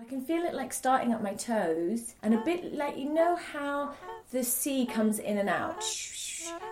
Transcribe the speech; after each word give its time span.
I 0.00 0.04
can 0.04 0.24
feel 0.24 0.42
it 0.44 0.54
like 0.54 0.72
starting 0.72 1.12
at 1.12 1.22
my 1.22 1.34
toes 1.34 2.14
and 2.22 2.32
a 2.32 2.38
bit 2.38 2.72
like 2.72 2.96
you 2.96 3.12
know 3.12 3.36
how 3.36 3.92
the 4.30 4.42
sea 4.42 4.86
comes 4.86 5.18
in 5.18 5.36
and 5.36 5.50
out? 5.50 5.84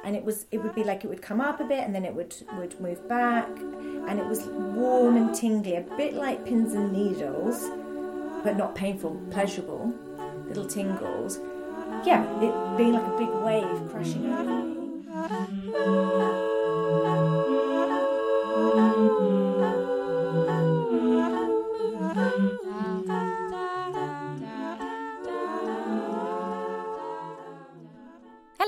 And 0.05 0.17
it 0.17 0.25
was 0.25 0.47
it 0.51 0.57
would 0.57 0.75
be 0.75 0.85
like 0.85 1.05
it 1.05 1.09
would 1.09 1.21
come 1.21 1.39
up 1.39 1.61
a 1.61 1.65
bit 1.65 1.85
and 1.85 1.95
then 1.95 2.07
it 2.07 2.15
would 2.15 2.35
would 2.57 2.81
move 2.81 3.07
back. 3.11 3.47
And 3.59 4.19
it 4.19 4.25
was 4.25 4.47
warm 4.47 5.19
and 5.19 5.35
tingly 5.35 5.77
a 5.77 5.83
bit 5.83 6.15
like 6.15 6.47
pins 6.47 6.73
and 6.73 6.93
needles 6.93 7.69
but 8.43 8.57
not 8.57 8.75
painful 8.75 9.21
pleasurable 9.31 9.93
little 10.47 10.67
tingles. 10.67 11.39
Yeah 12.07 12.25
it 12.41 12.77
being 12.79 12.95
like 12.95 13.07
a 13.07 13.19
big 13.19 13.29
wave 13.45 13.91
crashing 13.91 14.33
over. 14.33 14.65
me 15.51 16.30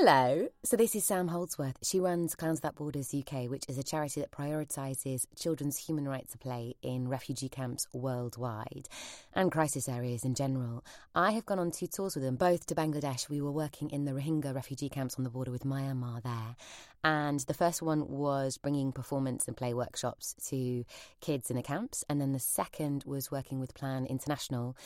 Hello. 0.05 0.49
So 0.65 0.77
this 0.77 0.97
is 0.97 1.05
Sam 1.05 1.29
Holdsworth. 1.29 1.77
She 1.85 2.01
runs 2.01 2.35
Clowns 2.35 2.57
Without 2.57 2.75
Borders 2.75 3.15
UK, 3.15 3.49
which 3.49 3.63
is 3.69 3.79
a 3.79 3.85
charity 3.85 4.19
that 4.21 4.33
prioritises 4.33 5.27
children's 5.39 5.77
human 5.77 6.09
rights 6.09 6.33
to 6.33 6.39
play 6.39 6.75
in 6.83 7.07
refugee 7.07 7.49
camps 7.49 7.87
worldwide 7.93 8.89
and 9.33 9.53
crisis 9.53 9.89
areas 9.89 10.25
in 10.25 10.35
general. 10.35 10.83
I 11.15 11.31
have 11.31 11.47
gone 11.47 11.61
on 11.61 11.71
two 11.71 11.87
tours 11.87 12.17
with 12.17 12.25
them, 12.25 12.35
both 12.35 12.67
to 12.67 12.75
Bangladesh. 12.75 13.29
We 13.29 13.41
were 13.41 13.53
working 13.53 13.91
in 13.91 14.05
the 14.05 14.11
Rohingya 14.11 14.53
refugee 14.53 14.89
camps 14.89 15.15
on 15.19 15.23
the 15.23 15.31
border 15.31 15.53
with 15.53 15.63
Myanmar 15.63 16.21
there. 16.25 16.57
And 17.05 17.39
the 17.39 17.55
first 17.55 17.81
one 17.81 18.09
was 18.09 18.59
bringing 18.59 18.91
performance 18.91 19.47
and 19.47 19.57
play 19.57 19.73
workshops 19.73 20.35
to 20.49 20.85
kids 21.21 21.49
in 21.49 21.57
the 21.57 21.63
camps. 21.63 22.05
And 22.09 22.21
then 22.21 22.33
the 22.33 22.41
second 22.41 23.05
was 23.07 23.31
working 23.31 23.61
with 23.61 23.73
Plan 23.75 24.07
International 24.07 24.77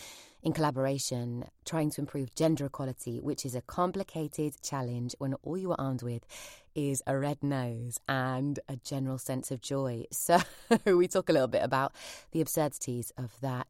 in 0.47 0.53
collaboration, 0.53 1.45
trying 1.65 1.91
to 1.91 2.01
improve 2.01 2.33
gender 2.37 2.67
equality, 2.67 3.19
which 3.19 3.45
is 3.45 3.57
a 3.57 3.63
complicated 3.63 4.55
challenge 4.63 5.13
when 5.19 5.35
all 5.43 5.59
you 5.59 5.73
are 5.73 5.81
armed 5.81 6.05
with 6.05 6.25
is 6.77 7.03
a 7.07 7.17
red 7.17 7.43
nose 7.43 7.99
and 8.07 8.61
a 8.69 8.77
general 8.77 9.19
sense 9.19 9.51
of 9.51 9.61
joy. 9.61 10.05
So, 10.27 10.39
we 10.85 11.07
talk 11.09 11.29
a 11.29 11.33
little 11.33 11.49
bit 11.49 11.63
about 11.63 11.93
the 12.33 12.41
absurdities 12.41 13.13
of 13.17 13.33
that 13.41 13.69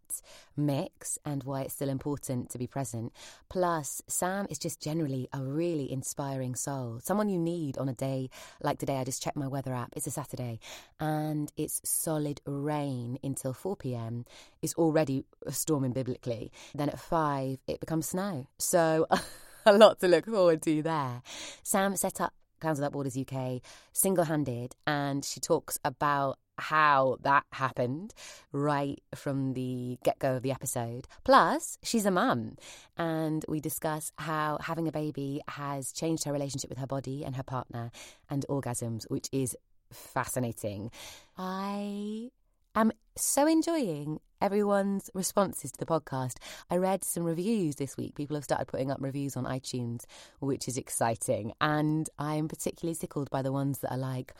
mix 0.56 1.18
and 1.24 1.44
why 1.44 1.62
it's 1.62 1.74
still 1.74 1.90
important 1.90 2.50
to 2.50 2.58
be 2.58 2.66
present. 2.66 3.12
Plus, 3.48 4.00
Sam 4.06 4.46
is 4.48 4.58
just 4.58 4.80
generally 4.80 5.28
a 5.32 5.42
really 5.42 5.90
inspiring 5.90 6.54
soul, 6.54 6.98
someone 7.02 7.28
you 7.28 7.38
need 7.38 7.77
on 7.77 7.88
a 7.88 7.92
day 7.92 8.30
like 8.62 8.78
today. 8.78 8.96
I 8.96 9.04
just 9.04 9.22
checked 9.22 9.36
my 9.36 9.46
weather 9.48 9.74
app, 9.74 9.92
it's 9.94 10.06
a 10.06 10.10
Saturday, 10.10 10.60
and 10.98 11.52
it's 11.56 11.82
solid 11.84 12.40
rain 12.46 13.18
until 13.22 13.52
4 13.52 13.77
pm. 13.77 14.24
It's 14.62 14.74
already 14.74 15.24
storming 15.50 15.92
biblically. 15.92 16.50
Then 16.74 16.88
at 16.88 16.98
5, 16.98 17.58
it 17.66 17.80
becomes 17.80 18.08
snow. 18.08 18.46
So, 18.58 19.06
a 19.66 19.77
lot 19.77 20.00
to 20.00 20.08
look 20.08 20.24
forward 20.27 20.62
to 20.62 20.82
there. 20.82 21.22
Sam 21.62 21.96
set 21.96 22.20
up 22.20 22.32
Clowns 22.60 22.78
Without 22.78 22.92
Borders 22.92 23.16
UK 23.16 23.60
single 23.92 24.24
handed, 24.24 24.74
and 24.86 25.24
she 25.24 25.40
talks 25.40 25.78
about 25.84 26.38
how 26.58 27.18
that 27.22 27.44
happened 27.52 28.14
right 28.52 29.02
from 29.14 29.52
the 29.52 29.98
get 30.02 30.18
go 30.18 30.36
of 30.36 30.42
the 30.42 30.52
episode. 30.52 31.06
Plus, 31.24 31.78
she's 31.82 32.06
a 32.06 32.10
mum, 32.10 32.56
and 32.96 33.44
we 33.48 33.60
discuss 33.60 34.12
how 34.18 34.58
having 34.62 34.88
a 34.88 34.92
baby 34.92 35.40
has 35.48 35.92
changed 35.92 36.24
her 36.24 36.32
relationship 36.32 36.70
with 36.70 36.78
her 36.78 36.86
body 36.86 37.24
and 37.24 37.36
her 37.36 37.42
partner 37.42 37.90
and 38.30 38.46
orgasms, 38.48 39.04
which 39.10 39.28
is 39.32 39.56
fascinating. 39.92 40.90
I 41.36 42.30
am 42.77 42.92
so 43.16 43.46
enjoying 43.46 44.20
everyone's 44.41 45.10
responses 45.14 45.72
to 45.72 45.78
the 45.78 45.86
podcast. 45.86 46.34
I 46.70 46.77
read 46.77 47.05
some 47.05 47.24
reviews 47.24 47.77
this 47.77 47.96
week. 47.96 48.14
People 48.14 48.36
have 48.36 48.44
started 48.44 48.68
putting 48.68 48.91
up 48.91 48.98
reviews 49.00 49.36
on 49.36 49.44
iTunes, 49.44 50.05
which 50.41 50.68
is 50.68 50.77
exciting. 50.77 51.52
And 51.60 52.08
I'm 52.18 52.48
particularly 52.48 52.94
tickled 52.94 53.30
by 53.30 53.42
the 53.42 53.52
ones 53.52 53.78
that 53.78 53.92
are 53.92 53.98
like, 53.98 54.34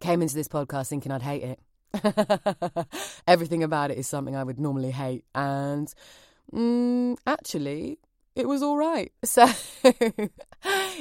came 0.00 0.22
into 0.22 0.34
this 0.34 0.48
podcast 0.48 0.88
thinking 0.88 1.12
I'd 1.12 1.22
hate 1.22 1.42
it. 1.42 2.86
Everything 3.26 3.62
about 3.62 3.90
it 3.90 3.98
is 3.98 4.08
something 4.08 4.36
I 4.36 4.44
would 4.44 4.58
normally 4.58 4.90
hate. 4.90 5.24
And 5.34 5.92
mm, 6.52 7.16
actually, 7.26 7.98
it 8.36 8.46
was 8.46 8.62
all 8.62 8.76
right. 8.76 9.12
So, 9.24 9.44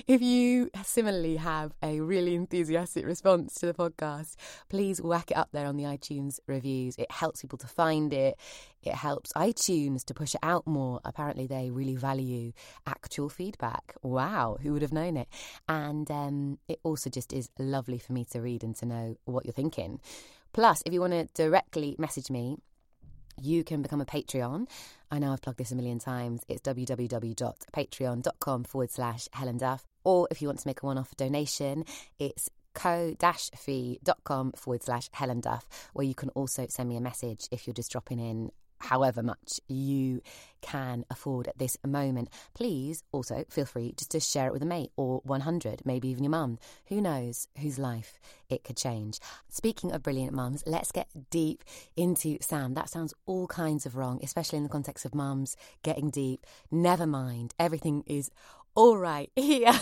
if 0.08 0.22
you 0.22 0.70
similarly 0.84 1.38
have 1.38 1.74
a 1.82 2.00
really 2.00 2.36
enthusiastic 2.36 3.06
response 3.06 3.56
to 3.56 3.66
the 3.66 3.74
podcast, 3.74 4.36
please 4.70 5.02
whack 5.02 5.32
it 5.32 5.38
up 5.38 5.50
there 5.52 5.68
on 5.68 5.78
the 5.78 5.84
iTunes 5.84 6.40
reviews. 6.48 6.96
It 6.98 7.12
helps 7.12 7.42
people 7.42 7.58
to 7.60 7.68
find 7.68 8.14
it, 8.14 8.38
it 8.84 8.94
helps 8.94 9.32
iTunes 9.34 10.04
to 10.06 10.14
push 10.14 10.36
it 10.36 10.42
out 10.44 10.66
more. 10.66 11.02
Apparently, 11.06 11.46
they 11.48 11.70
really 11.72 11.96
value 11.96 12.52
actual 12.88 13.30
feedback. 13.30 13.96
Wow, 14.02 14.58
who 14.62 14.74
would 14.74 14.82
have 14.82 14.94
known 14.94 15.18
it? 15.18 15.28
And 15.70 16.10
um, 16.12 16.60
it 16.68 16.80
also 16.84 17.10
just 17.10 17.34
is 17.34 17.50
lovely 17.60 18.00
for 18.00 18.14
me 18.14 18.26
to 18.32 18.42
read 18.42 18.64
and 18.64 18.76
to 18.78 18.86
know 18.86 19.18
what 19.26 19.46
you're 19.46 19.54
thinking. 19.54 20.00
Plus, 20.54 20.82
if 20.86 20.94
you 20.94 21.02
want 21.02 21.14
to 21.14 21.28
directly 21.34 21.96
message 22.00 22.30
me, 22.30 22.58
you 23.42 23.64
can 23.64 23.82
become 23.82 24.02
a 24.02 24.06
Patreon. 24.06 24.68
I 25.12 25.20
know 25.20 25.34
I've 25.34 25.42
plugged 25.42 25.60
this 25.60 25.72
a 25.72 25.76
million 25.76 26.00
times. 26.00 26.42
It's 26.48 26.62
www.patreon.com 26.62 28.64
forward 28.64 28.92
slash 28.92 29.28
Helen 29.34 29.58
Duff. 29.58 29.84
Or 30.04 30.28
if 30.32 30.42
you 30.42 30.48
want 30.48 30.60
to 30.60 30.68
make 30.68 30.84
a 30.84 30.86
one 30.86 30.98
off 30.98 31.16
donation, 31.16 31.86
it's 32.20 32.50
ko-fi.com 32.74 34.52
forward 34.54 34.84
slash 34.84 35.10
Helen 35.14 35.42
Duff, 35.42 35.66
where 35.94 36.06
you 36.06 36.14
can 36.14 36.30
also 36.30 36.68
send 36.70 36.90
me 36.90 36.98
a 36.98 37.02
message 37.02 37.48
if 37.52 37.66
you're 37.66 37.74
just 37.74 37.92
dropping 37.92 38.20
in 38.20 38.52
however 38.80 39.24
much 39.24 39.60
you 39.68 40.22
can 40.62 41.06
afford 41.10 41.48
at 41.48 41.58
this 41.58 41.78
moment. 41.86 42.30
Please 42.54 43.04
also 43.12 43.46
feel 43.50 43.66
free 43.66 43.94
just 43.98 44.12
to 44.12 44.20
share 44.20 44.48
it 44.48 44.54
with 44.54 44.64
a 44.64 44.66
mate 44.66 44.92
or 44.98 45.22
100, 45.24 45.82
maybe 45.86 46.08
even 46.10 46.24
your 46.24 46.32
mum. 46.32 46.58
Who 46.88 47.02
knows 47.02 47.48
whose 47.60 47.78
life 47.78 48.20
it 48.50 48.64
could 48.64 48.78
change. 48.78 49.20
Speaking 49.50 49.92
of 49.92 50.04
brilliant 50.04 50.34
mums, 50.34 50.64
let's 50.66 50.92
get 50.92 51.08
deep 51.30 51.64
into 51.96 52.38
Sam. 52.42 52.74
That 52.74 52.90
sounds 52.90 53.14
all 53.26 53.48
kinds 53.48 53.86
of 53.86 53.96
wrong, 53.96 54.20
especially 54.24 54.58
in 54.58 54.64
the 54.64 54.70
context 54.70 55.06
of 55.06 55.14
mums 55.14 55.56
getting 55.84 56.10
deep. 56.10 56.46
Never 56.72 57.06
mind, 57.06 57.54
everything 57.60 58.04
is 58.08 58.32
all 58.74 58.98
right 58.98 59.30
here. 59.36 59.74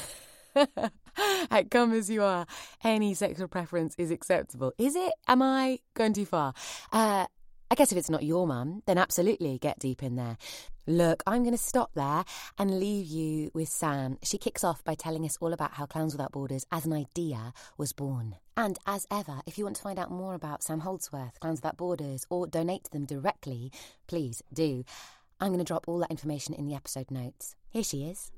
I 1.15 1.65
come 1.69 1.93
as 1.93 2.09
you 2.09 2.23
are, 2.23 2.45
any 2.83 3.13
sexual 3.13 3.47
preference 3.47 3.95
is 3.97 4.11
acceptable. 4.11 4.73
Is 4.77 4.95
it? 4.95 5.13
Am 5.27 5.41
I 5.41 5.79
going 5.93 6.13
too 6.13 6.25
far? 6.25 6.53
Uh, 6.91 7.27
I 7.71 7.75
guess 7.75 7.91
if 7.91 7.97
it's 7.97 8.09
not 8.09 8.23
your 8.23 8.45
mum, 8.45 8.83
then 8.85 8.97
absolutely 8.97 9.57
get 9.57 9.79
deep 9.79 10.03
in 10.03 10.15
there. 10.15 10.37
Look, 10.85 11.23
I'm 11.25 11.43
going 11.43 11.55
to 11.55 11.57
stop 11.57 11.91
there 11.95 12.25
and 12.57 12.79
leave 12.79 13.07
you 13.07 13.51
with 13.53 13.69
Sam. 13.69 14.17
She 14.21 14.37
kicks 14.37 14.63
off 14.63 14.83
by 14.83 14.95
telling 14.95 15.25
us 15.25 15.37
all 15.39 15.53
about 15.53 15.73
how 15.73 15.85
Clowns 15.85 16.13
Without 16.13 16.33
Borders 16.33 16.65
as 16.71 16.85
an 16.85 16.93
idea 16.93 17.53
was 17.77 17.93
born. 17.93 18.35
And 18.57 18.77
as 18.85 19.07
ever, 19.09 19.41
if 19.47 19.57
you 19.57 19.63
want 19.63 19.77
to 19.77 19.81
find 19.81 19.97
out 19.97 20.11
more 20.11 20.33
about 20.35 20.61
Sam 20.61 20.81
Holdsworth, 20.81 21.39
Clowns 21.39 21.59
Without 21.59 21.77
Borders, 21.77 22.25
or 22.29 22.47
donate 22.47 22.83
to 22.83 22.91
them 22.91 23.05
directly, 23.05 23.71
please 24.07 24.43
do. 24.53 24.83
I'm 25.39 25.49
going 25.49 25.59
to 25.59 25.65
drop 25.65 25.87
all 25.87 25.99
that 25.99 26.11
information 26.11 26.53
in 26.53 26.67
the 26.67 26.75
episode 26.75 27.09
notes. 27.09 27.55
Here 27.69 27.83
she 27.83 28.03
is. 28.03 28.31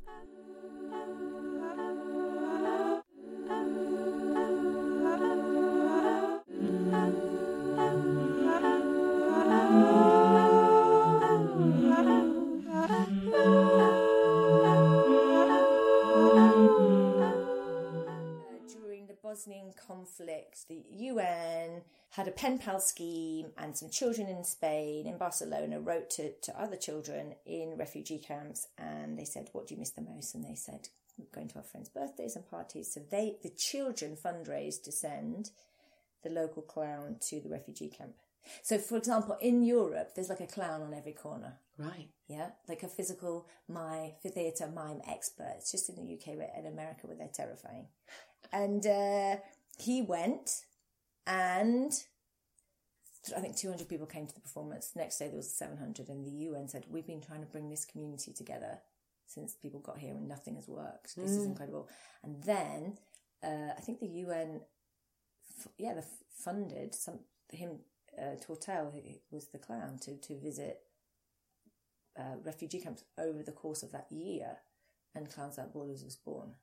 Conflict, 20.05 20.67
the 20.67 20.83
UN 20.89 21.81
had 22.11 22.27
a 22.27 22.31
pen 22.31 22.57
pal 22.57 22.79
scheme, 22.79 23.47
and 23.57 23.75
some 23.75 23.89
children 23.89 24.27
in 24.27 24.43
Spain, 24.43 25.05
in 25.07 25.17
Barcelona, 25.17 25.79
wrote 25.79 26.09
to, 26.11 26.31
to 26.41 26.61
other 26.61 26.77
children 26.77 27.33
in 27.45 27.75
refugee 27.77 28.19
camps 28.19 28.67
and 28.77 29.17
they 29.17 29.25
said, 29.25 29.49
What 29.51 29.67
do 29.67 29.73
you 29.73 29.79
miss 29.79 29.91
the 29.91 30.01
most? 30.01 30.35
And 30.35 30.43
they 30.43 30.55
said, 30.55 30.89
Going 31.33 31.47
to 31.49 31.57
our 31.57 31.63
friends' 31.63 31.89
birthdays 31.89 32.35
and 32.35 32.49
parties. 32.49 32.93
So 32.93 33.01
they, 33.09 33.37
the 33.41 33.49
children 33.49 34.17
fundraised 34.17 34.83
to 34.83 34.91
send 34.91 35.51
the 36.23 36.29
local 36.29 36.61
clown 36.61 37.17
to 37.29 37.39
the 37.39 37.49
refugee 37.49 37.89
camp. 37.89 38.13
So, 38.61 38.77
for 38.77 38.97
example, 38.97 39.37
in 39.41 39.63
Europe, 39.63 40.11
there's 40.15 40.29
like 40.29 40.39
a 40.39 40.47
clown 40.47 40.83
on 40.83 40.93
every 40.93 41.13
corner. 41.13 41.53
Right. 41.77 42.09
Yeah, 42.27 42.49
like 42.69 42.83
a 42.83 42.87
physical 42.87 43.47
mime, 43.67 44.11
theatre 44.21 44.69
mime 44.73 45.01
expert. 45.07 45.55
It's 45.57 45.71
just 45.71 45.89
in 45.89 45.95
the 45.95 46.13
UK 46.13 46.37
and 46.55 46.67
America 46.67 47.07
where 47.07 47.17
they're 47.17 47.27
terrifying. 47.27 47.87
And 48.51 48.85
uh, 48.85 49.37
he 49.77 50.01
went, 50.01 50.65
and 51.27 51.91
I 53.35 53.39
think 53.39 53.57
200 53.57 53.87
people 53.89 54.05
came 54.05 54.27
to 54.27 54.33
the 54.33 54.41
performance. 54.41 54.91
Next 54.95 55.17
day 55.19 55.27
there 55.27 55.37
was 55.37 55.51
700, 55.51 56.09
and 56.09 56.25
the 56.25 56.31
UN 56.31 56.67
said, 56.67 56.85
We've 56.89 57.07
been 57.07 57.21
trying 57.21 57.41
to 57.41 57.47
bring 57.47 57.69
this 57.69 57.85
community 57.85 58.33
together 58.33 58.79
since 59.27 59.55
people 59.55 59.79
got 59.79 59.97
here 59.97 60.15
and 60.15 60.27
nothing 60.27 60.55
has 60.55 60.67
worked. 60.67 61.15
This 61.15 61.31
mm. 61.31 61.37
is 61.39 61.45
incredible. 61.45 61.89
And 62.23 62.43
then 62.43 62.97
uh, 63.43 63.73
I 63.77 63.81
think 63.81 63.99
the 63.99 64.07
UN, 64.07 64.61
yeah, 65.77 65.93
they 65.93 66.03
funded 66.43 66.95
some 66.95 67.19
him, 67.51 67.79
uh, 68.19 68.35
Tortell, 68.45 68.93
who 68.93 69.01
was 69.31 69.47
the 69.47 69.57
clown, 69.57 69.99
to, 70.01 70.17
to 70.17 70.39
visit 70.39 70.79
uh, 72.17 72.37
refugee 72.43 72.79
camps 72.79 73.03
over 73.17 73.43
the 73.43 73.51
course 73.51 73.83
of 73.83 73.91
that 73.91 74.07
year, 74.09 74.57
and 75.13 75.29
Clowns 75.29 75.57
Without 75.57 75.73
Borders 75.73 76.03
was 76.03 76.15
born. 76.15 76.55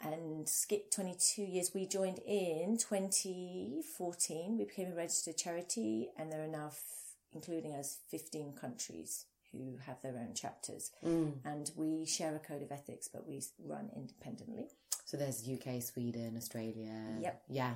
And 0.00 0.46
skip 0.48 0.90
22 0.90 1.42
years, 1.42 1.70
we 1.74 1.86
joined 1.86 2.18
in 2.26 2.76
2014. 2.78 4.58
We 4.58 4.64
became 4.64 4.92
a 4.92 4.94
registered 4.94 5.36
charity, 5.38 6.10
and 6.18 6.30
there 6.30 6.42
are 6.44 6.48
now, 6.48 6.66
f- 6.68 7.14
including 7.32 7.72
us, 7.74 7.98
15 8.10 8.52
countries 8.60 9.24
who 9.52 9.78
have 9.86 10.02
their 10.02 10.18
own 10.18 10.34
chapters. 10.34 10.90
Mm. 11.04 11.34
And 11.44 11.70
we 11.76 12.04
share 12.04 12.34
a 12.36 12.38
code 12.38 12.62
of 12.62 12.70
ethics, 12.70 13.08
but 13.12 13.26
we 13.26 13.42
run 13.64 13.88
independently. 13.96 14.66
So 15.06 15.16
there's 15.16 15.48
UK, 15.48 15.80
Sweden, 15.82 16.34
Australia. 16.36 16.92
Yep. 17.20 17.42
Yeah. 17.48 17.74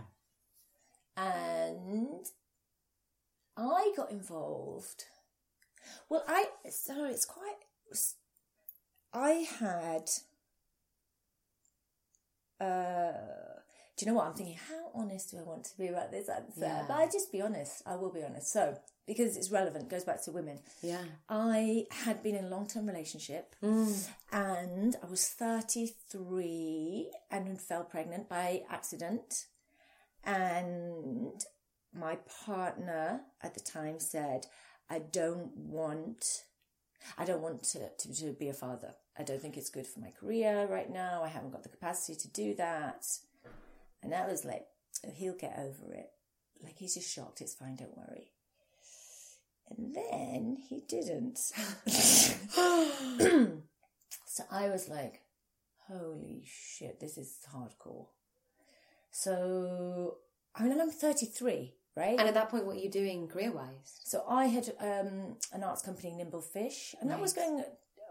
and 1.17 2.27
I 3.57 3.93
got 3.97 4.11
involved. 4.11 5.05
Well, 6.09 6.25
I 6.29 6.47
so 6.71 7.05
it's 7.07 7.25
quite. 7.25 7.57
I 9.13 9.47
had. 9.59 10.11
Uh, 12.61 13.13
do 13.97 14.07
you 14.07 14.13
know 14.13 14.17
what 14.17 14.27
I'm 14.29 14.35
thinking? 14.35 14.57
How 14.69 15.01
honest 15.01 15.31
do 15.31 15.39
I 15.39 15.43
want 15.43 15.65
to 15.65 15.77
be 15.77 15.89
about 15.89 16.11
this 16.11 16.29
answer? 16.29 16.61
Yeah. 16.61 16.85
But 16.89 16.95
I 16.95 17.07
just 17.07 17.31
be 17.31 17.43
honest. 17.43 17.83
I 17.87 17.97
will 17.97 18.13
be 18.13 18.23
honest. 18.23 18.53
So 18.53 18.79
because 19.07 19.37
it's 19.37 19.51
relevant, 19.51 19.91
goes 19.91 20.05
back 20.05 20.23
to 20.25 20.31
women. 20.31 20.61
Yeah. 20.83 21.03
I 21.29 21.85
had 21.91 22.23
been 22.23 22.37
in 22.37 22.45
a 22.45 22.49
long 22.49 22.67
term 22.67 22.87
relationship 22.87 23.55
and 24.33 24.97
I 25.03 25.07
was 25.07 25.29
33 25.29 27.11
and 27.31 27.61
fell 27.61 27.85
pregnant 27.85 28.29
by 28.29 28.63
accident. 28.71 29.47
And 30.25 31.45
my 31.93 32.19
partner 32.47 33.23
at 33.43 33.55
the 33.55 33.61
time 33.61 33.99
said, 33.99 34.47
I 34.89 35.01
don't 35.01 35.57
want. 35.57 36.25
I 37.19 37.25
don't 37.25 37.41
want 37.43 37.63
to, 37.65 37.89
to, 37.99 38.15
to 38.15 38.33
be 38.33 38.49
a 38.49 38.53
father. 38.53 38.95
I 39.19 39.23
don't 39.23 39.41
think 39.41 39.57
it's 39.57 39.71
good 39.71 39.87
for 39.87 40.01
my 40.01 40.11
career 40.11 40.67
right 40.71 40.91
now. 40.91 41.23
I 41.25 41.29
haven't 41.29 41.51
got 41.51 41.63
the 41.63 41.69
capacity 41.69 42.19
to 42.19 42.29
do 42.29 42.55
that. 42.55 43.07
And 44.03 44.15
I 44.15 44.27
was 44.27 44.45
like, 44.45 44.67
"Oh, 45.07 45.11
he'll 45.15 45.37
get 45.37 45.59
over 45.59 45.93
it. 45.93 46.11
Like, 46.63 46.79
he's 46.79 46.95
just 46.95 47.13
shocked. 47.13 47.41
It's 47.41 47.55
fine. 47.55 47.77
Don't 47.77 47.97
worry. 47.97 48.33
And 49.71 49.95
then 49.95 50.59
he 50.69 50.83
didn't. 50.89 51.39
so 51.87 52.35
I 54.51 54.69
was 54.69 54.89
like, 54.89 55.23
holy 55.89 56.43
shit, 56.45 57.01
this 57.01 57.19
is 57.19 57.37
hardcore. 57.53 58.07
So, 59.11 60.19
I 60.55 60.65
mean, 60.65 60.81
I'm 60.81 60.91
33, 60.91 61.75
right? 61.97 62.19
And 62.19 62.29
at 62.29 62.35
that 62.35 62.49
point, 62.49 62.67
what 62.67 62.77
are 62.77 62.81
you 62.81 62.91
doing 62.91 63.29
career 63.29 63.53
wise? 63.53 64.01
So 64.05 64.25
I 64.29 64.47
had 64.47 64.73
um, 64.81 65.37
an 65.53 65.65
arts 65.65 65.83
company, 65.83 66.13
Nimble 66.13 66.43
Fish, 66.43 66.95
and 67.01 67.11
that 67.11 67.21
was 67.21 67.33
going 67.33 67.65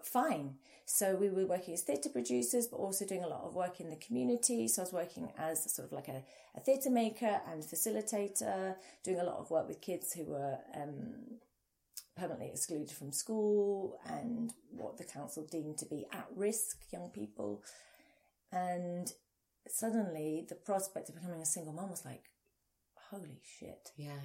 fine. 0.03 0.55
So 0.91 1.15
we 1.15 1.29
were 1.29 1.45
working 1.45 1.75
as 1.75 1.83
theatre 1.83 2.09
producers, 2.09 2.65
but 2.65 2.77
also 2.77 3.05
doing 3.05 3.23
a 3.23 3.27
lot 3.27 3.43
of 3.43 3.53
work 3.53 3.79
in 3.79 3.91
the 3.91 3.95
community. 3.97 4.67
So 4.67 4.81
I 4.81 4.85
was 4.85 4.91
working 4.91 5.31
as 5.37 5.71
sort 5.71 5.87
of 5.87 5.91
like 5.91 6.07
a, 6.07 6.23
a 6.57 6.59
theatre 6.61 6.89
maker 6.89 7.41
and 7.47 7.61
facilitator, 7.61 8.75
doing 9.03 9.19
a 9.19 9.23
lot 9.23 9.37
of 9.37 9.51
work 9.51 9.67
with 9.67 9.81
kids 9.81 10.13
who 10.13 10.25
were 10.25 10.57
um, 10.75 11.37
permanently 12.17 12.49
excluded 12.49 12.89
from 12.89 13.11
school 13.11 13.99
and 14.07 14.51
what 14.71 14.97
the 14.97 15.03
council 15.03 15.45
deemed 15.49 15.77
to 15.77 15.85
be 15.85 16.07
at 16.11 16.25
risk 16.35 16.77
young 16.91 17.11
people. 17.11 17.63
And 18.51 19.13
suddenly 19.67 20.47
the 20.49 20.55
prospect 20.55 21.09
of 21.09 21.15
becoming 21.15 21.41
a 21.41 21.45
single 21.45 21.73
mum 21.73 21.91
was 21.91 22.03
like, 22.03 22.23
holy 23.11 23.39
shit. 23.59 23.91
Yeah. 23.95 24.21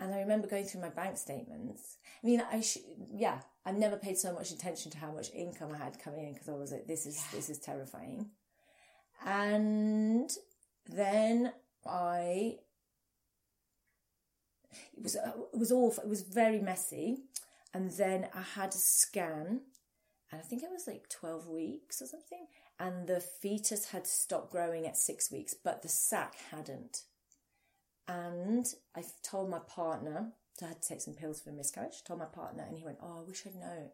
And 0.00 0.14
I 0.14 0.20
remember 0.20 0.48
going 0.48 0.64
through 0.64 0.80
my 0.80 0.88
bank 0.88 1.18
statements. 1.18 1.98
I 2.22 2.26
mean, 2.26 2.42
I 2.50 2.62
sh- 2.62 2.78
yeah, 3.14 3.40
I've 3.66 3.76
never 3.76 3.96
paid 3.96 4.16
so 4.16 4.32
much 4.32 4.50
attention 4.50 4.90
to 4.92 4.98
how 4.98 5.12
much 5.12 5.30
income 5.34 5.72
I 5.74 5.76
had 5.76 6.02
coming 6.02 6.26
in 6.26 6.32
because 6.32 6.48
I 6.48 6.54
was 6.54 6.72
like, 6.72 6.86
this 6.86 7.04
is 7.04 7.22
this 7.32 7.50
is 7.50 7.58
terrifying. 7.58 8.30
And 9.26 10.30
then 10.86 11.52
I, 11.86 12.56
it 14.96 15.02
was 15.02 15.16
uh, 15.16 15.32
it 15.52 15.58
was 15.58 15.70
awful. 15.70 16.02
It 16.02 16.08
was 16.08 16.22
very 16.22 16.60
messy. 16.60 17.18
And 17.74 17.90
then 17.92 18.28
I 18.34 18.40
had 18.40 18.70
a 18.70 18.78
scan, 18.78 19.60
and 20.32 20.40
I 20.40 20.42
think 20.42 20.62
it 20.62 20.70
was 20.72 20.86
like 20.86 21.10
twelve 21.10 21.46
weeks 21.46 22.00
or 22.00 22.06
something. 22.06 22.46
And 22.78 23.06
the 23.06 23.20
fetus 23.20 23.90
had 23.90 24.06
stopped 24.06 24.50
growing 24.50 24.86
at 24.86 24.96
six 24.96 25.30
weeks, 25.30 25.54
but 25.54 25.82
the 25.82 25.88
sac 25.88 26.36
hadn't. 26.50 27.02
And 28.10 28.66
I 28.96 29.04
told 29.22 29.48
my 29.50 29.60
partner, 29.60 30.32
so 30.58 30.66
I 30.66 30.70
had 30.70 30.82
to 30.82 30.88
take 30.88 31.00
some 31.00 31.14
pills 31.14 31.40
for 31.40 31.50
a 31.50 31.52
miscarriage. 31.52 32.02
Told 32.04 32.18
my 32.18 32.26
partner, 32.26 32.64
and 32.66 32.76
he 32.76 32.84
went, 32.84 32.98
"Oh, 33.02 33.18
I 33.20 33.28
wish 33.28 33.46
I'd 33.46 33.54
known. 33.54 33.90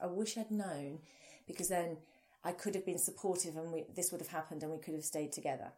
I 0.00 0.06
wish 0.06 0.38
I'd 0.38 0.50
known, 0.50 1.00
because 1.46 1.68
then 1.68 1.96
I 2.44 2.52
could 2.52 2.74
have 2.76 2.86
been 2.86 2.98
supportive, 2.98 3.56
and 3.56 3.72
we, 3.72 3.84
this 3.94 4.12
would 4.12 4.20
have 4.20 4.30
happened, 4.30 4.62
and 4.62 4.70
we 4.72 4.78
could 4.78 4.94
have 4.94 5.04
stayed 5.04 5.32
together." 5.32 5.72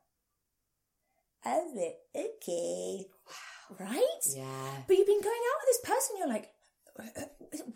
I 1.44 1.54
was 1.60 1.72
like, 1.74 1.98
"Okay, 2.14 3.06
right? 3.78 4.22
Yeah. 4.28 4.82
But 4.86 4.96
you've 4.96 5.06
been 5.06 5.22
going 5.22 5.42
out 5.50 5.60
with 5.60 5.68
this 5.68 5.80
person. 5.96 6.16
You're 6.18 6.28
like, 6.28 6.52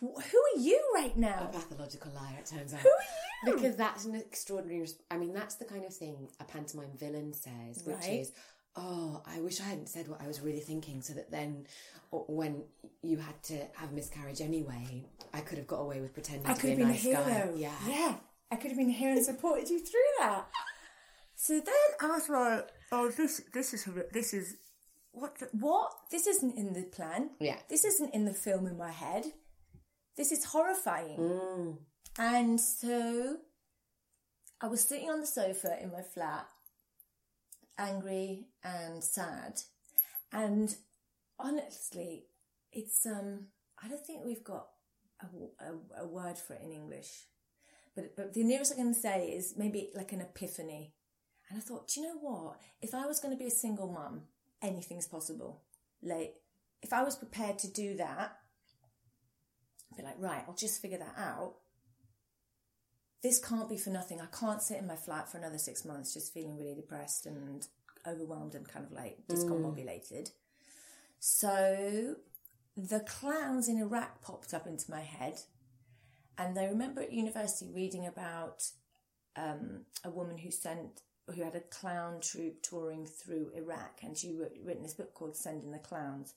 who 0.01 0.15
are 0.17 0.59
you 0.59 0.81
right 0.97 1.17
now? 1.17 1.49
A 1.49 1.53
pathological 1.53 2.11
liar, 2.13 2.39
it 2.41 2.47
turns 2.47 2.75
out. 2.75 2.81
Who 2.81 2.89
are 2.89 3.47
you? 3.51 3.55
Because 3.55 3.77
that's 3.77 4.05
an 4.05 4.17
extraordinary. 4.17 4.89
I 5.11 5.17
mean, 5.17 5.33
that's 5.33 5.55
the 5.57 5.65
kind 5.65 5.85
of 5.85 5.95
thing 5.95 6.29
a 6.41 6.45
pantomime 6.45 6.91
villain 6.97 7.33
says, 7.33 7.85
which 7.85 7.97
Right. 7.97 8.21
is, 8.21 8.33
"Oh, 8.77 9.23
I 9.27 9.41
wish 9.41 9.61
I 9.61 9.65
hadn't 9.65 9.89
said 9.89 10.09
what 10.09 10.21
I 10.23 10.27
was 10.27 10.41
really 10.41 10.61
thinking, 10.61 11.03
so 11.03 11.13
that 11.15 11.31
then, 11.31 11.67
when 12.11 12.65
you 13.03 13.19
had 13.19 13.43
to 13.45 13.57
have 13.77 13.91
a 13.91 13.95
miscarriage 13.95 14.41
anyway, 14.41 15.05
I 15.33 15.41
could 15.41 15.59
have 15.59 15.67
got 15.67 15.81
away 15.81 16.01
with 16.01 16.13
pretending 16.15 16.47
I 16.47 16.55
to 16.55 16.61
could 16.61 16.67
be 16.67 16.71
have 16.71 16.79
a 16.79 16.83
been 16.83 16.89
a 16.89 16.93
nice 16.93 17.03
hero. 17.03 17.53
guy." 17.53 17.53
Yeah. 17.57 17.79
yeah. 17.89 18.15
I 18.51 18.57
could 18.57 18.71
have 18.71 18.79
been 18.79 18.91
a 18.91 18.93
hero 18.93 19.13
and 19.13 19.25
supported 19.25 19.71
you 19.71 19.79
through 19.81 20.01
that. 20.21 20.47
So 21.35 21.55
then 21.55 21.75
I 22.01 22.07
was 22.09 22.29
like, 22.29 22.69
"Oh, 22.93 23.11
this 23.11 23.43
this 23.53 23.75
is 23.75 23.89
this 24.13 24.33
is 24.35 24.57
what 25.13 25.37
what 25.53 25.91
this 26.11 26.27
isn't 26.27 26.57
in 26.57 26.73
the 26.73 26.85
plan. 26.85 27.31
Yeah. 27.41 27.59
this 27.69 27.85
isn't 27.85 28.15
in 28.15 28.25
the 28.27 28.35
film 28.35 28.67
in 28.67 28.77
my 28.77 28.91
head. 28.91 29.25
This 30.17 30.33
is 30.33 30.45
horrifying." 30.45 31.19
Mm. 31.19 31.79
And 32.19 32.61
so 32.61 33.39
I 34.61 34.67
was 34.69 34.83
sitting 34.87 35.11
on 35.11 35.21
the 35.21 35.27
sofa 35.27 35.83
in 35.83 35.91
my 35.91 36.03
flat, 36.03 36.47
angry 37.79 38.47
and 38.63 39.03
sad. 39.03 39.61
And 40.33 40.75
honestly, 41.39 42.27
it's 42.73 43.07
um 43.07 43.47
I 43.83 43.89
don't 43.89 44.05
think 44.05 44.25
we've 44.25 44.45
got 44.45 44.69
a, 45.21 45.65
a, 45.65 46.05
a 46.05 46.07
word 46.07 46.39
for 46.39 46.55
it 46.55 46.63
in 46.65 46.73
English. 46.73 47.27
But 47.95 48.17
but 48.17 48.33
the 48.33 48.45
nearest 48.45 48.73
I 48.73 48.77
can 48.77 48.95
say 48.95 49.27
is 49.27 49.55
maybe 49.57 49.91
like 49.95 50.13
an 50.13 50.21
epiphany. 50.21 50.95
And 51.49 51.59
I 51.59 51.61
thought, 51.61 51.89
do 51.89 52.01
you 52.01 52.07
know 52.07 52.19
what? 52.21 52.61
If 52.81 52.95
I 52.95 53.07
was 53.07 53.21
going 53.21 53.35
to 53.37 53.39
be 53.39 53.49
a 53.49 53.51
single 53.51 53.93
mum, 53.93 54.23
anything's 54.63 55.07
possible. 55.07 55.63
Like 56.03 56.37
if 56.83 56.93
I 56.93 57.03
was 57.03 57.17
prepared 57.17 57.59
to 57.61 57.71
do 57.71 57.97
that, 57.97 58.37
I'd 59.91 59.97
be 59.97 60.03
like, 60.03 60.17
right, 60.19 60.45
I'll 60.49 60.55
just 60.55 60.81
figure 60.81 60.99
that 60.99 61.15
out 61.19 61.55
this 63.23 63.39
can't 63.39 63.69
be 63.69 63.77
for 63.77 63.91
nothing. 63.91 64.21
I 64.21 64.27
can't 64.37 64.63
sit 64.63 64.79
in 64.79 64.87
my 64.87 64.97
flat 64.97 65.31
for 65.31 65.39
another 65.39 65.59
six 65.59 65.85
months 65.85 66.13
just 66.13 66.35
feeling 66.35 66.59
really 66.59 66.75
depressed 66.75 67.27
and 67.27 67.67
overwhelmed 68.07 68.55
and 68.55 68.69
kind 68.69 68.85
of 68.85 68.93
like 68.93 69.19
discombobulated. 69.29 70.31
So 71.21 72.17
the 72.77 73.01
clowns 73.01 73.69
in 73.69 73.79
Iraq 73.79 74.23
popped 74.23 74.53
up 74.53 74.67
into 74.67 74.91
my 74.91 75.01
head. 75.01 75.41
And 76.37 76.59
I 76.59 76.65
remember 76.65 77.03
at 77.03 77.13
university 77.13 77.71
reading 77.73 78.07
about 78.07 78.65
um, 79.37 79.83
a 80.03 80.11
woman 80.11 80.39
who 80.39 80.51
sent, 80.51 81.03
who 81.33 81.45
had 81.45 81.55
a 81.55 81.61
clown 81.61 82.21
troupe 82.21 82.63
touring 82.63 83.07
through 83.07 83.53
Iraq, 83.55 84.01
and 84.03 84.17
she 84.17 84.35
wrote, 84.35 84.57
written 84.65 84.83
this 84.83 84.95
book 84.95 85.15
called 85.15 85.37
Sending 85.37 85.71
the 85.71 85.79
Clowns. 85.79 86.35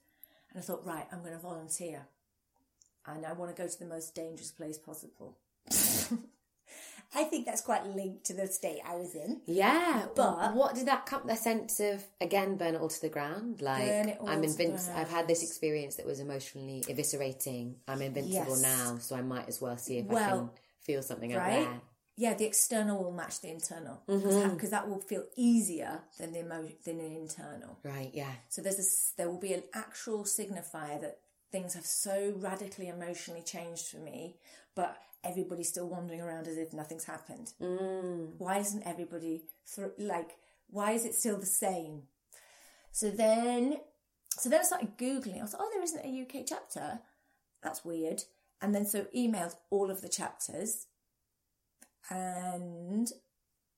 And 0.51 0.59
I 0.59 0.61
thought, 0.61 0.85
right, 0.85 1.07
I'm 1.11 1.21
going 1.21 1.33
to 1.33 1.39
volunteer, 1.39 2.07
and 3.07 3.25
I 3.25 3.33
want 3.33 3.55
to 3.55 3.61
go 3.61 3.67
to 3.67 3.79
the 3.79 3.85
most 3.85 4.13
dangerous 4.13 4.51
place 4.51 4.77
possible. 4.77 5.37
I 7.13 7.23
think 7.25 7.45
that's 7.45 7.61
quite 7.61 7.85
linked 7.95 8.25
to 8.25 8.33
the 8.33 8.47
state 8.47 8.79
I 8.85 8.95
was 8.95 9.13
in. 9.15 9.41
Yeah, 9.45 10.07
But- 10.15 10.55
what 10.55 10.75
did 10.75 10.87
that 10.87 11.05
come? 11.05 11.27
The 11.27 11.35
sense 11.35 11.79
of 11.79 12.03
again, 12.21 12.55
burn 12.57 12.75
it 12.75 12.81
all 12.81 12.89
to 12.89 13.01
the 13.01 13.09
ground. 13.09 13.61
Like 13.61 13.85
Burn 13.87 14.09
it 14.09 14.17
all 14.19 14.29
I'm 14.29 14.43
invincible. 14.43 14.97
I've 14.97 15.09
had 15.09 15.27
this 15.27 15.43
experience 15.43 15.95
that 15.95 16.05
was 16.05 16.19
emotionally 16.19 16.83
eviscerating. 16.87 17.75
I'm 17.87 18.01
invincible 18.01 18.57
Yes. 18.57 18.61
now, 18.61 18.97
so 18.99 19.15
I 19.15 19.21
might 19.21 19.47
as 19.47 19.61
well 19.61 19.77
see 19.77 19.97
if 19.99 20.09
I 20.09 20.29
can 20.29 20.49
feel 20.81 21.01
something 21.03 21.33
out 21.33 21.39
right? 21.39 21.65
there. 21.67 21.81
Yeah, 22.17 22.33
the 22.33 22.45
external 22.45 23.03
will 23.03 23.11
match 23.11 23.41
the 23.41 23.49
internal 23.49 24.01
Mm-hmm. 24.07 24.53
because 24.53 24.69
that 24.69 24.87
will 24.87 25.01
feel 25.01 25.25
easier 25.35 25.99
than 26.17 26.31
the 26.31 26.39
emo- 26.39 26.71
than 26.85 26.97
the 26.99 27.05
internal. 27.05 27.77
Right? 27.83 28.09
Yeah. 28.13 28.31
So 28.49 28.61
there's 28.61 28.77
this, 28.77 29.11
there 29.17 29.29
will 29.29 29.39
be 29.39 29.53
an 29.53 29.63
actual 29.73 30.23
signifier 30.23 31.01
that 31.01 31.19
things 31.51 31.73
have 31.73 31.85
so 31.85 32.33
radically 32.37 32.87
emotionally 32.87 33.41
changed 33.41 33.87
for 33.87 33.97
me, 33.97 34.37
but 34.75 34.97
everybody's 35.25 35.69
still 35.69 35.87
wandering 35.87 36.21
around 36.21 36.47
as 36.47 36.57
if 36.57 36.73
nothing's 36.73 37.05
happened. 37.05 37.53
Mm. 37.61 38.35
Why 38.37 38.59
isn't 38.59 38.83
everybody 38.85 39.43
thr 39.65 39.87
like? 39.97 40.37
Why 40.69 40.91
is 40.91 41.05
it 41.05 41.15
still 41.15 41.37
the 41.37 41.45
same? 41.45 42.03
So 42.91 43.11
then, 43.11 43.77
so 44.29 44.49
then 44.49 44.61
I 44.61 44.63
started 44.63 44.97
googling. 44.97 45.39
I 45.39 45.43
was 45.43 45.53
like, 45.53 45.61
oh, 45.61 45.69
there 45.73 45.83
isn't 45.83 46.05
a 46.05 46.21
UK 46.21 46.45
chapter. 46.47 46.99
That's 47.61 47.83
weird. 47.83 48.23
And 48.61 48.73
then 48.73 48.85
so 48.85 49.05
emailed 49.15 49.55
all 49.69 49.91
of 49.91 50.01
the 50.01 50.09
chapters 50.09 50.87
and 52.09 53.11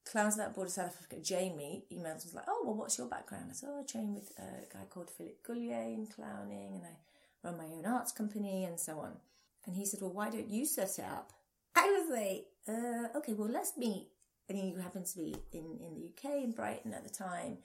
Clowns 0.09 0.37
Without 0.37 0.53
Borders 0.53 0.75
South 0.75 0.95
Africa, 0.95 1.17
Jamie 1.21 1.85
emailed 1.91 2.23
was 2.23 2.33
like, 2.33 2.45
oh, 2.47 2.61
well, 2.65 2.75
what's 2.75 2.97
your 2.97 3.07
background? 3.07 3.47
I 3.49 3.53
said, 3.53 3.69
oh, 3.71 3.81
I 3.81 3.83
train 3.83 4.13
with 4.13 4.31
a 4.37 4.73
guy 4.73 4.85
called 4.89 5.09
Philip 5.09 5.45
Gaulier 5.45 5.93
in 5.93 6.07
clowning 6.07 6.75
and 6.75 6.83
I 6.85 7.47
run 7.47 7.57
my 7.57 7.65
own 7.65 7.85
arts 7.85 8.11
company 8.11 8.65
and 8.65 8.79
so 8.79 8.99
on. 8.99 9.13
And 9.65 9.75
he 9.75 9.85
said, 9.85 10.01
well, 10.01 10.13
why 10.13 10.29
don't 10.29 10.49
you 10.49 10.65
set 10.65 10.97
it 10.97 11.05
up? 11.05 11.33
I 11.77 11.91
was 11.91 12.09
like, 12.09 12.45
uh, 12.67 13.17
okay, 13.17 13.33
well, 13.33 13.49
let's 13.49 13.77
meet. 13.77 14.07
And 14.49 14.57
he 14.57 14.73
happened 14.81 15.05
to 15.07 15.17
be 15.17 15.35
in, 15.51 15.77
in 15.79 15.93
the 15.93 16.09
UK, 16.09 16.43
in 16.43 16.51
Brighton 16.51 16.93
at 16.93 17.03
the 17.03 17.13
time. 17.13 17.59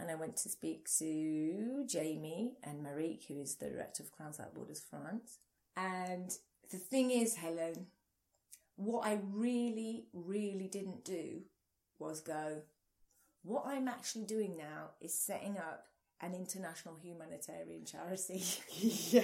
And 0.00 0.10
I 0.10 0.14
went 0.14 0.36
to 0.38 0.48
speak 0.48 0.88
to 0.98 1.84
Jamie 1.86 2.54
and 2.62 2.84
Marique, 2.84 3.26
who 3.26 3.40
is 3.40 3.56
the 3.56 3.68
director 3.68 4.02
of 4.04 4.12
Clowns 4.12 4.38
Without 4.38 4.54
Borders 4.54 4.82
France. 4.88 5.38
And 5.76 6.32
the 6.70 6.78
thing 6.78 7.10
is, 7.10 7.36
Helen, 7.36 7.86
what 8.76 9.06
I 9.06 9.18
really, 9.32 10.06
really 10.12 10.68
didn't 10.68 11.04
do 11.04 11.42
was 11.98 12.20
go, 12.20 12.62
what 13.42 13.64
I'm 13.66 13.88
actually 13.88 14.24
doing 14.24 14.56
now 14.56 14.90
is 15.00 15.12
setting 15.12 15.58
up 15.58 15.86
an 16.20 16.34
international 16.34 16.96
humanitarian 17.02 17.84
charity. 17.84 18.44
yeah. 19.10 19.22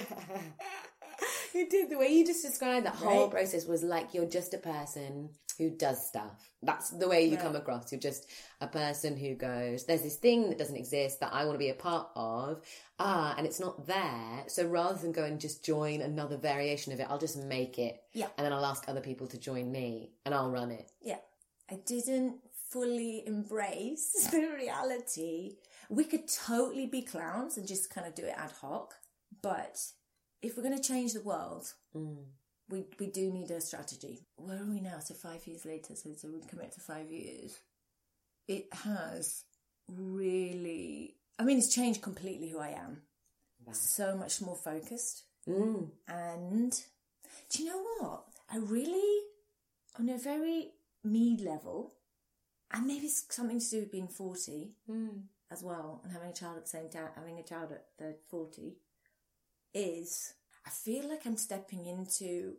Did. 1.63 1.89
The 1.89 1.97
way 1.97 2.09
you 2.09 2.25
just 2.25 2.43
described 2.43 2.85
that 2.85 2.95
whole 2.95 3.29
process 3.29 3.65
was 3.65 3.83
like 3.83 4.13
you're 4.13 4.25
just 4.25 4.53
a 4.53 4.57
person 4.57 5.29
who 5.57 5.69
does 5.69 6.05
stuff. 6.05 6.49
That's 6.61 6.89
the 6.89 7.07
way 7.07 7.25
you 7.25 7.35
right. 7.35 7.41
come 7.41 7.55
across. 7.55 7.91
You're 7.91 8.01
just 8.01 8.29
a 8.59 8.67
person 8.67 9.15
who 9.15 9.35
goes, 9.35 9.85
there's 9.85 10.01
this 10.01 10.17
thing 10.17 10.49
that 10.49 10.57
doesn't 10.57 10.75
exist 10.75 11.21
that 11.21 11.33
I 11.33 11.45
want 11.45 11.55
to 11.55 11.59
be 11.59 11.69
a 11.69 11.75
part 11.75 12.09
of. 12.15 12.61
Ah, 12.99 13.35
and 13.37 13.45
it's 13.47 13.59
not 13.59 13.87
there. 13.87 14.43
So 14.47 14.65
rather 14.67 14.97
than 14.97 15.11
go 15.11 15.23
and 15.23 15.39
just 15.39 15.63
join 15.63 16.01
another 16.01 16.37
variation 16.37 16.91
of 16.91 16.99
it, 16.99 17.07
I'll 17.09 17.19
just 17.19 17.37
make 17.37 17.79
it. 17.79 18.01
Yeah. 18.13 18.27
And 18.37 18.45
then 18.45 18.51
I'll 18.51 18.65
ask 18.65 18.83
other 18.87 19.01
people 19.01 19.27
to 19.27 19.37
join 19.37 19.71
me 19.71 20.11
and 20.25 20.35
I'll 20.35 20.51
run 20.51 20.71
it. 20.71 20.91
Yeah. 21.01 21.19
I 21.71 21.79
didn't 21.85 22.35
fully 22.69 23.23
embrace 23.25 24.27
the 24.31 24.49
reality. 24.53 25.57
We 25.89 26.03
could 26.03 26.27
totally 26.27 26.87
be 26.87 27.01
clowns 27.01 27.57
and 27.57 27.67
just 27.67 27.89
kind 27.89 28.07
of 28.07 28.15
do 28.15 28.25
it 28.25 28.33
ad 28.35 28.51
hoc. 28.61 28.95
But 29.41 29.79
if 30.41 30.55
we're 30.55 30.63
going 30.63 30.77
to 30.77 30.83
change 30.83 31.13
the 31.13 31.21
world, 31.21 31.73
mm. 31.95 32.23
we 32.69 32.85
we 32.99 33.07
do 33.07 33.31
need 33.31 33.51
a 33.51 33.61
strategy. 33.61 34.21
Where 34.37 34.61
are 34.61 34.65
we 34.65 34.79
now? 34.79 34.99
So 34.99 35.13
five 35.13 35.45
years 35.47 35.65
later, 35.65 35.95
so, 35.95 36.09
so 36.15 36.29
we 36.29 36.41
commit 36.41 36.71
to 36.73 36.79
five 36.79 37.11
years. 37.11 37.59
It 38.47 38.67
has 38.71 39.43
really. 39.91 41.15
I 41.37 41.43
mean, 41.43 41.57
it's 41.57 41.73
changed 41.73 42.01
completely 42.01 42.49
who 42.49 42.59
I 42.59 42.69
am. 42.69 43.01
Wow. 43.65 43.73
So 43.73 44.15
much 44.15 44.41
more 44.41 44.55
focused. 44.55 45.23
Mm. 45.47 45.89
And 46.07 46.71
do 47.49 47.63
you 47.63 47.69
know 47.69 47.83
what? 47.99 48.23
I 48.49 48.57
really, 48.57 49.21
on 49.99 50.09
a 50.09 50.17
very 50.17 50.71
me 51.03 51.37
level, 51.43 51.93
and 52.71 52.85
maybe 52.85 53.07
it's 53.07 53.25
something 53.29 53.59
to 53.59 53.69
do 53.69 53.79
with 53.79 53.91
being 53.91 54.07
40 54.07 54.71
mm. 54.89 55.21
as 55.51 55.63
well 55.63 56.01
and 56.03 56.11
having 56.11 56.29
a 56.29 56.33
child 56.33 56.57
at 56.57 56.63
the 56.63 56.69
same 56.69 56.89
time, 56.89 57.09
having 57.15 57.39
a 57.39 57.43
child 57.43 57.71
at 57.71 57.85
the 57.97 58.15
40 58.29 58.75
is 59.75 60.33
I 60.65 60.71
feel 60.71 61.07
like 61.07 61.27
I'm 61.27 61.37
stepping 61.37 61.85
into 61.85 62.55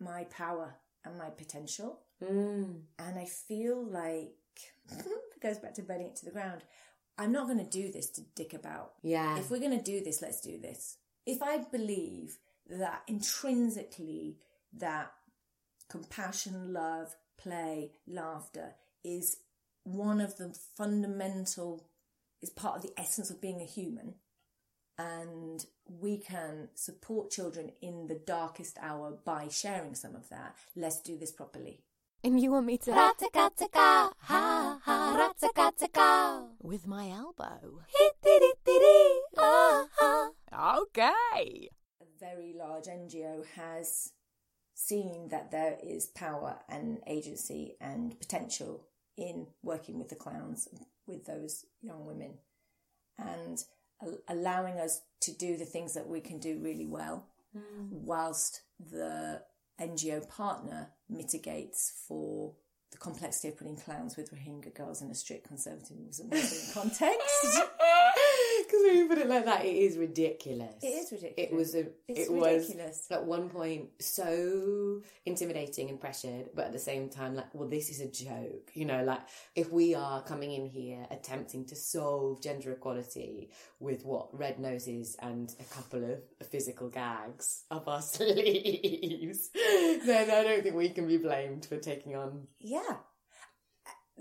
my 0.00 0.24
power 0.24 0.74
and 1.04 1.16
my 1.16 1.30
potential. 1.30 2.00
Mm. 2.22 2.80
And 2.98 3.18
I 3.18 3.26
feel 3.26 3.84
like 3.84 4.34
it 4.90 5.40
goes 5.40 5.58
back 5.58 5.74
to 5.74 5.82
burning 5.82 6.08
it 6.08 6.16
to 6.16 6.24
the 6.24 6.32
ground. 6.32 6.64
I'm 7.16 7.32
not 7.32 7.46
going 7.46 7.58
to 7.58 7.64
do 7.64 7.92
this 7.92 8.10
to 8.10 8.22
dick 8.34 8.54
about. 8.54 8.92
Yeah. 9.02 9.38
If 9.38 9.50
we're 9.50 9.60
going 9.60 9.76
to 9.76 9.84
do 9.84 10.02
this, 10.02 10.22
let's 10.22 10.40
do 10.40 10.58
this. 10.58 10.96
If 11.26 11.42
I 11.42 11.58
believe 11.58 12.38
that 12.70 13.02
intrinsically 13.06 14.38
that 14.78 15.12
compassion, 15.88 16.72
love, 16.72 17.14
play, 17.36 17.92
laughter 18.06 18.74
is 19.04 19.38
one 19.84 20.20
of 20.20 20.36
the 20.36 20.56
fundamental 20.76 21.88
is 22.40 22.50
part 22.50 22.76
of 22.76 22.82
the 22.82 22.92
essence 23.00 23.30
of 23.30 23.40
being 23.40 23.60
a 23.60 23.64
human 23.64 24.14
and 24.98 25.64
we 25.86 26.18
can 26.18 26.68
support 26.74 27.30
children 27.30 27.72
in 27.80 28.08
the 28.08 28.20
darkest 28.26 28.76
hour 28.80 29.16
by 29.24 29.48
sharing 29.48 29.94
some 29.94 30.14
of 30.14 30.28
that. 30.28 30.56
Let's 30.74 31.00
do 31.00 31.16
this 31.16 31.32
properly. 31.32 31.80
And 32.24 32.40
you 32.40 32.50
want 32.50 32.66
me 32.66 32.78
to 32.78 32.92
ha 32.92 33.14
ha 34.20 34.80
with 36.60 36.86
my 36.86 37.10
elbow. 37.10 37.82
Okay. 40.52 41.70
A 42.00 42.04
very 42.18 42.54
large 42.58 42.86
NGO 42.86 43.44
has 43.54 44.12
seen 44.74 45.28
that 45.28 45.50
there 45.50 45.78
is 45.82 46.06
power 46.06 46.58
and 46.68 46.98
agency 47.06 47.76
and 47.80 48.18
potential 48.18 48.88
in 49.16 49.46
working 49.62 49.98
with 49.98 50.08
the 50.08 50.14
clowns, 50.16 50.68
with 51.06 51.24
those 51.26 51.64
young 51.80 52.04
women. 52.04 52.38
And 53.18 53.62
allowing 54.28 54.78
us 54.78 55.02
to 55.20 55.32
do 55.32 55.56
the 55.56 55.64
things 55.64 55.94
that 55.94 56.08
we 56.08 56.20
can 56.20 56.38
do 56.38 56.58
really 56.62 56.86
well, 56.86 57.26
mm. 57.56 57.88
whilst 57.90 58.62
the 58.78 59.42
NGO 59.80 60.28
partner 60.28 60.88
mitigates 61.08 62.04
for 62.06 62.52
the 62.90 62.98
complexity 62.98 63.48
of 63.48 63.58
putting 63.58 63.76
clowns 63.76 64.16
with 64.16 64.32
Rohingya 64.32 64.74
girls 64.74 65.02
in 65.02 65.10
a 65.10 65.14
strict 65.14 65.46
conservatism 65.46 66.30
context. 66.72 67.60
Because 68.68 68.84
when 68.84 68.96
you 68.98 69.08
put 69.08 69.16
it 69.16 69.28
like 69.30 69.46
that, 69.46 69.64
it 69.64 69.74
is 69.74 69.96
ridiculous. 69.96 70.74
It 70.82 70.88
is 70.88 71.10
ridiculous. 71.10 71.50
It 71.50 71.54
was 71.54 71.74
a. 71.74 71.78
It's 72.06 72.28
it 72.28 72.32
ridiculous. 72.32 73.06
was 73.08 73.08
at 73.10 73.24
one 73.24 73.48
point 73.48 73.88
so 73.98 75.00
intimidating 75.24 75.88
and 75.88 75.98
pressured, 75.98 76.50
but 76.54 76.66
at 76.66 76.72
the 76.72 76.78
same 76.78 77.08
time, 77.08 77.34
like, 77.34 77.54
well, 77.54 77.66
this 77.66 77.88
is 77.88 78.02
a 78.02 78.08
joke. 78.08 78.70
You 78.74 78.84
know, 78.84 79.04
like 79.04 79.20
if 79.56 79.72
we 79.72 79.94
are 79.94 80.22
coming 80.22 80.52
in 80.52 80.66
here 80.66 81.06
attempting 81.10 81.64
to 81.66 81.76
solve 81.76 82.42
gender 82.42 82.72
equality 82.72 83.48
with 83.80 84.04
what 84.04 84.38
red 84.38 84.58
noses 84.58 85.16
and 85.22 85.50
a 85.58 85.64
couple 85.74 86.04
of 86.04 86.46
physical 86.48 86.90
gags 86.90 87.64
up 87.70 87.88
our 87.88 88.02
sleeves, 88.02 89.48
then 89.54 90.30
I 90.30 90.42
don't 90.42 90.62
think 90.62 90.74
we 90.74 90.90
can 90.90 91.08
be 91.08 91.16
blamed 91.16 91.64
for 91.64 91.78
taking 91.78 92.16
on. 92.16 92.48
Yeah 92.60 92.96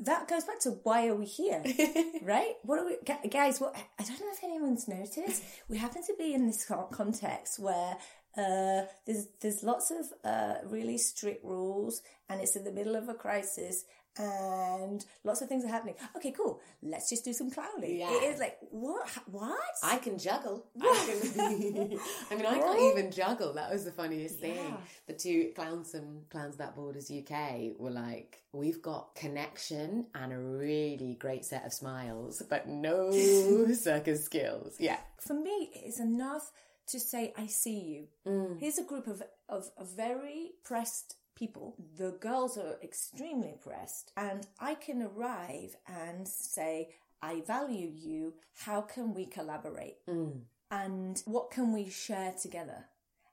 that 0.01 0.27
goes 0.27 0.43
back 0.43 0.59
to 0.61 0.71
why 0.83 1.07
are 1.07 1.15
we 1.15 1.25
here, 1.25 1.63
right? 2.21 2.53
What 2.63 2.79
are 2.79 2.85
we, 2.85 2.97
guys? 3.29 3.59
What 3.59 3.75
I 3.99 4.03
don't 4.03 4.19
know 4.19 4.31
if 4.31 4.43
anyone's 4.43 4.87
noticed. 4.87 5.43
We 5.67 5.77
happen 5.77 6.03
to 6.03 6.13
be 6.17 6.33
in 6.33 6.47
this 6.47 6.69
context 6.91 7.59
where 7.59 7.97
uh, 8.37 8.83
there's 9.05 9.27
there's 9.41 9.63
lots 9.63 9.91
of 9.91 10.05
uh, 10.23 10.55
really 10.65 10.97
strict 10.97 11.43
rules, 11.43 12.01
and 12.29 12.41
it's 12.41 12.55
in 12.55 12.63
the 12.63 12.71
middle 12.71 12.95
of 12.95 13.09
a 13.09 13.13
crisis, 13.13 13.85
and 14.19 15.05
lots 15.23 15.41
of 15.41 15.49
things 15.49 15.63
are 15.65 15.69
happening. 15.69 15.95
Okay, 16.15 16.31
cool. 16.31 16.59
Let's 16.81 17.09
just 17.09 17.23
do 17.25 17.33
some 17.33 17.51
clowning. 17.51 17.99
Yeah. 17.99 18.11
It 18.11 18.23
is 18.33 18.39
like 18.39 18.57
what? 18.71 19.07
What? 19.29 19.59
I 19.83 19.97
can 19.97 20.17
juggle. 20.17 20.65
I, 20.81 21.21
can, 21.33 21.99
I 22.31 22.35
mean, 22.35 22.45
I 22.45 22.57
can't 22.57 22.97
even 22.97 23.11
juggle. 23.11 23.53
That 23.53 23.71
was 23.71 23.85
the 23.85 23.91
funniest 23.91 24.39
thing. 24.39 24.77
The 25.07 25.13
two 25.13 25.51
clowns 25.55 25.91
from 25.91 26.21
Clowns 26.29 26.57
Without 26.57 26.75
Borders 26.75 27.11
UK 27.11 27.77
were 27.77 27.91
like, 27.91 28.43
"We've 28.51 28.81
got 28.81 29.15
connection 29.15 30.07
and 30.15 30.33
a 30.33 30.39
really 30.39 31.15
great 31.19 31.45
set 31.45 31.65
of 31.65 31.73
smiles, 31.73 32.41
but 32.49 32.67
no 32.67 33.11
circus 33.73 34.23
skills." 34.23 34.75
Yeah. 34.79 34.97
For 35.19 35.33
me, 35.33 35.69
it's 35.73 35.99
enough 35.99 36.51
to 36.87 36.99
say, 36.99 37.33
"I 37.37 37.47
see 37.47 37.79
you." 37.79 38.07
Mm. 38.31 38.59
Here's 38.59 38.77
a 38.77 38.83
group 38.83 39.07
of 39.07 39.23
of, 39.49 39.69
of 39.77 39.95
very 39.95 40.51
pressed 40.63 41.15
people. 41.37 41.75
The 41.97 42.11
girls 42.19 42.57
are 42.57 42.77
extremely 42.83 43.49
impressed 43.49 44.11
and 44.17 44.47
I 44.59 44.75
can 44.75 45.01
arrive 45.01 45.75
and 45.87 46.27
say, 46.27 46.89
I 47.21 47.41
value 47.41 47.91
you. 47.93 48.33
How 48.65 48.81
can 48.81 49.13
we 49.13 49.25
collaborate? 49.25 50.05
Mm. 50.07 50.41
And 50.69 51.21
what 51.25 51.51
can 51.51 51.73
we 51.73 51.89
share 51.89 52.33
together? 52.41 52.85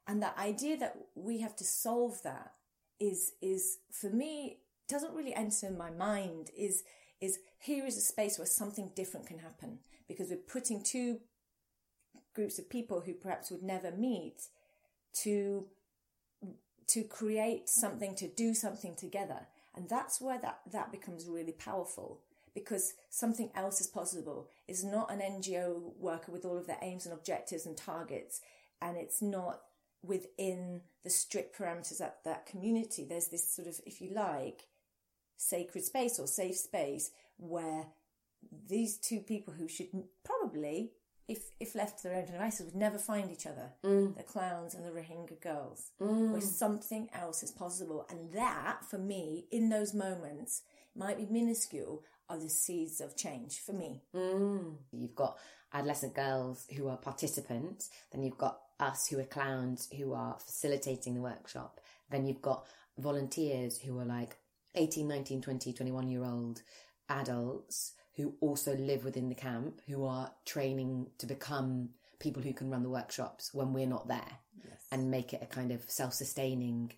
And 0.06 0.22
the 0.22 0.38
idea 0.38 0.76
that 0.78 0.96
we 1.14 1.40
have 1.40 1.56
to 1.56 1.64
solve 1.64 2.22
that 2.22 2.52
is, 3.00 3.32
is 3.42 3.78
for 3.90 4.10
me, 4.10 4.58
doesn't 4.86 5.14
really 5.14 5.34
enter 5.34 5.70
my 5.70 5.90
mind 5.90 6.50
is, 6.56 6.84
is 7.20 7.38
here 7.58 7.86
is 7.86 7.96
a 7.96 8.02
space 8.02 8.38
where 8.38 8.46
something 8.46 8.90
different 8.94 9.26
can 9.26 9.38
happen 9.38 9.78
because 10.06 10.28
we're 10.28 10.36
putting 10.36 10.82
two 10.82 11.20
groups 12.34 12.58
of 12.58 12.68
people 12.68 13.00
who 13.00 13.14
perhaps 13.14 13.50
would 13.50 13.62
never 13.62 13.90
meet 13.92 14.48
to 15.22 15.66
to 16.88 17.04
create 17.04 17.68
something, 17.68 18.14
to 18.16 18.28
do 18.28 18.54
something 18.54 18.94
together. 18.94 19.46
And 19.74 19.88
that's 19.88 20.20
where 20.20 20.38
that, 20.40 20.60
that 20.72 20.92
becomes 20.92 21.26
really 21.26 21.52
powerful 21.52 22.20
because 22.54 22.94
something 23.10 23.50
else 23.54 23.80
is 23.80 23.88
possible. 23.88 24.48
It's 24.68 24.84
not 24.84 25.10
an 25.10 25.18
NGO 25.20 25.96
worker 25.98 26.30
with 26.30 26.44
all 26.44 26.56
of 26.56 26.66
their 26.66 26.78
aims 26.82 27.04
and 27.04 27.12
objectives 27.12 27.66
and 27.66 27.76
targets, 27.76 28.40
and 28.80 28.96
it's 28.96 29.20
not 29.20 29.60
within 30.02 30.82
the 31.02 31.10
strict 31.10 31.58
parameters 31.58 32.00
of 32.00 32.12
that 32.24 32.46
community. 32.46 33.04
There's 33.04 33.28
this 33.28 33.52
sort 33.54 33.66
of, 33.66 33.80
if 33.84 34.00
you 34.00 34.12
like, 34.14 34.68
sacred 35.36 35.84
space 35.84 36.18
or 36.18 36.26
safe 36.26 36.56
space 36.56 37.10
where 37.38 37.86
these 38.68 38.98
two 38.98 39.20
people 39.20 39.54
who 39.54 39.66
should 39.66 39.88
probably 40.24 40.92
if 41.28 41.50
if 41.60 41.74
left 41.74 41.98
to 41.98 42.08
their 42.08 42.16
own 42.16 42.26
devices, 42.26 42.66
would 42.66 42.74
never 42.74 42.98
find 42.98 43.30
each 43.30 43.46
other. 43.46 43.70
Mm. 43.84 44.16
The 44.16 44.22
clowns 44.22 44.74
and 44.74 44.84
the 44.84 44.90
Rohingya 44.90 45.40
girls, 45.40 45.92
where 45.98 46.40
something 46.40 47.08
else 47.14 47.42
is 47.42 47.50
possible, 47.50 48.06
and 48.10 48.32
that 48.32 48.84
for 48.88 48.98
me, 48.98 49.46
in 49.50 49.68
those 49.68 49.94
moments, 49.94 50.62
might 50.94 51.16
be 51.16 51.26
minuscule, 51.26 52.04
are 52.28 52.38
the 52.38 52.48
seeds 52.48 53.00
of 53.00 53.16
change 53.16 53.60
for 53.60 53.72
me. 53.72 54.02
Mm. 54.14 54.76
You've 54.92 55.14
got 55.14 55.38
adolescent 55.72 56.14
girls 56.14 56.66
who 56.76 56.88
are 56.88 56.96
participants, 56.96 57.90
then 58.12 58.22
you've 58.22 58.38
got 58.38 58.60
us 58.80 59.06
who 59.08 59.18
are 59.18 59.24
clowns 59.24 59.88
who 59.96 60.12
are 60.12 60.38
facilitating 60.38 61.14
the 61.14 61.20
workshop, 61.20 61.80
then 62.10 62.26
you've 62.26 62.42
got 62.42 62.66
volunteers 62.98 63.78
who 63.78 63.98
are 63.98 64.04
like 64.04 64.36
18, 64.74 65.06
19, 65.06 65.42
20, 65.42 65.72
21 65.72 66.08
year 66.08 66.24
old 66.24 66.62
adults 67.08 67.92
who 68.16 68.34
also 68.40 68.76
live 68.76 69.04
within 69.04 69.28
the 69.28 69.34
camp 69.34 69.80
who 69.88 70.04
are 70.04 70.30
training 70.44 71.08
to 71.18 71.26
become 71.26 71.90
people 72.18 72.42
who 72.42 72.52
can 72.52 72.70
run 72.70 72.82
the 72.82 72.88
workshops 72.88 73.52
when 73.52 73.72
we're 73.72 73.86
not 73.86 74.08
there 74.08 74.38
and 74.90 75.10
make 75.10 75.32
it 75.32 75.42
a 75.42 75.46
kind 75.46 75.72
of 75.72 75.82
self 75.88 76.14
sustaining 76.14 76.92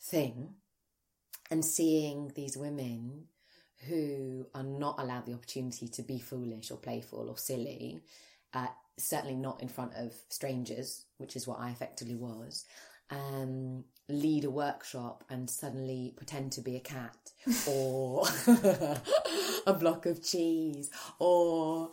thing. 0.00 0.54
And 1.50 1.64
seeing 1.64 2.32
these 2.34 2.56
women 2.56 3.24
who 3.88 4.46
are 4.54 4.62
not 4.62 4.98
allowed 4.98 5.26
the 5.26 5.34
opportunity 5.34 5.88
to 5.88 6.02
be 6.02 6.18
foolish 6.18 6.70
or 6.70 6.78
playful 6.78 7.28
or 7.28 7.36
silly, 7.36 8.00
uh, 8.54 8.68
certainly 8.96 9.34
not 9.34 9.60
in 9.60 9.68
front 9.68 9.92
of 9.94 10.14
strangers, 10.30 11.04
which 11.18 11.36
is 11.36 11.46
what 11.46 11.60
I 11.60 11.70
effectively 11.70 12.14
was, 12.14 12.64
um, 13.10 13.84
lead 14.08 14.44
a 14.44 14.50
workshop 14.50 15.24
and 15.30 15.48
suddenly 15.48 16.12
pretend 16.16 16.52
to 16.52 16.60
be 16.60 16.76
a 16.76 16.80
cat 16.80 17.16
or 17.68 18.26
a 19.66 19.72
block 19.72 20.06
of 20.06 20.22
cheese 20.22 20.90
or 21.18 21.90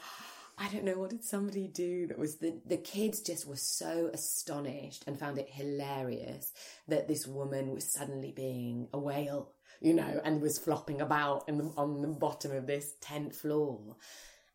I 0.58 0.70
don't 0.70 0.84
know 0.84 1.00
what 1.00 1.10
did 1.10 1.24
somebody 1.24 1.68
do 1.68 2.06
that 2.08 2.20
was 2.20 2.36
the 2.36 2.60
the 2.68 2.78
kids 2.78 3.20
just 3.22 3.48
were 3.48 3.56
so 3.56 4.12
astonished 4.14 5.04
and 5.08 5.18
found 5.18 5.40
it 5.40 5.50
hilarious 5.50 6.54
that 6.88 7.08
this 7.08 7.26
woman 7.26 7.74
was 7.74 7.92
suddenly 7.92 8.32
being 8.32 8.88
a 8.94 9.00
whale, 9.00 9.54
you 9.80 9.94
know, 9.94 10.22
and 10.24 10.40
was 10.40 10.60
flopping 10.60 11.02
about 11.02 11.46
in 11.48 11.58
the, 11.58 11.74
on 11.78 12.04
the 12.04 12.08
bottom 12.08 12.52
of 12.52 12.68
this 12.68 12.94
tent 13.02 13.34
floor. 13.34 13.96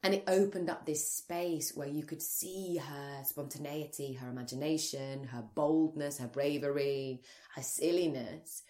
And 0.03 0.15
it 0.15 0.25
opened 0.29 0.71
up 0.71 0.87
this 0.87 1.11
space 1.11 1.73
where 1.75 1.88
you 1.88 2.05
could 2.05 2.23
see 2.23 2.76
her 2.76 3.23
spontaneity, 3.25 4.12
her 4.12 4.29
imagination, 4.29 5.25
her 5.25 5.45
boldness, 5.55 6.19
her 6.19 6.29
bravery, 6.29 7.23
her 7.55 7.62
silliness 7.62 8.62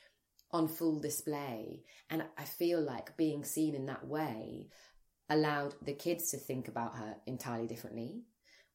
on 0.50 0.68
full 0.68 0.98
display. 0.98 1.82
And 2.08 2.24
I 2.38 2.44
feel 2.44 2.80
like 2.80 3.16
being 3.16 3.44
seen 3.44 3.74
in 3.74 3.86
that 3.86 4.06
way 4.06 4.68
allowed 5.28 5.74
the 5.82 5.92
kids 5.92 6.30
to 6.30 6.36
think 6.36 6.68
about 6.68 6.96
her 6.96 7.16
entirely 7.26 7.66
differently. 7.66 8.22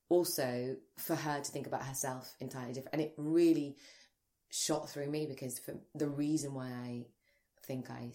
Also, 0.09 0.75
for 0.97 1.15
her 1.15 1.39
to 1.39 1.51
think 1.51 1.67
about 1.67 1.85
herself 1.85 2.35
entirely 2.39 2.73
different. 2.73 2.93
And 2.93 3.01
it 3.01 3.13
really 3.17 3.77
shot 4.49 4.89
through 4.89 5.09
me 5.09 5.25
because 5.25 5.57
for 5.57 5.73
the 5.95 6.09
reason 6.09 6.53
why 6.53 6.67
I 6.67 7.05
think 7.65 7.89
I 7.89 8.11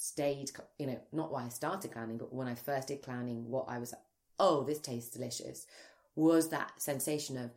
stayed, 0.00 0.50
you 0.78 0.86
know, 0.86 1.00
not 1.12 1.32
why 1.32 1.44
I 1.44 1.48
started 1.48 1.90
clowning, 1.90 2.18
but 2.18 2.32
when 2.32 2.46
I 2.46 2.54
first 2.54 2.88
did 2.88 3.02
clowning, 3.02 3.50
what 3.50 3.66
I 3.68 3.78
was, 3.78 3.94
oh, 4.38 4.62
this 4.62 4.78
tastes 4.78 5.10
delicious, 5.10 5.66
was 6.14 6.50
that 6.50 6.80
sensation 6.80 7.36
of 7.36 7.50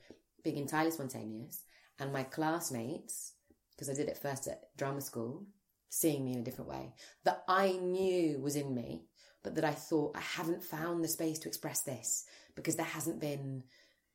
being 0.43 0.57
entirely 0.57 0.89
spontaneous 0.89 1.61
and 1.99 2.11
my 2.11 2.23
classmates, 2.23 3.33
because 3.71 3.89
I 3.89 3.93
did 3.93 4.09
it 4.09 4.17
first 4.17 4.47
at 4.47 4.75
drama 4.75 5.01
school, 5.01 5.45
seeing 5.89 6.25
me 6.25 6.33
in 6.33 6.39
a 6.39 6.43
different 6.43 6.71
way 6.71 6.93
that 7.25 7.43
I 7.47 7.73
knew 7.73 8.39
was 8.39 8.55
in 8.55 8.73
me, 8.73 9.03
but 9.43 9.53
that 9.55 9.65
I 9.65 9.71
thought 9.71 10.17
I 10.17 10.21
haven't 10.21 10.63
found 10.63 11.03
the 11.03 11.07
space 11.07 11.37
to 11.39 11.47
express 11.47 11.81
this 11.81 12.25
because 12.55 12.75
there 12.75 12.85
hasn't 12.85 13.19
been 13.19 13.63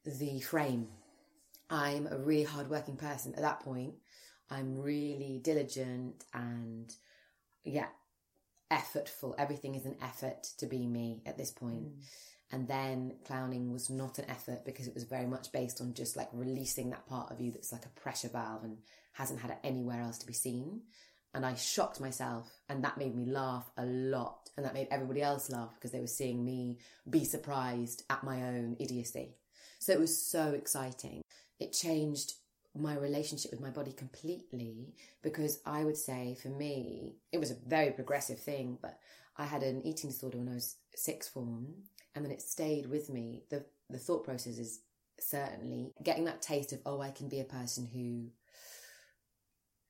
the 0.04 0.40
frame. 0.40 0.88
I'm 1.70 2.08
a 2.08 2.18
really 2.18 2.44
hardworking 2.44 2.96
person 2.96 3.34
at 3.34 3.42
that 3.42 3.60
point. 3.60 3.94
I'm 4.50 4.78
really 4.78 5.40
diligent 5.42 6.24
and 6.34 6.92
yeah, 7.64 7.86
effortful. 8.70 9.34
Everything 9.38 9.74
is 9.74 9.84
an 9.84 9.96
effort 10.02 10.44
to 10.58 10.66
be 10.66 10.86
me 10.86 11.22
at 11.26 11.38
this 11.38 11.50
point. 11.50 11.84
Mm. 11.84 12.02
And 12.52 12.68
then 12.68 13.14
clowning 13.24 13.72
was 13.72 13.90
not 13.90 14.18
an 14.18 14.30
effort 14.30 14.64
because 14.64 14.86
it 14.86 14.94
was 14.94 15.04
very 15.04 15.26
much 15.26 15.50
based 15.50 15.80
on 15.80 15.94
just 15.94 16.16
like 16.16 16.28
releasing 16.32 16.90
that 16.90 17.06
part 17.06 17.32
of 17.32 17.40
you 17.40 17.50
that's 17.50 17.72
like 17.72 17.84
a 17.84 18.00
pressure 18.00 18.28
valve 18.28 18.62
and 18.62 18.78
hasn't 19.12 19.40
had 19.40 19.50
it 19.50 19.58
anywhere 19.64 20.00
else 20.00 20.18
to 20.18 20.26
be 20.26 20.32
seen. 20.32 20.82
And 21.34 21.44
I 21.44 21.54
shocked 21.54 22.00
myself, 22.00 22.50
and 22.68 22.82
that 22.82 22.96
made 22.96 23.14
me 23.14 23.26
laugh 23.26 23.70
a 23.76 23.84
lot. 23.84 24.48
And 24.56 24.64
that 24.64 24.72
made 24.72 24.88
everybody 24.90 25.20
else 25.20 25.50
laugh 25.50 25.74
because 25.74 25.90
they 25.90 26.00
were 26.00 26.06
seeing 26.06 26.42
me 26.42 26.78
be 27.10 27.24
surprised 27.24 28.04
at 28.08 28.24
my 28.24 28.42
own 28.42 28.76
idiocy. 28.80 29.34
So 29.78 29.92
it 29.92 30.00
was 30.00 30.16
so 30.16 30.52
exciting. 30.52 31.22
It 31.60 31.72
changed 31.72 32.34
my 32.78 32.94
relationship 32.94 33.50
with 33.50 33.60
my 33.60 33.70
body 33.70 33.92
completely 33.92 34.94
because 35.22 35.60
I 35.64 35.84
would 35.84 35.96
say 35.96 36.36
for 36.40 36.48
me, 36.48 37.16
it 37.32 37.38
was 37.38 37.50
a 37.50 37.56
very 37.66 37.90
progressive 37.90 38.40
thing, 38.40 38.78
but 38.80 38.98
I 39.36 39.44
had 39.44 39.62
an 39.62 39.86
eating 39.86 40.10
disorder 40.10 40.38
when 40.38 40.48
I 40.48 40.54
was 40.54 40.76
sixth 40.94 41.32
form 41.32 41.66
and 42.14 42.24
then 42.24 42.32
it 42.32 42.42
stayed 42.42 42.86
with 42.86 43.10
me. 43.10 43.44
The, 43.50 43.64
the 43.90 43.98
thought 43.98 44.24
process 44.24 44.58
is 44.58 44.80
certainly 45.20 45.92
getting 46.02 46.24
that 46.24 46.42
taste 46.42 46.72
of, 46.72 46.80
oh, 46.86 47.00
I 47.00 47.10
can 47.10 47.28
be 47.28 47.40
a 47.40 47.44
person 47.44 47.86
who 47.86 48.28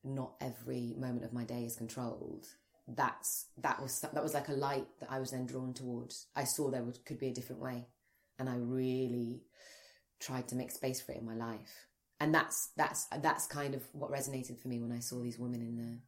not 0.04 0.34
every 0.40 0.94
moment 0.98 1.24
of 1.24 1.32
my 1.32 1.44
day 1.44 1.64
is 1.64 1.76
controlled. 1.76 2.46
That's, 2.88 3.46
that 3.58 3.82
was, 3.82 4.00
that 4.00 4.22
was 4.22 4.34
like 4.34 4.48
a 4.48 4.52
light 4.52 4.86
that 5.00 5.10
I 5.10 5.18
was 5.18 5.32
then 5.32 5.46
drawn 5.46 5.74
towards. 5.74 6.26
I 6.36 6.44
saw 6.44 6.70
there 6.70 6.84
could 7.04 7.18
be 7.18 7.28
a 7.28 7.34
different 7.34 7.62
way 7.62 7.88
and 8.38 8.48
I 8.48 8.54
really 8.56 9.42
tried 10.20 10.48
to 10.48 10.56
make 10.56 10.70
space 10.70 11.00
for 11.00 11.12
it 11.12 11.18
in 11.18 11.26
my 11.26 11.34
life 11.34 11.86
and 12.20 12.34
that's 12.34 12.70
that's 12.76 13.06
that's 13.22 13.46
kind 13.46 13.74
of 13.74 13.82
what 13.92 14.10
resonated 14.10 14.58
for 14.58 14.68
me 14.68 14.80
when 14.80 14.92
I 14.92 15.00
saw 15.00 15.22
these 15.22 15.38
women 15.38 15.60
in 15.60 15.76
the 15.76 15.98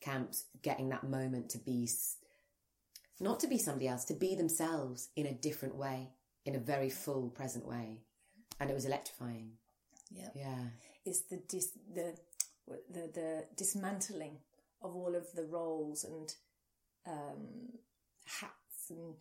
camps 0.00 0.44
getting 0.62 0.88
that 0.90 1.04
moment 1.04 1.50
to 1.50 1.58
be 1.58 1.88
not 3.20 3.40
to 3.40 3.48
be 3.48 3.58
somebody 3.58 3.88
else, 3.88 4.04
to 4.06 4.14
be 4.14 4.34
themselves 4.34 5.08
in 5.16 5.26
a 5.26 5.32
different 5.32 5.74
way, 5.74 6.10
in 6.44 6.54
a 6.54 6.60
very 6.60 6.90
full 6.90 7.30
present 7.30 7.66
way, 7.66 7.98
and 8.60 8.70
it 8.70 8.74
was 8.74 8.84
electrifying. 8.84 9.52
Yeah, 10.10 10.28
Yeah, 10.34 10.64
it's 11.04 11.22
the 11.22 11.40
dis, 11.48 11.72
the 11.94 12.14
the 12.66 13.10
the 13.12 13.44
dismantling 13.56 14.38
of 14.82 14.94
all 14.94 15.14
of 15.14 15.32
the 15.32 15.44
roles 15.44 16.04
and 16.04 16.32
um, 17.06 17.78
hats 18.24 18.90
and 18.90 19.14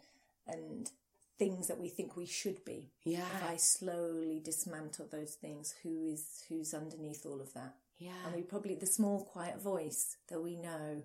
and 0.48 0.92
things 1.38 1.68
that 1.68 1.80
we 1.80 1.90
think 1.90 2.16
we 2.18 2.26
should 2.26 2.64
be. 2.66 2.90
yeah, 3.04 3.26
If 3.36 3.44
I 3.44 3.56
slowly 3.58 4.40
dismantle 4.44 5.08
those 5.12 5.36
things, 5.36 5.74
who 5.84 6.06
is 6.08 6.44
who's 6.50 6.74
underneath 6.74 7.26
all 7.26 7.40
of 7.42 7.54
that? 7.54 7.76
yeah, 8.00 8.12
And 8.26 8.36
we 8.36 8.42
probably 8.42 8.76
the 8.76 8.86
small 8.86 9.24
quiet 9.24 9.62
voice 9.62 10.18
that 10.30 10.42
we 10.42 10.56
know, 10.56 11.04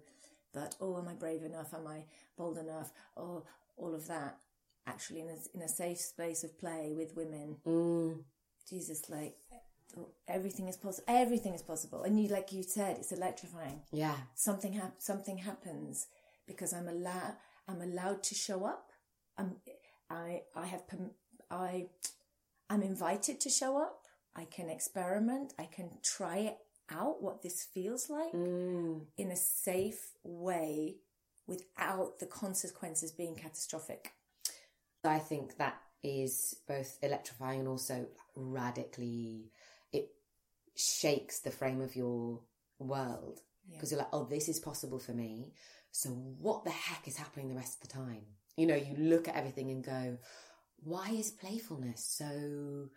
but 0.52 0.74
oh, 0.80 0.98
am 0.98 1.08
I 1.08 1.14
brave 1.14 1.42
enough? 1.42 1.72
Am 1.74 1.86
I 1.86 2.04
bold 2.36 2.58
enough? 2.58 2.92
Oh, 3.16 3.44
all 3.76 3.94
of 3.94 4.06
that. 4.08 4.38
Actually, 4.86 5.20
in 5.20 5.28
a, 5.28 5.36
in 5.56 5.62
a 5.62 5.68
safe 5.68 5.98
space 5.98 6.42
of 6.44 6.58
play 6.58 6.92
with 6.96 7.16
women, 7.16 7.56
mm, 7.66 8.18
Jesus, 8.68 9.08
like 9.08 9.36
everything 10.28 10.68
is 10.68 10.76
possible. 10.76 11.04
Everything 11.08 11.54
is 11.54 11.62
possible, 11.62 12.02
and 12.02 12.20
you, 12.20 12.28
like 12.28 12.52
you 12.52 12.62
said, 12.62 12.96
it's 12.98 13.12
electrifying. 13.12 13.82
yeah, 13.92 14.16
Something 14.34 14.72
hap- 14.72 14.96
something 14.98 15.38
happens 15.38 16.06
because 16.46 16.72
I'm 16.72 16.88
allowed. 16.88 17.34
I'm 17.68 17.80
allowed 17.80 18.22
to 18.24 18.34
show 18.34 18.64
up. 18.64 18.90
I'm. 19.38 19.56
I. 20.12 20.42
I 20.54 20.66
have. 20.66 20.82
I. 21.50 21.86
I'm 22.70 22.82
invited 22.82 23.40
to 23.40 23.50
show 23.50 23.78
up. 23.78 24.06
I 24.36 24.44
can 24.44 24.68
experiment. 24.70 25.54
I 25.58 25.64
can 25.64 25.90
try 26.02 26.38
it 26.38 26.58
out. 26.90 27.22
What 27.22 27.42
this 27.42 27.64
feels 27.64 28.08
like 28.10 28.32
mm, 28.32 29.00
in 29.16 29.30
a 29.30 29.36
safe 29.36 30.12
way, 30.22 30.96
without 31.46 32.18
the 32.18 32.26
consequences 32.26 33.12
being 33.12 33.34
catastrophic. 33.34 34.12
I 35.04 35.18
think 35.18 35.58
that 35.58 35.80
is 36.02 36.56
both 36.66 36.98
electrifying 37.02 37.60
and 37.60 37.68
also 37.68 38.06
radically 38.34 39.50
it 39.92 40.10
shakes 40.76 41.40
the 41.40 41.50
frame 41.50 41.80
of 41.80 41.94
your 41.96 42.40
world 42.78 43.40
because 43.70 43.90
you're 43.90 43.98
like, 43.98 44.08
oh, 44.12 44.24
this 44.24 44.48
is 44.48 44.58
possible 44.58 44.98
for 44.98 45.12
me. 45.12 45.52
So 45.92 46.10
what 46.10 46.64
the 46.64 46.70
heck 46.70 47.06
is 47.06 47.16
happening 47.16 47.48
the 47.48 47.54
rest 47.54 47.82
of 47.82 47.88
the 47.88 47.94
time? 47.94 48.24
You 48.56 48.66
know, 48.66 48.74
you 48.74 48.94
look 48.98 49.28
at 49.28 49.36
everything 49.36 49.70
and 49.70 49.84
go, 49.84 50.18
why 50.84 51.10
is 51.10 51.30
playfulness 51.30 52.04
so 52.04 52.88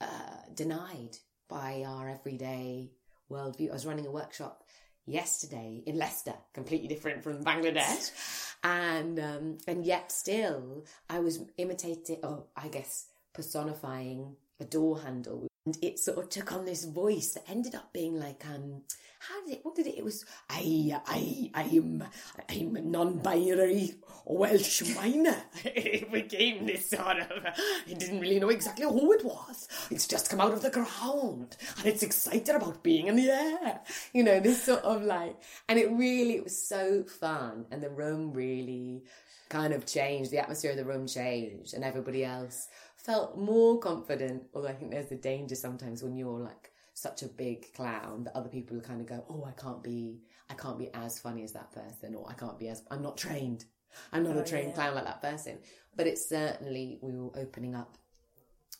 uh, 0.00 0.36
denied 0.54 1.18
by 1.48 1.84
our 1.86 2.08
everyday 2.08 2.90
worldview? 3.30 3.70
I 3.70 3.74
was 3.74 3.86
running 3.86 4.06
a 4.06 4.10
workshop 4.10 4.64
yesterday 5.06 5.82
in 5.86 5.96
Leicester, 5.96 6.34
completely 6.52 6.88
different 6.88 7.22
from 7.22 7.44
Bangladesh, 7.44 8.10
and 8.64 9.18
um, 9.18 9.58
and 9.66 9.84
yet 9.84 10.10
still 10.12 10.84
I 11.08 11.20
was 11.20 11.40
imitating, 11.56 12.18
oh, 12.22 12.46
I 12.56 12.68
guess 12.68 13.06
personifying 13.32 14.36
a 14.60 14.64
door 14.64 15.00
handle 15.00 15.48
And 15.68 15.76
it 15.82 15.98
sort 15.98 16.16
of 16.16 16.30
took 16.30 16.50
on 16.52 16.64
this 16.64 16.84
voice 16.84 17.34
that 17.34 17.44
ended 17.46 17.74
up 17.74 17.92
being 17.92 18.18
like, 18.18 18.42
um, 18.46 18.80
how 19.18 19.44
did 19.44 19.52
it, 19.52 19.60
what 19.64 19.74
did 19.74 19.86
it, 19.86 19.98
it 19.98 20.04
was, 20.04 20.24
I, 20.48 20.98
I, 21.06 21.50
I'm, 21.54 22.02
I'm 22.48 22.76
a 22.76 22.80
non-binary 22.80 23.96
Welsh 24.24 24.94
miner. 24.96 25.36
it 25.66 26.10
became 26.10 26.64
this 26.64 26.88
sort 26.88 27.18
of, 27.18 27.44
I 27.44 27.92
didn't 27.92 28.20
really 28.20 28.40
know 28.40 28.48
exactly 28.48 28.86
who 28.86 29.12
it 29.12 29.22
was. 29.22 29.68
It's 29.90 30.08
just 30.08 30.30
come 30.30 30.40
out 30.40 30.54
of 30.54 30.62
the 30.62 30.70
ground 30.70 31.58
and 31.76 31.86
it's 31.86 32.02
excited 32.02 32.56
about 32.56 32.82
being 32.82 33.08
in 33.08 33.16
the 33.16 33.30
air. 33.30 33.80
You 34.14 34.24
know, 34.24 34.40
this 34.40 34.62
sort 34.62 34.84
of 34.84 35.02
like, 35.02 35.36
and 35.68 35.78
it 35.78 35.90
really, 35.90 36.36
it 36.36 36.44
was 36.44 36.66
so 36.66 37.04
fun 37.04 37.66
and 37.70 37.82
the 37.82 37.90
room 37.90 38.32
really 38.32 39.02
kind 39.50 39.74
of 39.74 39.84
changed, 39.84 40.30
the 40.30 40.38
atmosphere 40.38 40.70
of 40.70 40.78
the 40.78 40.84
room 40.86 41.06
changed 41.06 41.74
and 41.74 41.84
everybody 41.84 42.24
else 42.24 42.68
felt 42.98 43.38
more 43.38 43.78
confident. 43.78 44.44
Although 44.54 44.68
I 44.68 44.72
think 44.74 44.90
there's 44.90 45.08
the 45.08 45.16
danger 45.16 45.54
sometimes 45.54 46.02
when 46.02 46.16
you're 46.16 46.38
like 46.38 46.72
such 46.94 47.22
a 47.22 47.28
big 47.28 47.72
clown 47.74 48.24
that 48.24 48.36
other 48.36 48.48
people 48.48 48.80
kind 48.80 49.00
of 49.00 49.06
go, 49.06 49.24
"Oh, 49.28 49.44
I 49.44 49.52
can't 49.52 49.82
be, 49.82 50.20
I 50.50 50.54
can't 50.54 50.78
be 50.78 50.92
as 50.94 51.18
funny 51.18 51.44
as 51.44 51.52
that 51.52 51.72
person," 51.72 52.14
or 52.14 52.28
"I 52.28 52.34
can't 52.34 52.58
be 52.58 52.68
as, 52.68 52.82
I'm 52.90 53.02
not 53.02 53.16
trained, 53.16 53.64
I'm 54.12 54.24
not 54.24 54.36
Oh, 54.36 54.40
a 54.40 54.44
trained 54.44 54.68
yeah. 54.70 54.74
clown 54.74 54.94
like 54.96 55.04
that 55.04 55.22
person." 55.22 55.58
But 55.96 56.06
it's 56.06 56.28
certainly 56.28 56.98
we 57.00 57.16
were 57.16 57.30
opening 57.38 57.74
up 57.74 57.96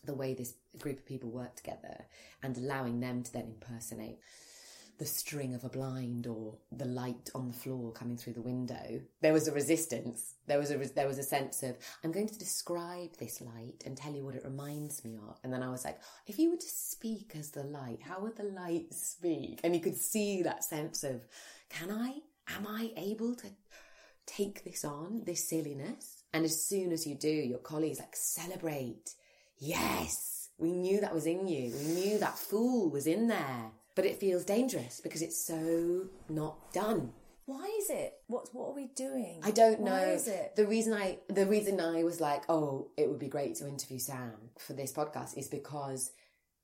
the 0.03 0.13
way 0.13 0.33
this 0.33 0.53
group 0.77 0.99
of 0.99 1.05
people 1.05 1.29
work 1.29 1.55
together 1.55 2.05
and 2.43 2.57
allowing 2.57 2.99
them 2.99 3.23
to 3.23 3.33
then 3.33 3.47
impersonate 3.47 4.19
the 4.99 5.05
string 5.05 5.55
of 5.55 5.63
a 5.63 5.69
blind 5.69 6.27
or 6.27 6.57
the 6.73 6.85
light 6.85 7.29
on 7.33 7.47
the 7.47 7.53
floor 7.53 7.91
coming 7.93 8.17
through 8.17 8.33
the 8.33 8.41
window. 8.41 8.99
There 9.21 9.31
was 9.31 9.47
a 9.47 9.53
resistance. 9.53 10.35
There 10.45 10.59
was 10.59 10.71
a 10.71 10.77
there 10.77 11.07
was 11.07 11.17
a 11.17 11.23
sense 11.23 11.63
of 11.63 11.77
i'm 12.03 12.11
going 12.11 12.27
to 12.27 12.37
describe 12.37 13.15
this 13.17 13.39
light 13.39 13.83
and 13.85 13.95
tell 13.95 14.13
you 14.13 14.25
what 14.25 14.35
it 14.35 14.43
reminds 14.43 15.03
me 15.05 15.17
of. 15.27 15.39
And 15.43 15.53
then 15.53 15.63
i 15.63 15.69
was 15.69 15.85
like 15.85 15.99
if 16.27 16.37
you 16.37 16.51
were 16.51 16.57
to 16.57 16.69
speak 16.69 17.31
as 17.39 17.49
the 17.51 17.63
light 17.63 17.99
how 18.01 18.19
would 18.19 18.35
the 18.35 18.43
light 18.43 18.93
speak? 18.93 19.61
And 19.63 19.73
you 19.73 19.81
could 19.81 19.95
see 19.95 20.43
that 20.43 20.63
sense 20.63 21.03
of 21.03 21.21
can 21.69 21.89
i? 21.89 22.17
Am 22.55 22.67
i 22.67 22.91
able 22.97 23.35
to 23.35 23.47
take 24.25 24.65
this 24.65 24.83
on 24.83 25.23
this 25.25 25.47
silliness? 25.47 26.23
And 26.33 26.43
as 26.43 26.65
soon 26.65 26.91
as 26.91 27.07
you 27.07 27.15
do 27.15 27.29
your 27.29 27.59
colleagues 27.59 27.99
like 27.99 28.15
celebrate. 28.15 29.13
Yes. 29.57 30.49
We 30.57 30.73
knew 30.73 30.99
that 30.99 31.13
was 31.13 31.25
in 31.25 31.47
you. 31.47 31.71
We 31.71 31.93
knew 31.93 32.17
that 32.19 32.37
fool 32.37 32.89
was 32.89 33.07
in 33.07 33.27
there 33.27 33.71
but 33.95 34.05
it 34.05 34.17
feels 34.17 34.45
dangerous 34.45 35.01
because 35.01 35.21
it's 35.21 35.43
so 35.45 36.07
not 36.29 36.71
done 36.73 37.11
Why 37.49 37.67
is 37.79 37.89
it? 37.89 38.13
What 38.27 38.47
what 38.53 38.69
are 38.69 38.75
we 38.75 38.89
doing? 38.95 39.41
I 39.43 39.49
don't 39.49 39.81
know. 39.81 39.91
Why 39.91 40.11
is 40.11 40.27
it? 40.27 40.55
The 40.55 40.67
reason 40.67 40.93
I 40.93 41.17
the 41.29 41.47
reason 41.47 41.81
I 41.81 42.03
was 42.03 42.21
like, 42.21 42.43
oh, 42.47 42.91
it 42.95 43.09
would 43.09 43.17
be 43.17 43.27
great 43.27 43.55
to 43.55 43.67
interview 43.67 43.97
Sam 43.97 44.33
for 44.59 44.73
this 44.73 44.93
podcast 44.93 45.35
is 45.35 45.47
because 45.47 46.11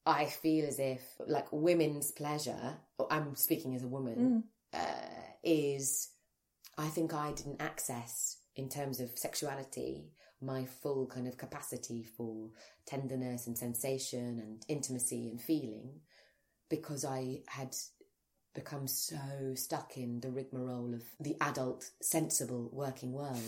I 0.06 0.26
feel 0.26 0.68
as 0.68 0.78
if 0.78 1.02
like 1.26 1.48
women's 1.52 2.12
pleasure, 2.12 2.78
I'm 3.10 3.36
speaking 3.36 3.74
as 3.74 3.84
a 3.84 3.88
woman, 3.88 4.44
uh, 4.74 5.24
is 5.44 6.10
I 6.78 6.88
think 6.90 7.16
I 7.16 7.32
didn't 7.32 7.64
access 7.64 8.38
in 8.56 8.70
terms 8.70 9.00
of 9.00 9.18
sexuality 9.18 10.12
my 10.40 10.66
full 10.66 11.08
kind 11.08 11.28
of 11.28 11.38
capacity 11.38 12.04
for 12.04 12.52
tenderness 12.86 13.48
and 13.48 13.58
sensation 13.58 14.40
and 14.40 14.64
intimacy 14.68 15.30
and 15.32 15.42
feeling 15.42 16.02
because 16.70 17.06
I 17.06 17.42
had 17.48 17.76
become 18.54 18.88
so 18.88 19.18
stuck 19.54 19.98
in 19.98 20.22
the 20.22 20.32
rigmarole 20.32 20.94
of 20.94 21.04
the 21.20 21.36
adult, 21.42 21.92
sensible 22.02 22.70
working 22.72 23.12
world. 23.12 23.42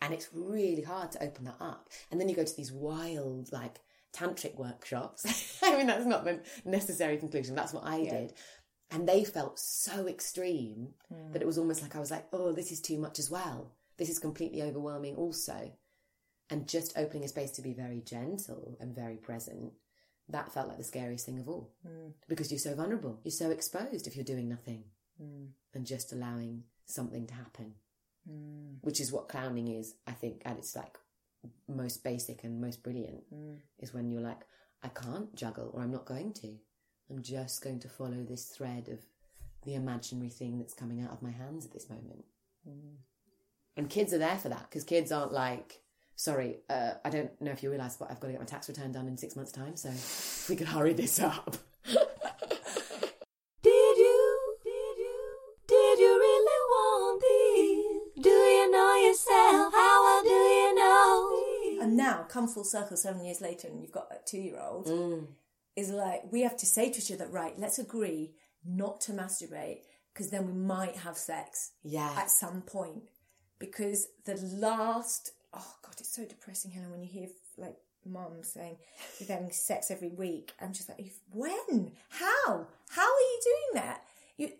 And 0.00 0.12
it's 0.12 0.28
really 0.32 0.82
hard 0.82 1.10
to 1.12 1.22
open 1.22 1.46
that 1.46 1.56
up. 1.60 1.88
And 2.10 2.20
then 2.20 2.28
you 2.28 2.36
go 2.36 2.44
to 2.44 2.56
these 2.56 2.70
wild, 2.70 3.50
like, 3.50 3.80
tantric 4.12 4.56
workshops. 4.56 5.58
I 5.62 5.76
mean, 5.76 5.86
that's 5.86 6.06
not 6.06 6.24
the 6.24 6.40
necessary 6.64 7.16
conclusion. 7.16 7.54
That's 7.54 7.72
what 7.72 7.84
I 7.84 8.04
did. 8.04 8.34
And 8.90 9.08
they 9.08 9.24
felt 9.24 9.58
so 9.58 10.06
extreme 10.06 10.90
hmm. 11.08 11.32
that 11.32 11.42
it 11.42 11.46
was 11.46 11.58
almost 11.58 11.82
like 11.82 11.96
I 11.96 12.00
was 12.00 12.10
like, 12.10 12.26
oh, 12.32 12.52
this 12.52 12.70
is 12.70 12.80
too 12.80 12.98
much 12.98 13.18
as 13.18 13.30
well. 13.30 13.72
This 13.96 14.10
is 14.10 14.18
completely 14.18 14.62
overwhelming 14.62 15.16
also. 15.16 15.72
And 16.50 16.68
just 16.68 16.96
opening 16.96 17.24
a 17.24 17.28
space 17.28 17.52
to 17.52 17.62
be 17.62 17.72
very 17.72 18.00
gentle 18.00 18.76
and 18.78 18.94
very 18.94 19.16
present 19.16 19.72
that 20.28 20.52
felt 20.52 20.68
like 20.68 20.78
the 20.78 20.84
scariest 20.84 21.26
thing 21.26 21.38
of 21.38 21.48
all. 21.48 21.70
Hmm. 21.86 22.10
Because 22.28 22.50
you're 22.50 22.58
so 22.58 22.74
vulnerable. 22.74 23.20
You're 23.24 23.32
so 23.32 23.50
exposed 23.50 24.06
if 24.06 24.16
you're 24.16 24.24
doing 24.24 24.48
nothing 24.48 24.84
hmm. 25.18 25.46
and 25.74 25.86
just 25.86 26.12
allowing 26.12 26.64
something 26.86 27.26
to 27.26 27.34
happen. 27.34 27.74
Hmm. 28.28 28.76
Which 28.80 29.00
is 29.00 29.12
what 29.12 29.28
clowning 29.28 29.68
is 29.68 29.94
i 30.06 30.12
think 30.12 30.40
at 30.46 30.56
its 30.56 30.74
like 30.74 30.96
most 31.68 32.02
basic 32.02 32.42
and 32.42 32.58
most 32.58 32.82
brilliant 32.82 33.22
is 33.78 33.92
when 33.92 34.10
you're 34.10 34.22
like 34.22 34.40
i 34.82 34.88
can't 34.88 35.34
juggle 35.36 35.70
or 35.74 35.82
i'm 35.82 35.92
not 35.92 36.06
going 36.06 36.32
to. 36.32 36.54
I'm 37.10 37.22
just 37.22 37.62
going 37.62 37.80
to 37.80 37.88
follow 37.88 38.24
this 38.26 38.46
thread 38.46 38.88
of 38.88 39.00
the 39.64 39.74
imaginary 39.74 40.30
thing 40.30 40.58
that's 40.58 40.72
coming 40.72 41.02
out 41.02 41.10
of 41.10 41.22
my 41.22 41.30
hands 41.30 41.66
at 41.66 41.72
this 41.72 41.90
moment. 41.90 42.24
And 43.76 43.90
kids 43.90 44.12
are 44.12 44.18
there 44.18 44.38
for 44.38 44.48
that 44.48 44.70
because 44.70 44.84
kids 44.84 45.12
aren't 45.12 45.32
like 45.32 45.80
Sorry, 46.16 46.58
uh, 46.70 46.92
I 47.04 47.10
don't 47.10 47.30
know 47.40 47.50
if 47.50 47.62
you 47.62 47.70
realise, 47.70 47.96
but 47.96 48.10
I've 48.10 48.20
got 48.20 48.28
to 48.28 48.32
get 48.32 48.40
my 48.40 48.46
tax 48.46 48.68
return 48.68 48.92
done 48.92 49.08
in 49.08 49.16
six 49.16 49.34
months' 49.36 49.52
time. 49.52 49.76
So 49.76 49.88
if 49.88 50.46
we 50.48 50.56
could 50.56 50.68
hurry 50.68 50.92
this 50.92 51.18
up. 51.20 51.56
Did 53.62 53.96
you? 53.98 54.56
Did 54.62 54.98
you? 54.98 55.38
Did 55.66 55.98
you 55.98 56.18
really 56.18 56.60
want 56.70 57.20
this? 57.20 58.22
Do 58.24 58.30
you 58.30 58.70
know 58.70 58.94
yourself? 59.06 59.72
How 59.72 60.02
well 60.04 60.22
do 60.22 60.28
you 60.30 60.74
know? 60.74 61.82
And 61.82 61.96
now, 61.96 62.24
come 62.28 62.46
full 62.48 62.64
circle 62.64 62.96
seven 62.96 63.24
years 63.24 63.40
later, 63.40 63.68
and 63.68 63.80
you've 63.80 63.92
got 63.92 64.08
a 64.12 64.18
two 64.24 64.38
year 64.38 64.60
old, 64.60 64.88
is 65.76 65.90
like, 65.90 66.22
we 66.30 66.42
have 66.42 66.56
to 66.58 66.66
say 66.66 66.90
to 66.90 66.98
each 66.98 67.10
other, 67.12 67.26
right, 67.26 67.58
let's 67.58 67.78
agree 67.78 68.34
not 68.64 69.00
to 69.02 69.12
masturbate, 69.12 69.80
because 70.12 70.30
then 70.30 70.46
we 70.46 70.52
might 70.52 70.96
have 70.96 71.16
sex 71.18 71.72
Yeah. 71.82 72.14
at 72.16 72.30
some 72.30 72.62
point. 72.62 73.02
Because 73.58 74.06
the 74.26 74.36
last, 74.36 75.32
oh 75.56 75.74
God, 75.82 75.94
it's 75.98 76.14
so 76.14 76.24
depressing, 76.24 76.70
Helen, 76.70 76.90
when 76.90 77.02
you 77.02 77.08
hear 77.08 77.28
like 77.56 77.76
mum 78.06 78.42
saying 78.42 78.76
you're 79.18 79.28
having 79.28 79.50
sex 79.50 79.90
every 79.90 80.10
week. 80.10 80.52
I'm 80.60 80.72
just 80.72 80.88
like, 80.88 81.12
when? 81.32 81.92
How? 82.10 82.66
How 82.90 83.02
are 83.02 83.20
you 83.20 83.40
doing 83.42 83.82
that? 83.82 84.02
You, 84.36 84.50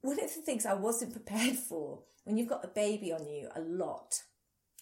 one 0.00 0.18
of 0.22 0.34
the 0.34 0.40
things 0.42 0.66
I 0.66 0.74
wasn't 0.74 1.12
prepared 1.24 1.56
for 1.56 2.00
when 2.24 2.36
you've 2.36 2.48
got 2.48 2.64
a 2.64 2.68
baby 2.68 3.12
on 3.12 3.26
you 3.26 3.48
a 3.54 3.60
lot, 3.60 4.22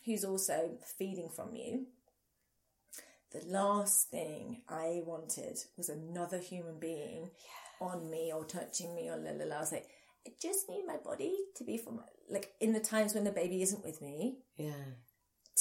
who's 0.05 0.25
also 0.25 0.79
feeding 0.99 1.29
from 1.29 1.55
you. 1.55 1.87
The 3.31 3.43
last 3.47 4.09
thing 4.11 4.63
I 4.69 5.03
wanted 5.05 5.59
was 5.77 5.91
another 5.91 6.39
human 6.39 6.79
being 6.79 7.31
on 7.81 8.11
me 8.11 8.33
or 8.35 8.45
touching 8.45 8.95
me 8.95 9.11
or 9.11 9.17
la 9.17 9.33
la 9.33 9.45
la. 9.45 9.57
I 9.57 9.61
was 9.61 9.73
like, 9.73 9.89
I 10.27 10.31
just 10.41 10.69
need 10.69 10.87
my 10.87 10.97
body 10.97 11.37
to 11.57 11.65
be 11.65 11.77
from 11.77 12.01
like 12.29 12.53
in 12.61 12.73
the 12.73 12.81
times 12.81 13.15
when 13.15 13.25
the 13.25 13.31
baby 13.31 13.63
isn't 13.63 13.85
with 13.85 14.03
me 14.03 14.39
Yeah. 14.57 14.73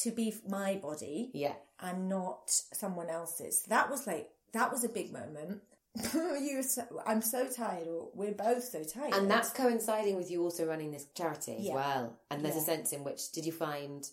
To 0.03 0.11
be 0.11 0.33
my 0.47 0.75
body 0.75 1.31
Yeah. 1.33 1.53
and 1.79 2.09
not 2.09 2.49
someone 2.49 3.09
else's. 3.09 3.63
That 3.63 3.89
was 3.89 4.07
like 4.07 4.29
that 4.53 4.71
was 4.71 4.83
a 4.83 4.89
big 4.89 5.11
moment. 5.11 5.61
you, 6.13 6.57
were 6.57 6.63
so, 6.63 6.83
I'm 7.07 7.21
so 7.23 7.47
tired, 7.47 7.87
or 7.87 8.09
we're 8.13 8.31
both 8.31 8.63
so 8.63 8.83
tired. 8.83 9.13
And 9.15 9.29
that's 9.29 9.49
coinciding 9.49 10.15
with 10.15 10.29
you 10.29 10.43
also 10.43 10.65
running 10.65 10.91
this 10.91 11.05
charity 11.15 11.55
as 11.57 11.63
Yeah. 11.65 11.73
well. 11.73 12.17
And 12.29 12.45
there's 12.45 12.55
a 12.55 12.61
sense 12.61 12.93
in 12.93 13.03
which, 13.03 13.31
did 13.31 13.45
you 13.45 13.51
find, 13.51 14.07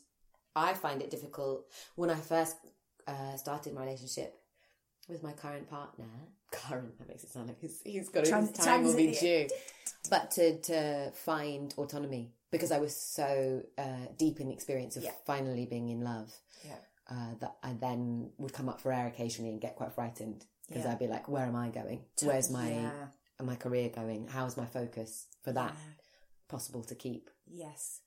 I 0.56 0.72
find 0.72 1.02
it 1.02 1.10
difficult 1.10 1.66
when 1.94 2.08
I 2.10 2.14
first 2.14 2.56
uh, 3.06 3.36
started 3.36 3.74
my 3.74 3.82
relationship 3.84 4.34
with 5.08 5.22
my 5.22 5.32
current 5.32 5.68
partner. 5.68 6.06
Current, 6.50 6.96
that 6.98 7.08
makes 7.08 7.22
it 7.24 7.30
sound 7.30 7.48
like 7.48 7.60
he's, 7.60 7.80
he's 7.84 8.08
got 8.08 8.24
Tran- 8.24 8.48
his 8.48 8.64
time 8.64 8.84
will 8.84 8.96
be 8.96 9.12
due. 9.12 9.48
But 10.08 10.30
to, 10.32 10.58
to 10.62 11.10
find 11.12 11.74
autonomy 11.76 12.30
because 12.54 12.72
I 12.72 12.78
was 12.78 12.94
so 12.96 13.62
uh, 13.76 14.06
deep 14.16 14.40
in 14.40 14.46
the 14.48 14.54
experience 14.54 14.96
of 14.96 15.02
Yeah. 15.02 15.12
finally 15.26 15.66
being 15.66 15.88
in 15.90 16.00
love. 16.12 16.30
yeah, 16.64 16.76
uh, 17.10 17.34
that 17.40 17.56
I 17.62 17.72
then 17.74 18.30
would 18.38 18.52
come 18.58 18.68
up 18.72 18.80
for 18.80 18.90
air 18.92 19.06
occasionally 19.08 19.50
and 19.50 19.60
get 19.60 19.74
quite 19.76 19.92
frightened 19.92 20.40
because 20.68 20.84
Yeah. 20.84 20.92
I'd 20.92 20.98
be 20.98 21.06
like, 21.16 21.28
"Where 21.28 21.44
am 21.44 21.56
I 21.56 21.68
going? 21.68 22.00
Where's 22.22 22.50
my 22.50 22.70
my 23.52 23.56
career 23.56 23.88
going? 23.90 24.28
How's 24.28 24.56
my 24.56 24.66
focus 24.66 25.26
for 25.42 25.52
that 25.52 25.74
possible 26.48 26.82
to 26.84 26.94
keep?" 26.94 27.28
yes. 27.46 28.00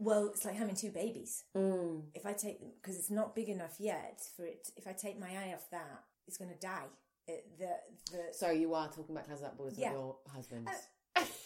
Well, 0.00 0.26
it's 0.28 0.44
like 0.44 0.54
having 0.54 0.76
two 0.76 0.92
babies. 0.92 1.42
Mm. 1.56 2.04
If 2.14 2.24
I 2.24 2.32
take 2.32 2.60
them 2.60 2.70
because 2.80 2.96
it's 3.00 3.10
not 3.10 3.34
big 3.34 3.48
enough 3.48 3.74
yet 3.80 4.20
for 4.36 4.44
it. 4.44 4.70
If 4.76 4.86
I 4.86 4.92
take 4.92 5.18
my 5.18 5.30
eye 5.42 5.52
off 5.54 5.68
that, 5.70 6.04
it's 6.28 6.36
going 6.38 6.52
to 6.56 6.60
die. 6.74 6.86
It, 7.26 7.58
the 7.58 7.72
the 8.12 8.22
So 8.32 8.50
you 8.62 8.74
are 8.74 8.86
talking 8.88 9.12
about 9.14 9.24
clowns 9.26 9.40
without 9.40 9.56
borders 9.58 9.76
Yeah. 9.76 9.90
with 9.90 9.98
your 10.00 10.16
husband. 10.36 10.68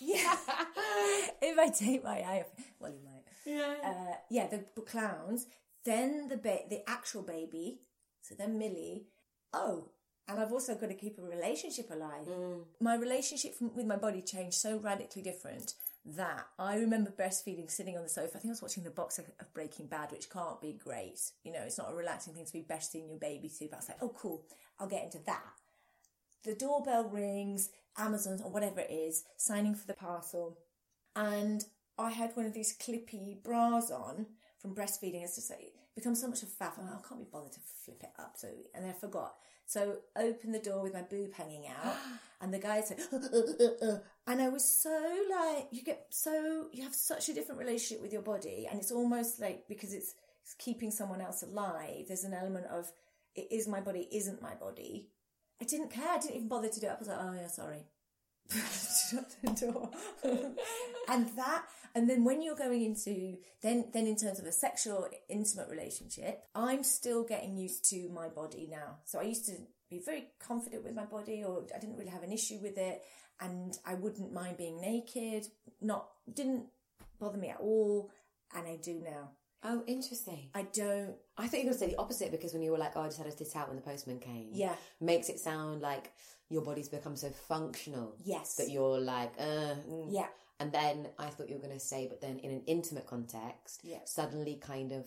Yeah. 0.01 0.37
if 1.43 1.59
I 1.59 1.69
take 1.69 2.05
my 2.05 2.21
eye 2.21 2.45
off, 2.45 2.65
well, 2.79 2.93
you 2.93 3.01
might. 3.05 3.23
yeah. 3.45 3.75
uh, 3.85 4.15
yeah, 4.31 4.47
the 4.47 4.59
b- 4.59 4.83
clowns, 4.87 5.47
then 5.85 6.29
the 6.29 6.37
ba- 6.37 6.69
the 6.69 6.89
actual 6.89 7.23
baby, 7.23 7.81
so 8.21 8.35
then 8.35 8.59
Millie. 8.59 9.07
Oh, 9.53 9.91
and 10.29 10.41
I've 10.41 10.53
also 10.53 10.75
got 10.75 10.89
to 10.89 10.95
keep 10.95 11.19
a 11.19 11.23
relationship 11.23 11.91
alive. 11.91 12.27
My 12.81 12.95
relationship 12.95 13.55
from, 13.55 13.75
with 13.75 13.87
my 13.87 13.97
body 13.97 14.23
changed 14.23 14.55
so 14.55 14.79
radically 14.79 15.23
different 15.23 15.75
that 16.05 16.47
I 16.59 16.77
remember 16.77 17.11
breastfeeding, 17.11 17.71
sitting 17.71 17.97
on 17.97 18.03
the 18.03 18.09
sofa. 18.09 18.37
I 18.37 18.41
think 18.41 18.47
I 18.47 18.51
was 18.51 18.63
watching 18.63 18.83
the 18.83 18.91
box 18.91 19.19
of, 19.19 19.27
of 19.41 19.53
Breaking 19.55 19.87
Bad, 19.87 20.11
which 20.11 20.31
can't 20.31 20.61
be 20.61 20.73
great. 20.73 21.21
You 21.45 21.53
know, 21.53 21.63
it's 21.65 21.79
not 21.79 21.93
a 21.93 21.95
relaxing 21.95 22.35
thing 22.35 22.45
to 22.45 22.53
be 22.53 22.63
breastfeeding 22.69 23.09
your 23.09 23.19
baby 23.19 23.49
to. 23.49 23.69
But 23.69 23.77
I 23.77 23.79
was 23.79 23.89
like, 23.89 23.99
oh, 24.03 24.15
cool. 24.17 24.45
I'll 24.81 24.89
get 24.89 25.05
into 25.05 25.21
that. 25.27 25.43
The 26.45 26.55
doorbell 26.55 27.09
rings, 27.09 27.71
Amazon 27.99 28.41
or 28.45 28.51
whatever 28.51 28.81
it 28.81 28.91
is, 28.91 29.25
signing 29.37 29.75
for 29.75 29.87
the 29.87 29.95
parcel. 29.95 30.59
And 31.15 31.65
I 31.99 32.11
had 32.11 32.35
one 32.35 32.47
of 32.47 32.55
these 32.55 32.77
clippy 32.77 33.43
bras 33.43 33.91
on 33.91 34.27
from 34.59 34.75
breastfeeding. 34.75 35.23
It's 35.23 35.37
just 35.37 35.51
like, 35.51 35.73
become 35.95 36.15
so 36.15 36.29
much 36.29 36.43
of 36.43 36.49
a 36.49 36.65
faff. 36.65 36.79
I'm 36.79 36.87
like, 36.87 37.05
I 37.05 37.09
can't 37.09 37.21
be 37.21 37.27
bothered 37.31 37.53
to 37.53 37.61
flip 37.85 38.03
it 38.03 38.13
up. 38.19 38.33
So, 38.37 38.49
and 38.75 38.85
then 38.85 38.91
I 38.91 38.99
forgot. 38.99 39.35
So 39.67 39.99
open 40.17 40.53
the 40.53 40.59
door 40.59 40.83
with 40.83 40.95
my 40.95 41.03
boob 41.03 41.35
hanging 41.35 41.67
out 41.69 41.95
and 42.41 42.53
the 42.53 42.59
guy 42.59 42.81
said, 42.81 42.99
uh, 43.13 43.17
uh, 43.17 43.93
uh, 43.93 43.99
and 44.27 44.43
I 44.43 44.49
was 44.49 44.65
so 44.65 44.91
like, 45.31 45.69
you 45.71 45.83
get 45.83 46.07
so, 46.11 46.67
you 46.73 46.83
have 46.83 46.95
such 46.95 47.29
a 47.29 47.35
different 47.35 47.61
relationship 47.61 48.03
with 48.03 48.13
your 48.13 48.23
body. 48.23 48.67
And 48.71 48.81
it's 48.81 48.93
almost 48.93 49.41
like, 49.41 49.65
because 49.69 49.93
it's, 49.93 50.15
it's 50.43 50.55
keeping 50.55 50.91
someone 50.91 51.21
else 51.21 51.43
alive, 51.43 52.07
there's 52.09 52.25
an 52.25 52.35
element 52.35 52.67
of, 52.67 52.91
it 53.35 53.49
is 53.51 53.69
my 53.69 53.81
body, 53.81 54.09
isn't 54.13 54.43
my 54.43 54.55
body. 54.55 55.09
I 55.63 55.65
didn't 55.65 55.91
care. 55.91 56.09
I 56.09 56.19
didn't 56.19 56.35
even 56.35 56.49
bother 56.49 56.69
to 56.69 56.81
do 56.81 56.89
it. 56.89 56.91
I 56.91 56.99
was 56.99 57.07
like, 57.07 57.19
oh 57.21 57.33
yeah, 57.41 57.47
sorry. 57.47 57.87
Shut 58.51 59.33
the 59.45 59.53
door. 59.53 59.91
and 61.09 61.29
that, 61.37 61.67
and 61.95 62.11
then 62.11 62.25
when 62.25 62.43
you're 62.43 62.57
going 62.57 62.83
into, 62.85 63.37
then, 63.63 63.85
then 63.93 64.09
in 64.09 64.17
terms 64.17 64.41
of 64.41 64.47
a 64.47 64.51
sexual, 64.51 65.07
intimate 65.29 65.69
relationship, 65.69 66.43
I'm 66.57 66.83
still 66.83 67.23
getting 67.23 67.57
used 67.57 67.89
to 67.91 68.09
my 68.09 68.29
body 68.29 68.67
now. 68.69 68.97
So 69.05 69.21
I 69.21 69.23
used 69.23 69.47
to 69.47 69.53
be 69.89 70.03
very 70.05 70.31
confident 70.45 70.83
with 70.83 70.97
my 70.97 71.05
body 71.05 71.45
or 71.47 71.63
I 71.73 71.79
didn't 71.79 71.97
really 71.97 72.11
have 72.11 72.25
an 72.25 72.33
issue 72.33 72.59
with 72.61 72.77
it. 72.77 73.01
And 73.41 73.79
I 73.87 73.95
wouldn't 73.95 74.33
mind 74.33 74.57
being 74.57 74.81
naked. 74.81 75.47
Not, 75.81 76.09
didn't 76.35 76.65
bother 77.21 77.39
me 77.39 77.51
at 77.51 77.61
all. 77.61 78.11
And 78.53 78.67
I 78.67 78.81
do 78.83 79.01
now. 79.05 79.31
Oh, 79.65 79.83
interesting. 79.87 80.49
I 80.55 80.63
don't, 80.73 81.15
I 81.39 81.47
thought 81.47 81.59
you 81.59 81.65
were 81.65 81.71
going 81.71 81.75
to 81.75 81.79
say 81.79 81.87
the 81.91 81.99
opposite 81.99 82.31
because 82.33 82.53
when 82.53 82.63
you 82.63 82.73
were 82.73 82.79
like, 82.79 82.93
oh, 82.97 83.03
I 83.03 83.07
just 83.07 83.19
had 83.19 83.27
a 83.27 83.31
sit 83.31 83.55
out 83.55 83.69
when 83.69 83.77
the 83.77 83.83
postman 83.83 84.19
came. 84.19 84.49
Yeah. 84.53 84.75
Makes 85.01 85.29
it 85.29 85.39
sound 85.39 85.81
like 85.81 86.13
your 86.49 86.63
body's 86.63 86.89
become 86.89 87.15
so 87.17 87.31
functional. 87.31 88.17
Yes. 88.25 88.57
That 88.57 88.71
you're 88.71 88.99
like, 88.99 89.33
uh, 89.39 89.75
mm. 89.89 90.07
yeah. 90.11 90.27
And 90.59 90.73
then 90.73 91.09
I 91.19 91.27
thought 91.27 91.49
you 91.49 91.55
were 91.57 91.63
going 91.63 91.75
to 91.75 91.81
say, 91.81 92.07
but 92.09 92.21
then 92.21 92.39
in 92.39 92.51
an 92.51 92.63
intimate 92.67 93.07
context, 93.07 93.81
Yeah. 93.85 93.99
suddenly 94.05 94.57
kind 94.57 94.93
of 94.93 95.07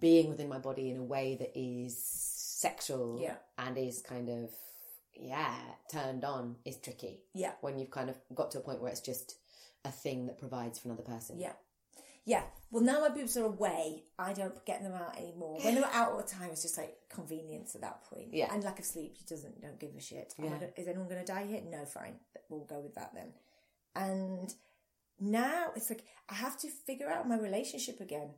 being 0.00 0.30
within 0.30 0.48
my 0.48 0.58
body 0.58 0.90
in 0.90 0.96
a 0.96 1.02
way 1.02 1.36
that 1.38 1.58
is 1.58 2.02
sexual 2.02 3.18
Yeah. 3.20 3.36
and 3.58 3.76
is 3.76 4.00
kind 4.02 4.28
of, 4.30 4.50
yeah, 5.14 5.54
turned 5.90 6.24
on 6.24 6.56
is 6.64 6.78
tricky. 6.78 7.20
Yeah. 7.34 7.52
When 7.60 7.78
you've 7.78 7.90
kind 7.90 8.08
of 8.08 8.16
got 8.34 8.50
to 8.52 8.58
a 8.58 8.62
point 8.62 8.80
where 8.80 8.90
it's 8.90 9.00
just 9.00 9.36
a 9.84 9.90
thing 9.90 10.26
that 10.26 10.38
provides 10.38 10.78
for 10.78 10.88
another 10.88 11.02
person. 11.02 11.38
Yeah. 11.38 11.52
Yeah. 12.24 12.42
Well, 12.70 12.82
now 12.82 13.00
my 13.00 13.08
boobs 13.10 13.36
are 13.36 13.44
away. 13.44 14.04
I 14.18 14.32
don't 14.32 14.64
get 14.64 14.82
them 14.82 14.94
out 14.94 15.18
anymore. 15.18 15.58
When 15.62 15.74
they 15.74 15.80
were 15.80 15.86
out 15.92 16.12
all 16.12 16.16
the 16.18 16.22
time, 16.22 16.48
it's 16.52 16.62
just 16.62 16.78
like 16.78 16.96
convenience 17.12 17.74
at 17.74 17.80
that 17.82 18.02
point. 18.04 18.28
Yeah. 18.32 18.52
And 18.52 18.62
lack 18.64 18.78
of 18.78 18.84
sleep, 18.84 19.16
she 19.18 19.24
doesn't, 19.26 19.60
don't 19.60 19.78
give 19.78 19.90
a 19.96 20.00
shit. 20.00 20.32
Yeah. 20.38 20.56
go- 20.58 20.72
Is 20.76 20.88
anyone 20.88 21.08
going 21.08 21.20
to 21.24 21.30
die 21.32 21.44
here? 21.46 21.60
No, 21.68 21.84
fine. 21.84 22.14
We'll 22.48 22.64
go 22.64 22.80
with 22.80 22.94
that 22.94 23.12
then. 23.14 23.32
And 23.94 24.54
now 25.20 25.72
it's 25.76 25.90
like, 25.90 26.04
I 26.30 26.34
have 26.34 26.58
to 26.60 26.68
figure 26.68 27.10
out 27.10 27.28
my 27.28 27.36
relationship 27.38 28.00
again 28.00 28.30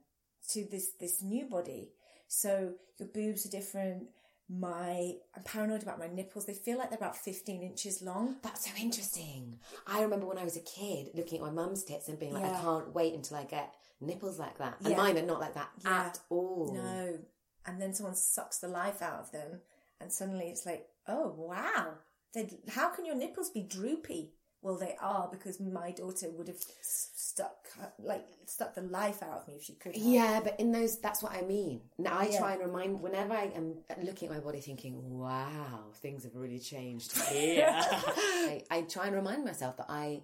to 0.51 0.66
this, 0.70 0.92
this 0.99 1.23
new 1.23 1.44
body. 1.47 1.90
So 2.27 2.73
your 2.99 3.09
boobs 3.09 3.47
are 3.47 3.51
different. 3.51 4.09
My, 4.48 5.14
I'm 5.35 5.42
paranoid 5.44 5.83
about 5.83 5.98
my 5.98 6.07
nipples. 6.07 6.44
They 6.44 6.52
feel 6.52 6.76
like 6.78 6.90
they're 6.90 6.98
about 6.98 7.16
15 7.16 7.62
inches 7.62 8.02
long. 8.02 8.37
That's 8.42 8.66
so 8.66 8.70
interesting. 8.80 9.59
I 9.87 10.02
remember 10.02 10.26
when 10.26 10.38
I 10.38 10.44
was 10.44 10.57
a 10.57 10.61
kid 10.61 11.09
looking 11.14 11.38
at 11.38 11.44
my 11.44 11.50
mum's 11.50 11.83
tits 11.83 12.09
and 12.09 12.18
being 12.18 12.35
like, 12.35 12.42
Yeah. 12.44 12.59
I 12.59 12.62
can't 12.62 12.94
wait 12.94 13.14
until 13.14 13.38
I 13.38 13.44
get 13.44 13.72
nipples 14.00 14.38
like 14.38 14.59
that. 14.59 14.76
And 14.80 14.90
Yeah. 14.90 14.96
mine 14.98 15.16
are 15.18 15.22
not 15.22 15.40
like 15.40 15.54
that 15.54 15.70
Yeah. 15.83 16.04
at 16.07 16.20
all. 16.28 16.72
No. 16.74 17.18
And 17.66 17.80
then 17.80 17.94
someone 17.94 18.14
sucks 18.16 18.59
the 18.59 18.68
life 18.68 19.00
out 19.00 19.20
of 19.20 19.33
them, 19.33 19.62
and 19.98 20.12
suddenly 20.12 20.48
it's 20.50 20.66
like, 20.66 20.87
oh, 21.09 21.28
wow. 21.38 21.94
They, 22.35 22.50
how 22.68 22.90
can 22.90 23.07
your 23.07 23.14
nipples 23.14 23.48
be 23.48 23.62
droopy? 23.62 24.34
Well, 24.64 24.79
they 24.79 24.96
are 24.98 25.29
because 25.31 25.61
my 25.61 25.90
daughter 25.90 26.31
would 26.31 26.48
have 26.48 26.57
stuck, 26.81 27.68
like, 27.98 28.27
stuck 28.46 28.74
the 28.74 28.81
life 28.81 29.22
out 29.22 29.42
of 29.42 29.46
me 29.48 29.57
if 29.57 29.62
she 29.64 29.74
could. 29.74 29.94
have. 29.94 30.03
Yeah, 30.03 30.40
but 30.42 30.59
in 30.59 30.72
those, 30.72 30.98
that's 30.98 31.22
what 31.22 31.33
I 31.33 31.42
mean. 31.42 31.83
Now 31.98 32.16
I 32.18 32.29
Yeah. 32.29 32.38
try 32.38 32.53
and 32.55 32.62
remind, 32.62 33.03
whenever 33.03 33.35
I 33.35 33.53
am 33.55 33.85
looking 34.03 34.31
at 34.31 34.35
my 34.35 34.40
body 34.40 34.61
thinking, 34.62 35.18
wow, 35.18 35.90
things 35.96 36.24
have 36.24 36.35
really 36.35 36.59
changed 36.59 37.12
here. 37.29 37.66
I, 37.68 38.62
I 38.70 38.83
try 38.83 39.07
and 39.09 39.14
remind 39.14 39.44
myself 39.44 39.77
that 39.77 39.90
I, 39.90 40.22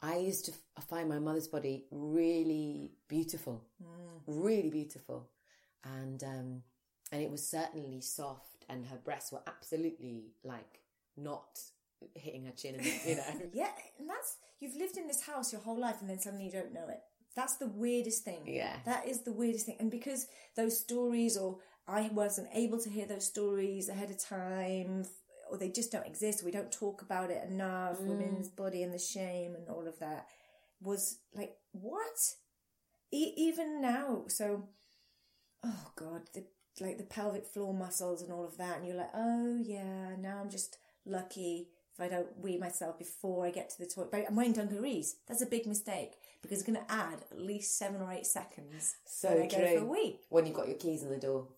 I 0.00 0.16
used 0.16 0.46
to 0.46 0.52
find 0.88 1.06
my 1.10 1.18
mother's 1.18 1.48
body 1.48 1.84
really 1.90 2.92
beautiful, 3.08 3.62
really 4.26 4.70
beautiful. 4.70 5.28
And, 5.84 6.24
um, 6.24 6.62
and 7.12 7.20
it 7.22 7.30
was 7.30 7.46
certainly 7.46 8.00
soft 8.00 8.64
and 8.70 8.86
her 8.86 8.96
breasts 8.96 9.32
were 9.32 9.42
absolutely 9.46 10.32
like 10.44 10.80
not 11.14 11.60
hitting 12.14 12.44
her 12.44 12.52
chin 12.52 12.76
and, 12.76 12.86
you 12.86 13.16
know. 13.16 13.22
Yeah, 13.52 13.70
and 13.98 14.08
that's, 14.08 14.36
you've 14.60 14.76
lived 14.76 14.96
in 14.96 15.06
this 15.06 15.22
house 15.22 15.52
your 15.52 15.62
whole 15.62 15.78
life 15.78 15.96
and 16.00 16.08
then 16.08 16.18
suddenly 16.18 16.46
you 16.46 16.52
don't 16.52 16.72
know 16.72 16.88
it. 16.88 17.00
That's 17.34 17.56
the 17.56 17.68
weirdest 17.68 18.24
thing. 18.24 18.42
Yeah. 18.46 18.76
That 18.84 19.08
is 19.08 19.22
the 19.22 19.32
weirdest 19.32 19.66
thing. 19.66 19.76
And 19.80 19.90
because 19.90 20.26
those 20.56 20.78
stories, 20.78 21.36
or 21.36 21.58
I 21.88 22.10
wasn't 22.12 22.48
able 22.54 22.78
to 22.80 22.90
hear 22.90 23.06
those 23.06 23.26
stories 23.26 23.88
ahead 23.88 24.10
of 24.10 24.22
time, 24.22 25.04
or 25.50 25.56
they 25.56 25.70
just 25.70 25.92
don't 25.92 26.06
exist, 26.06 26.44
we 26.44 26.50
don't 26.50 26.70
talk 26.70 27.02
about 27.02 27.30
it 27.30 27.46
enough, 27.48 27.98
mm. 27.98 28.06
women's 28.06 28.48
body 28.48 28.82
and 28.82 28.92
the 28.92 28.98
shame 28.98 29.54
and 29.54 29.68
all 29.68 29.86
of 29.86 29.98
that, 30.00 30.26
was 30.80 31.18
like, 31.34 31.56
what? 31.72 32.18
E- 33.12 33.34
even 33.36 33.80
now, 33.80 34.24
so, 34.28 34.68
oh 35.64 35.90
God, 35.96 36.22
the, 36.34 36.44
like 36.80 36.98
the 36.98 37.04
pelvic 37.04 37.46
floor 37.46 37.74
muscles 37.74 38.22
and 38.22 38.32
all 38.32 38.44
of 38.44 38.56
that, 38.58 38.78
and 38.78 38.86
you're 38.86 38.96
like, 38.96 39.14
oh 39.14 39.58
yeah, 39.62 40.16
now 40.18 40.38
I'm 40.40 40.50
just 40.50 40.78
lucky 41.04 41.68
I 42.02 42.08
don't 42.08 42.38
wee 42.38 42.58
myself 42.58 42.98
before 42.98 43.46
I 43.46 43.50
get 43.50 43.70
to 43.70 43.78
the 43.78 43.86
toilet. 43.86 44.10
But 44.10 44.24
I'm 44.28 44.36
wearing 44.36 44.52
dungarees. 44.52 45.16
That's 45.26 45.42
a 45.42 45.46
big 45.46 45.66
mistake 45.66 46.12
because 46.42 46.58
it's 46.58 46.66
going 46.66 46.84
to 46.84 46.92
add 46.92 47.22
at 47.30 47.40
least 47.40 47.78
seven 47.78 48.00
or 48.00 48.12
eight 48.12 48.26
seconds 48.26 48.96
So 49.06 49.28
when 49.28 49.42
I 49.42 49.46
go 49.46 49.56
for 49.56 49.62
a 49.64 49.76
true. 49.78 49.84
wee. 49.92 50.20
When 50.28 50.46
you've 50.46 50.56
got 50.56 50.68
your 50.68 50.76
keys 50.76 51.02
in 51.02 51.10
the 51.10 51.18
door. 51.18 51.48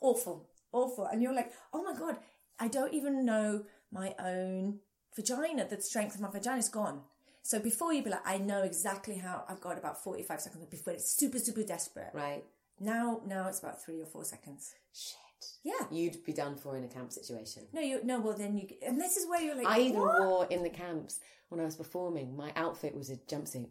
Awful, 0.00 0.48
awful. 0.72 1.06
And 1.06 1.22
you're 1.22 1.34
like, 1.34 1.52
oh 1.72 1.82
my 1.82 1.94
God, 1.96 2.16
I 2.58 2.68
don't 2.68 2.92
even 2.94 3.24
know 3.24 3.64
my 3.90 4.14
own 4.18 4.80
vagina. 5.14 5.66
The 5.68 5.80
strength 5.80 6.14
of 6.14 6.20
my 6.20 6.30
vagina 6.30 6.58
is 6.58 6.68
gone. 6.68 7.02
So 7.42 7.58
before 7.58 7.92
you'd 7.92 8.04
be 8.04 8.10
like, 8.10 8.26
I 8.26 8.38
know 8.38 8.62
exactly 8.62 9.16
how 9.16 9.44
I've 9.48 9.60
got 9.60 9.76
about 9.78 10.02
45 10.02 10.40
seconds 10.40 10.64
before 10.66 10.92
it's 10.92 11.08
super, 11.16 11.38
super 11.38 11.62
desperate. 11.62 12.10
Right. 12.14 12.44
Now, 12.80 13.20
now 13.26 13.48
it's 13.48 13.58
about 13.58 13.82
three 13.84 14.00
or 14.00 14.06
four 14.06 14.24
seconds. 14.24 14.74
Shit. 14.92 15.16
Yeah. 15.64 15.86
You'd 15.90 16.24
be 16.24 16.32
done 16.32 16.56
for 16.56 16.76
in 16.76 16.84
a 16.84 16.88
camp 16.88 17.12
situation. 17.12 17.64
No, 17.72 17.80
you 17.80 18.00
no. 18.04 18.20
Well, 18.20 18.36
then 18.36 18.56
you 18.56 18.68
and 18.86 19.00
this 19.00 19.16
is 19.16 19.28
where 19.28 19.40
you're 19.40 19.56
like, 19.56 19.66
I 19.66 19.80
even 19.80 20.00
what? 20.00 20.20
wore 20.20 20.46
in 20.46 20.62
the 20.62 20.70
camps 20.70 21.20
when 21.48 21.60
I 21.60 21.64
was 21.64 21.76
performing. 21.76 22.36
My 22.36 22.52
outfit 22.56 22.94
was 22.94 23.10
a 23.10 23.16
jumpsuit, 23.16 23.68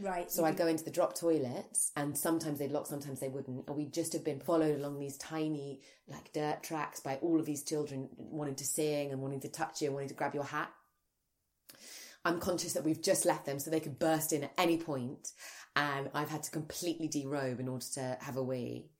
right. 0.00 0.30
so 0.30 0.44
I'd 0.44 0.56
go 0.56 0.66
into 0.66 0.84
the 0.84 0.90
drop 0.90 1.18
toilets, 1.18 1.90
and 1.96 2.16
sometimes 2.16 2.58
they'd 2.58 2.70
lock, 2.70 2.86
sometimes 2.86 3.20
they 3.20 3.28
wouldn't, 3.28 3.66
and 3.66 3.76
we'd 3.76 3.94
just 3.94 4.12
have 4.12 4.24
been 4.24 4.40
followed 4.40 4.78
along 4.78 4.98
these 4.98 5.16
tiny 5.16 5.80
like 6.06 6.32
dirt 6.32 6.62
tracks 6.62 7.00
by 7.00 7.16
all 7.16 7.40
of 7.40 7.46
these 7.46 7.64
children 7.64 8.08
wanting 8.16 8.56
to 8.56 8.64
sing 8.64 9.10
and 9.10 9.20
wanting 9.20 9.40
to 9.40 9.48
touch 9.48 9.80
you 9.80 9.88
and 9.88 9.94
wanting 9.94 10.10
to 10.10 10.14
grab 10.14 10.34
your 10.34 10.44
hat. 10.44 10.70
I'm 12.24 12.40
conscious 12.40 12.72
that 12.72 12.84
we've 12.84 13.02
just 13.02 13.24
left 13.24 13.46
them, 13.46 13.58
so 13.58 13.70
they 13.70 13.80
could 13.80 13.98
burst 13.98 14.32
in 14.32 14.44
at 14.44 14.52
any 14.56 14.78
point, 14.78 15.28
and 15.76 16.10
I've 16.14 16.30
had 16.30 16.42
to 16.44 16.50
completely 16.50 17.08
derobe 17.08 17.60
in 17.60 17.68
order 17.68 17.84
to 17.94 18.18
have 18.20 18.36
a 18.36 18.42
wee. 18.42 18.90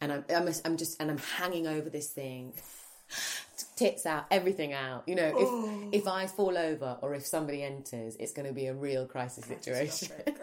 And 0.00 0.12
I'm, 0.12 0.24
I'm, 0.28 0.48
I'm 0.64 0.76
just, 0.76 1.00
and 1.00 1.10
I'm 1.10 1.18
hanging 1.18 1.66
over 1.66 1.88
this 1.88 2.08
thing, 2.08 2.52
tits 3.76 4.06
out, 4.06 4.26
everything 4.30 4.72
out. 4.72 5.04
You 5.06 5.14
know, 5.14 5.32
if 5.92 6.02
if 6.02 6.08
I 6.08 6.26
fall 6.26 6.56
over 6.58 6.98
or 7.00 7.14
if 7.14 7.26
somebody 7.26 7.62
enters, 7.62 8.16
it's 8.16 8.32
going 8.32 8.46
to 8.46 8.54
be 8.54 8.66
a 8.66 8.74
real 8.74 9.06
crisis 9.06 9.44
situation. 9.44 10.08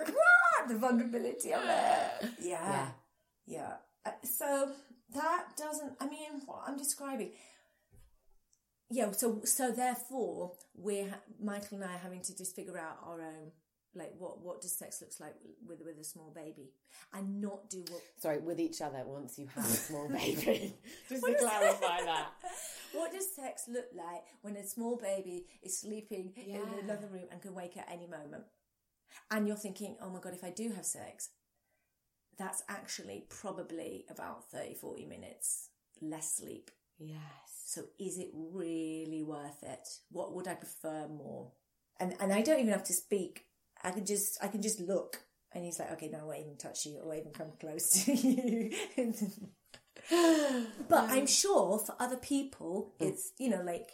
The 0.66 0.78
vulnerability 0.78 1.54
of 1.54 1.62
it. 1.62 2.30
Yeah. 2.42 2.48
Yeah. 2.48 2.88
Yeah. 3.46 3.74
Uh, 4.06 4.12
so 4.24 4.72
that 5.14 5.46
doesn't, 5.58 5.94
I 6.00 6.08
mean, 6.08 6.42
what 6.46 6.64
I'm 6.66 6.78
describing. 6.78 7.32
Yeah, 8.90 9.12
so 9.12 9.42
so 9.44 9.72
therefore 9.72 10.54
we're 10.76 11.14
Michael 11.42 11.78
and 11.78 11.86
I 11.86 11.96
are 11.96 11.98
having 11.98 12.22
to 12.22 12.38
just 12.38 12.56
figure 12.56 12.78
out 12.78 13.00
our 13.06 13.22
own 13.22 13.52
like 13.96 14.12
what 14.18 14.42
what 14.42 14.62
does 14.62 14.76
sex 14.78 15.02
looks 15.02 15.20
like 15.20 15.36
with 15.68 15.80
with 15.86 16.00
a 16.00 16.04
small 16.04 16.32
baby 16.34 16.72
and 17.14 17.40
not 17.42 17.70
do 17.70 17.84
what 17.92 18.02
Sorry, 18.18 18.40
with 18.40 18.60
each 18.60 18.82
other 18.82 19.04
once 19.06 19.38
you 19.38 19.48
have 19.56 19.66
a 19.66 19.68
small 19.68 20.08
baby. 20.22 20.76
Just 21.10 21.22
What 21.22 21.30
to 21.38 21.44
is 21.44 21.50
clarify 21.50 22.02
that. 22.06 22.28
what 22.94 23.12
does 23.12 23.34
sex 23.36 23.64
look 23.68 23.86
like 23.96 24.24
when 24.42 24.56
a 24.58 24.66
small 24.66 24.98
baby 24.98 25.46
is 25.62 25.80
sleeping 25.80 26.34
in 26.38 26.62
another 26.84 27.08
room 27.08 27.28
and 27.32 27.42
can 27.42 27.54
wake 27.54 27.78
at 27.78 27.90
any 27.92 28.08
moment 28.08 28.44
and 29.32 29.48
you're 29.48 29.56
thinking 29.58 29.96
oh 30.02 30.10
my 30.10 30.20
god 30.20 30.34
if 30.34 30.44
i 30.44 30.50
do 30.50 30.72
have 30.72 30.86
sex 30.86 31.30
that's 32.38 32.64
actually 32.68 33.26
probably 33.30 34.06
about 34.10 34.50
30 34.52 34.74
40 34.76 35.06
minutes 35.06 35.70
less 36.02 36.36
sleep 36.38 36.72
Yes. 37.00 37.20
so 37.66 37.82
is 38.00 38.18
it 38.18 38.30
really 38.34 39.24
worth 39.24 39.62
it 39.64 39.88
what 40.12 40.34
would 40.34 40.48
i 40.48 40.54
prefer 40.56 41.08
more 41.08 41.52
and 42.00 42.16
and 42.20 42.32
i 42.34 42.42
don't 42.42 42.60
even 42.60 42.72
have 42.72 42.84
to 42.86 42.94
speak 42.94 43.46
i 43.84 43.92
can 43.92 44.06
just 44.06 44.38
i 44.44 44.48
can 44.48 44.62
just 44.62 44.80
look 44.80 45.22
and 45.54 45.64
he's 45.64 45.80
like 45.80 45.92
okay 45.92 46.10
no 46.10 46.20
i 46.20 46.24
won't 46.24 46.40
even 46.40 46.58
touch 46.58 46.86
you 46.86 47.00
or 47.04 47.14
even 47.16 47.32
come 47.32 47.52
close 47.60 48.04
to 48.04 48.14
you 48.16 48.72
but 50.90 51.10
I'm 51.10 51.28
sure 51.28 51.80
for 51.80 51.96
other 52.00 52.18
people, 52.18 52.94
mm. 53.00 53.08
it's, 53.08 53.32
you 53.38 53.50
know, 53.50 53.62
like, 53.62 53.92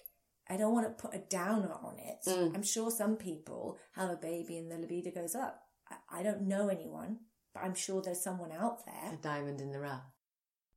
I 0.49 0.57
don't 0.57 0.73
want 0.73 0.87
to 0.87 1.01
put 1.01 1.15
a 1.15 1.19
downer 1.19 1.71
on 1.71 1.97
it. 1.99 2.27
Mm. 2.27 2.55
I'm 2.55 2.63
sure 2.63 2.89
some 2.89 3.15
people 3.15 3.77
have 3.93 4.09
a 4.09 4.15
baby 4.15 4.57
and 4.57 4.71
the 4.71 4.77
libido 4.77 5.11
goes 5.11 5.35
up. 5.35 5.61
I, 5.89 6.19
I 6.19 6.23
don't 6.23 6.43
know 6.43 6.69
anyone, 6.69 7.19
but 7.53 7.63
I'm 7.63 7.75
sure 7.75 8.01
there's 8.01 8.23
someone 8.23 8.51
out 8.51 8.85
there. 8.85 9.13
A 9.13 9.17
diamond 9.17 9.61
in 9.61 9.71
the 9.71 9.79
rough. 9.79 10.03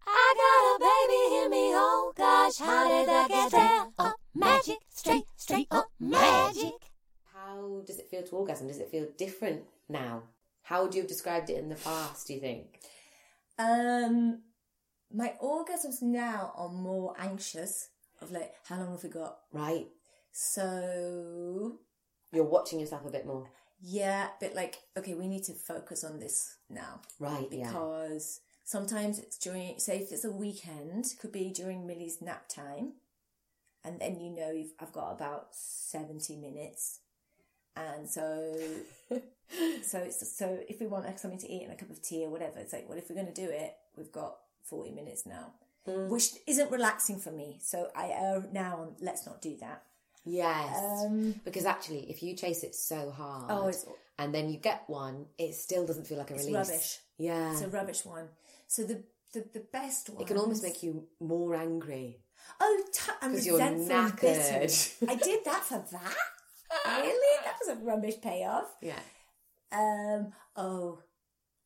I 0.06 0.34
got 0.36 0.76
a 0.76 1.08
baby, 1.08 1.34
hear 1.34 1.48
me, 1.48 1.72
oh 1.74 2.12
gosh, 2.16 2.56
how 2.56 2.88
did 2.88 3.08
that 3.08 3.28
get 3.28 3.52
there? 3.52 3.86
Oh, 4.00 4.12
magic, 4.34 4.78
straight, 4.92 5.24
straight, 5.36 5.68
oh, 5.70 5.84
magic. 6.00 6.72
How 7.52 7.82
does 7.86 7.98
it 7.98 8.08
feel 8.08 8.22
to 8.22 8.36
orgasm? 8.36 8.68
Does 8.68 8.78
it 8.78 8.90
feel 8.90 9.06
different 9.18 9.62
now? 9.88 10.22
How 10.62 10.82
would 10.82 10.94
you 10.94 11.02
have 11.02 11.08
described 11.08 11.50
it 11.50 11.58
in 11.58 11.68
the 11.68 11.74
past, 11.74 12.26
do 12.26 12.34
you 12.34 12.40
think? 12.40 12.80
Um, 13.58 14.40
my 15.12 15.34
orgasms 15.42 16.00
now 16.00 16.52
are 16.56 16.68
more 16.70 17.14
anxious 17.18 17.88
of 18.20 18.30
like, 18.30 18.54
how 18.68 18.78
long 18.78 18.92
have 18.92 19.02
we 19.02 19.10
got? 19.10 19.38
Right. 19.52 19.88
So 20.30 21.78
You're 22.32 22.44
watching 22.44 22.80
yourself 22.80 23.04
a 23.04 23.10
bit 23.10 23.26
more. 23.26 23.48
yeah, 23.82 24.28
but 24.40 24.54
like, 24.54 24.78
okay, 24.96 25.14
we 25.14 25.26
need 25.26 25.44
to 25.44 25.52
focus 25.52 26.04
on 26.04 26.20
this 26.20 26.56
now. 26.70 27.00
Right, 27.18 27.48
yeah. 27.50 27.66
because 27.66 28.40
sometimes 28.64 29.18
it's 29.18 29.36
during 29.36 29.78
say 29.78 29.98
if 29.98 30.12
it's 30.12 30.24
a 30.24 30.30
weekend 30.30 31.06
could 31.20 31.32
be 31.32 31.50
during 31.50 31.86
millie's 31.86 32.22
nap 32.22 32.48
time 32.48 32.92
and 33.84 34.00
then 34.00 34.20
you 34.20 34.30
know 34.30 34.52
you've, 34.52 34.70
i've 34.78 34.92
got 34.92 35.10
about 35.10 35.48
70 35.50 36.36
minutes 36.36 37.00
and 37.76 38.08
so 38.08 38.54
so 39.82 39.98
it's 39.98 40.36
so 40.36 40.58
if 40.68 40.80
we 40.80 40.86
want 40.86 41.04
like, 41.04 41.18
something 41.18 41.38
to 41.40 41.50
eat 41.50 41.62
and 41.64 41.72
a 41.72 41.76
cup 41.76 41.90
of 41.90 42.00
tea 42.02 42.24
or 42.24 42.30
whatever 42.30 42.58
it's 42.58 42.72
like 42.72 42.88
well 42.88 42.98
if 42.98 43.08
we're 43.08 43.16
going 43.16 43.32
to 43.32 43.32
do 43.34 43.48
it 43.50 43.74
we've 43.96 44.12
got 44.12 44.36
40 44.64 44.90
minutes 44.92 45.26
now 45.26 45.52
which 45.86 46.28
isn't 46.46 46.70
relaxing 46.70 47.18
for 47.18 47.30
me 47.32 47.58
so 47.60 47.88
i 47.96 48.08
err 48.08 48.44
now 48.52 48.76
on 48.76 48.94
let's 49.00 49.26
not 49.26 49.42
do 49.42 49.56
that 49.60 49.82
Yes. 50.24 50.78
um 51.04 51.34
because 51.44 51.64
actually, 51.66 52.08
if 52.08 52.22
you 52.22 52.36
chase 52.36 52.62
it 52.62 52.76
so 52.76 53.10
hard 53.10 53.50
Oh, 53.50 53.72
and 54.20 54.32
then 54.32 54.48
you 54.50 54.56
get 54.58 54.84
one, 54.86 55.26
it 55.36 55.54
still 55.56 55.84
doesn't 55.84 56.06
feel 56.06 56.18
like 56.18 56.30
a 56.30 56.34
it's 56.34 56.44
release. 56.46 56.68
rubbish 56.68 56.98
Yeah. 57.18 57.50
it's 57.52 57.62
a 57.62 57.68
rubbish 57.68 58.04
one 58.04 58.28
so 58.68 58.84
the 58.84 59.02
the, 59.32 59.44
the 59.52 59.60
best 59.72 60.10
one 60.10 60.22
it 60.22 60.28
can 60.28 60.36
almost 60.36 60.62
make 60.62 60.82
you 60.84 61.08
more 61.18 61.54
angry. 61.56 62.20
Oh, 62.60 62.82
t- 62.92 63.12
I'm 63.22 63.32
you're 63.32 63.54
resentful 63.54 63.86
bitter. 63.88 64.40
knackered. 64.40 65.08
I 65.08 65.14
did 65.16 65.44
that 65.46 65.64
for 65.64 65.84
that. 65.92 66.14
Really? 66.86 67.44
That 67.44 67.54
was 67.64 67.76
a 67.76 67.80
rubbish 67.84 68.14
payoff. 68.22 68.74
Yeah. 68.80 68.98
Um. 69.72 70.32
Oh, 70.56 70.98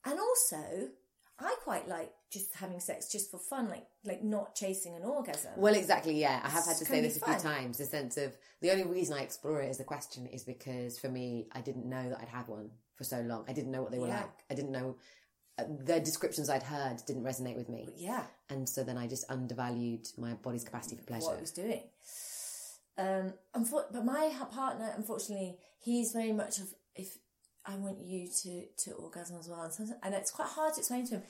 and 0.05 0.19
also, 0.19 0.89
I 1.39 1.55
quite 1.65 1.89
like 1.89 2.13
just 2.33 2.55
having 2.55 2.81
sex 2.81 3.11
just 3.11 3.31
for 3.31 3.39
fun, 3.39 3.69
like 3.69 3.87
like 4.05 4.23
not 4.23 4.55
chasing 4.55 4.95
an 4.97 5.03
orgasm. 5.03 5.53
Well, 5.57 5.75
exactly. 5.75 6.21
Yeah, 6.21 6.41
I 6.45 6.49
have 6.49 6.65
had 6.65 6.77
to 6.77 6.85
say 6.85 7.01
this 7.01 7.17
a 7.21 7.25
few 7.25 7.39
times. 7.39 7.79
The 7.79 7.85
sense 7.85 8.17
of 8.17 8.37
the 8.61 8.71
only 8.71 8.85
reason 8.85 9.15
I 9.17 9.23
explore 9.23 9.61
it 9.63 9.69
as 9.69 9.81
a 9.81 9.85
question 9.85 10.27
is 10.27 10.45
because 10.45 10.99
for 10.99 11.09
me, 11.09 11.49
I 11.53 11.61
didn't 11.61 11.87
know 11.89 12.09
that 12.11 12.21
I'd 12.21 12.29
had 12.29 12.49
one 12.49 12.71
for 12.97 13.05
so 13.05 13.21
long. 13.21 13.45
I 13.49 13.53
didn't 13.53 13.73
know 13.73 13.83
what 13.83 13.91
they 13.93 13.99
were 13.99 14.09
Yeah. 14.09 14.21
like. 14.21 14.31
I 14.51 14.55
didn't 14.55 14.73
know 14.73 14.97
uh, 15.59 15.65
the 15.85 15.99
descriptions 16.01 16.49
I'd 16.51 16.63
heard 16.63 17.03
didn't 17.07 17.25
resonate 17.25 17.57
with 17.57 17.69
me, 17.69 17.89
yeah, 17.97 18.25
and 18.51 18.69
so 18.69 18.85
then 18.85 18.99
I 18.99 19.07
just 19.07 19.25
undervalued 19.31 20.07
my 20.19 20.35
body's 20.35 20.65
capacity 20.65 20.97
for 20.97 21.03
pleasure. 21.05 21.25
what 21.27 21.39
it 21.39 21.41
was 21.41 21.51
doing. 21.51 21.83
Um. 22.99 23.35
But 23.53 24.05
my 24.05 24.33
partner, 24.51 24.93
unfortunately, 24.97 25.59
he's 25.79 26.13
very 26.13 26.33
much 26.33 26.59
of 26.59 26.75
if 26.95 27.19
I 27.65 27.77
want 27.77 27.99
you 28.05 28.29
to 28.43 28.67
to 28.85 28.93
orgasm 28.93 29.39
as 29.39 29.49
well, 29.49 29.63
and 29.63 29.73
sometimes, 29.73 29.99
and 30.03 30.15
it's 30.15 30.31
quite 30.31 30.49
hard 30.49 30.75
to 30.75 30.81
explain 30.81 31.07
to 31.09 31.17
him. 31.17 31.23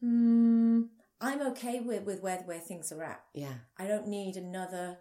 Hmm. 0.00 0.82
I'm 1.20 1.40
okay 1.48 1.80
with 1.80 2.04
with 2.04 2.20
where 2.20 2.38
where 2.38 2.58
things 2.58 2.90
are 2.92 3.02
at. 3.02 3.22
Yeah, 3.34 3.54
I 3.78 3.86
don't 3.86 4.08
need 4.08 4.36
another 4.36 4.98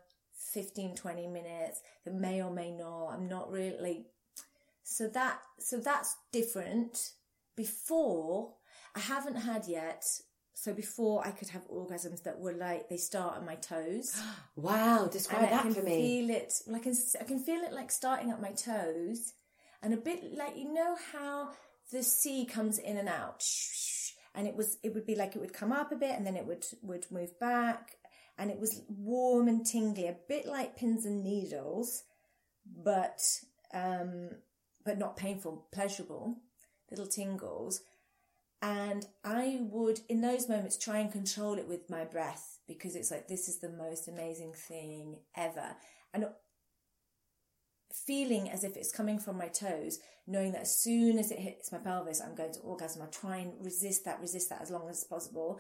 15, 0.53 0.95
20 0.95 1.27
minutes 1.27 1.81
that 2.05 2.13
may 2.13 2.41
or 2.41 2.51
may 2.51 2.71
not. 2.71 3.09
I'm 3.09 3.27
not 3.27 3.51
really 3.51 4.07
so 4.83 5.07
that 5.09 5.39
so 5.59 5.77
that's 5.77 6.15
different. 6.31 7.11
Before 7.55 8.55
I 8.95 8.99
haven't 8.99 9.35
had 9.35 9.67
yet. 9.67 10.05
So 10.55 10.73
before 10.73 11.25
I 11.25 11.31
could 11.31 11.49
have 11.49 11.67
orgasms 11.67 12.23
that 12.23 12.39
were 12.39 12.53
like 12.53 12.89
they 12.89 12.97
start 12.97 13.37
at 13.37 13.45
my 13.45 13.55
toes. 13.55 14.21
wow. 14.55 15.07
Describe 15.11 15.49
that 15.49 15.73
for 15.73 15.81
me. 15.81 16.25
feel 16.25 16.35
it. 16.35 16.53
Well, 16.67 16.75
I 16.75 16.79
can 16.79 16.95
I 17.19 17.23
can 17.23 17.39
feel 17.39 17.61
it 17.61 17.73
like 17.73 17.91
starting 17.91 18.31
at 18.31 18.41
my 18.41 18.51
toes, 18.51 19.33
and 19.81 19.93
a 19.93 19.97
bit 19.97 20.33
like 20.33 20.57
you 20.57 20.73
know 20.73 20.95
how 21.11 21.49
the 21.91 22.03
sea 22.03 22.45
comes 22.45 22.77
in 22.79 22.97
and 22.97 23.09
out, 23.09 23.43
and 24.35 24.47
it 24.47 24.55
was 24.55 24.77
it 24.83 24.93
would 24.93 25.05
be 25.05 25.15
like 25.15 25.35
it 25.35 25.39
would 25.39 25.53
come 25.53 25.71
up 25.71 25.91
a 25.91 25.95
bit 25.95 26.15
and 26.15 26.25
then 26.25 26.35
it 26.35 26.45
would 26.45 26.65
would 26.81 27.05
move 27.11 27.37
back, 27.39 27.97
and 28.37 28.49
it 28.49 28.59
was 28.59 28.81
warm 28.87 29.47
and 29.47 29.65
tingly, 29.65 30.07
a 30.07 30.15
bit 30.27 30.45
like 30.45 30.75
pins 30.75 31.05
and 31.05 31.23
needles, 31.23 32.03
but 32.83 33.21
um, 33.73 34.29
but 34.85 34.97
not 34.97 35.17
painful, 35.17 35.67
pleasurable, 35.71 36.37
little 36.89 37.07
tingles. 37.07 37.81
And 38.63 39.05
I 39.25 39.59
would, 39.59 39.99
in 40.07 40.21
those 40.21 40.47
moments, 40.47 40.77
try 40.77 40.99
and 40.99 41.11
control 41.11 41.55
it 41.55 41.67
with 41.67 41.89
my 41.89 42.05
breath 42.05 42.59
because 42.65 42.95
it's 42.95 43.11
like, 43.11 43.27
this 43.27 43.49
is 43.49 43.59
the 43.59 43.67
most 43.67 44.07
amazing 44.07 44.53
thing 44.53 45.17
ever. 45.35 45.75
And 46.13 46.27
feeling 47.93 48.49
as 48.49 48.63
if 48.63 48.77
it's 48.77 48.89
coming 48.89 49.19
from 49.19 49.37
my 49.37 49.49
toes, 49.49 49.99
knowing 50.25 50.53
that 50.53 50.61
as 50.61 50.79
soon 50.79 51.19
as 51.19 51.29
it 51.29 51.39
hits 51.39 51.73
my 51.73 51.77
pelvis, 51.77 52.21
I'm 52.21 52.35
going 52.35 52.53
to 52.53 52.61
orgasm. 52.61 53.01
I 53.01 53.07
try 53.07 53.37
and 53.39 53.51
resist 53.59 54.05
that, 54.05 54.21
resist 54.21 54.49
that 54.49 54.61
as 54.61 54.71
long 54.71 54.89
as 54.89 55.03
possible. 55.03 55.59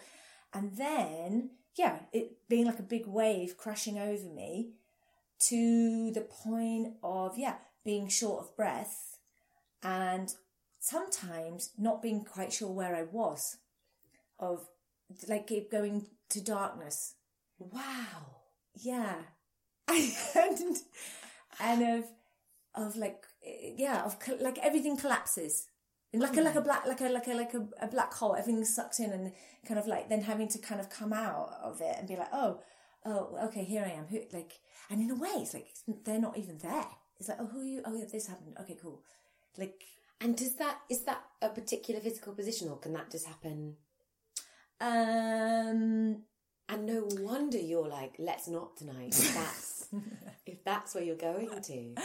And 0.53 0.77
then, 0.77 1.49
yeah, 1.75 1.99
it 2.13 2.47
being 2.47 2.65
like 2.65 2.79
a 2.79 2.83
big 2.83 3.05
wave 3.05 3.57
crashing 3.57 3.99
over 3.99 4.29
me 4.29 4.75
to 5.49 6.09
the 6.11 6.21
point 6.21 6.93
of, 7.03 7.37
yeah, 7.37 7.55
being 7.83 8.07
short 8.07 8.45
of 8.45 8.55
breath 8.55 9.17
and 9.83 10.33
sometimes 10.83 11.69
not 11.77 12.01
being 12.01 12.25
quite 12.25 12.51
sure 12.51 12.69
where 12.69 12.93
I 12.93 13.03
was, 13.03 13.57
of 14.37 14.67
like 15.29 15.49
going 15.71 16.07
to 16.29 16.43
darkness. 16.43 17.15
Wow. 17.57 18.41
Yeah, 18.75 19.15
and 19.87 20.77
and 21.59 21.81
of 21.99 22.05
of 22.75 22.95
like 22.97 23.23
yeah 23.41 24.03
of 24.03 24.17
like 24.41 24.57
everything 24.59 24.97
collapses. 24.97 25.67
And 26.11 26.21
like 26.21 26.37
a 26.37 26.41
like 26.41 26.55
a 26.55 26.61
mm. 26.61 26.65
black 26.65 26.85
like 26.85 27.01
a 27.01 27.09
like 27.09 27.27
a 27.27 27.33
like 27.33 27.53
a, 27.53 27.67
a 27.81 27.87
black 27.87 28.13
hole, 28.13 28.35
everything 28.35 28.65
sucks 28.65 28.99
in 28.99 29.11
and 29.11 29.31
kind 29.67 29.79
of 29.79 29.87
like 29.87 30.09
then 30.09 30.21
having 30.21 30.47
to 30.49 30.59
kind 30.59 30.81
of 30.81 30.89
come 30.89 31.13
out 31.13 31.53
of 31.63 31.81
it 31.81 31.95
and 31.97 32.07
be 32.07 32.15
like, 32.15 32.29
oh, 32.33 32.59
oh, 33.05 33.37
okay, 33.45 33.63
here 33.63 33.83
I 33.85 33.91
am. 33.97 34.05
Who 34.07 34.19
like, 34.31 34.59
and 34.89 35.01
in 35.01 35.09
a 35.11 35.15
way, 35.15 35.29
it's 35.37 35.53
like 35.53 35.67
they're 36.03 36.19
not 36.19 36.37
even 36.37 36.57
there. 36.59 36.85
It's 37.19 37.29
like, 37.29 37.39
oh, 37.39 37.47
who 37.47 37.61
are 37.61 37.65
you? 37.65 37.81
Oh, 37.85 37.95
yeah, 37.95 38.05
this 38.11 38.27
happened. 38.27 38.57
Okay, 38.59 38.77
cool. 38.81 39.01
Like, 39.57 39.81
And 40.23 40.35
does 40.37 40.55
that 40.55 40.77
is 40.89 41.03
that 41.03 41.21
a 41.41 41.49
particular 41.49 41.99
physical 41.99 42.33
position, 42.33 42.69
or 42.69 42.77
can 42.77 42.93
that 42.93 43.11
just 43.11 43.25
happen? 43.27 43.75
um, 44.79 46.23
And 46.69 46.85
no 46.85 47.07
wonder 47.19 47.57
you're 47.57 47.87
like, 47.87 48.15
let's 48.19 48.47
not 48.47 48.77
tonight. 48.77 49.09
If 49.09 49.33
that's 49.35 49.87
if 50.45 50.63
that's 50.63 50.95
where 50.95 51.03
you're 51.03 51.15
going 51.15 51.49
to. 51.61 51.95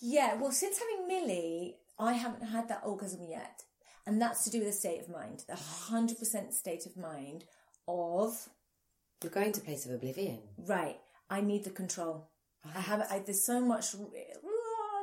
Yeah, 0.00 0.34
well, 0.34 0.50
since 0.52 0.78
having 0.78 1.06
Millie, 1.08 1.76
I 1.98 2.14
haven't 2.14 2.46
had 2.48 2.68
that 2.68 2.82
orgasm 2.84 3.20
yet. 3.28 3.62
And 4.06 4.20
that's 4.20 4.44
to 4.44 4.50
do 4.50 4.58
with 4.60 4.68
the 4.68 4.72
state 4.72 5.00
of 5.00 5.08
mind, 5.10 5.44
the 5.46 5.52
100% 5.54 6.52
state 6.54 6.86
of 6.86 6.96
mind 6.96 7.44
of, 7.86 8.48
You're 9.22 9.30
going 9.30 9.52
to 9.52 9.60
place 9.60 9.84
of 9.86 9.92
oblivion. 9.92 10.38
right, 10.56 10.98
I 11.28 11.42
need 11.42 11.64
the 11.64 11.70
control. 11.70 12.30
I 12.74 12.80
have, 12.80 13.06
I, 13.10 13.18
there's 13.20 13.44
so 13.44 13.60
much 13.60 13.94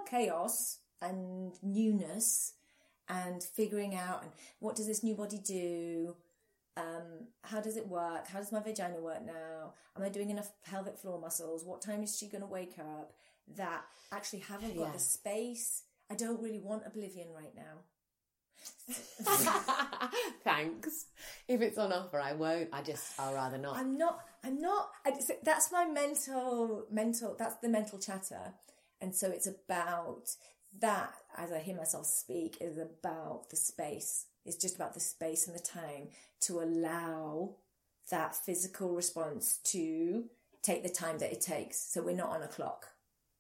chaos 0.10 0.80
and 1.02 1.54
newness 1.62 2.54
and 3.10 3.42
figuring 3.44 3.96
out 3.96 4.24
and 4.24 4.32
what 4.60 4.76
does 4.76 4.88
this 4.88 5.04
new 5.04 5.16
body 5.16 5.38
do? 5.40 6.16
Um, 6.76 7.28
how 7.42 7.60
does 7.60 7.76
it 7.78 7.88
work? 7.88 8.28
How 8.28 8.40
does 8.40 8.52
my 8.52 8.60
vagina 8.60 9.00
work 9.00 9.26
now? 9.26 9.74
Am 9.96 10.04
I 10.04 10.10
doing 10.10 10.30
enough 10.30 10.52
pelvic 10.64 10.98
floor 10.98 11.20
muscles? 11.20 11.66
What 11.66 11.82
time 11.82 12.04
is 12.04 12.16
she 12.18 12.28
going 12.28 12.42
to 12.42 12.48
wake 12.48 12.76
up? 12.80 13.14
That 13.56 13.82
actually 14.12 14.40
haven't 14.40 14.76
got 14.78 14.88
Yeah. 14.88 14.92
the 14.94 15.00
space. 15.00 15.84
I 16.12 16.16
don't 16.16 16.42
really 16.42 16.60
want 16.60 16.84
oblivion 16.86 17.28
right 17.34 17.54
now. 17.56 17.80
Thanks. 20.44 21.06
If 21.48 21.62
it's 21.62 21.78
on 21.78 21.92
offer, 21.94 22.20
I 22.20 22.34
won't. 22.34 22.70
I 22.74 22.82
just, 22.82 23.20
I'll 23.20 23.34
rather 23.34 23.58
not. 23.58 23.78
I'm 23.78 23.98
not. 23.98 24.20
I'm 24.44 24.60
not. 24.62 24.90
I, 25.06 25.20
so 25.20 25.34
that's 25.44 25.72
my 25.72 25.86
mental. 25.86 26.86
Mental. 26.92 27.36
That's 27.38 27.56
the 27.62 27.70
mental 27.70 28.00
chatter, 28.00 28.54
and 29.02 29.14
so 29.16 29.30
it's 29.30 29.48
about 29.48 30.30
that. 30.80 31.14
As 31.36 31.52
I 31.52 31.60
hear 31.60 31.76
myself 31.76 32.06
speak, 32.06 32.58
is 32.60 32.78
about 32.78 33.50
the 33.50 33.56
space. 33.56 34.26
It's 34.46 34.58
just 34.58 34.76
about 34.76 34.94
the 34.94 35.00
space 35.00 35.48
and 35.48 35.56
the 35.56 35.62
time 35.62 36.10
to 36.42 36.62
allow 36.62 37.56
that 38.10 38.36
physical 38.36 38.96
response 38.96 39.58
to 39.66 40.26
take 40.64 40.84
the 40.84 40.90
time 40.90 41.18
that 41.20 41.32
it 41.32 41.42
takes. 41.42 41.78
So 41.78 42.02
we're 42.02 42.16
not 42.16 42.30
on 42.30 42.44
a 42.44 42.48
clock. 42.48 42.88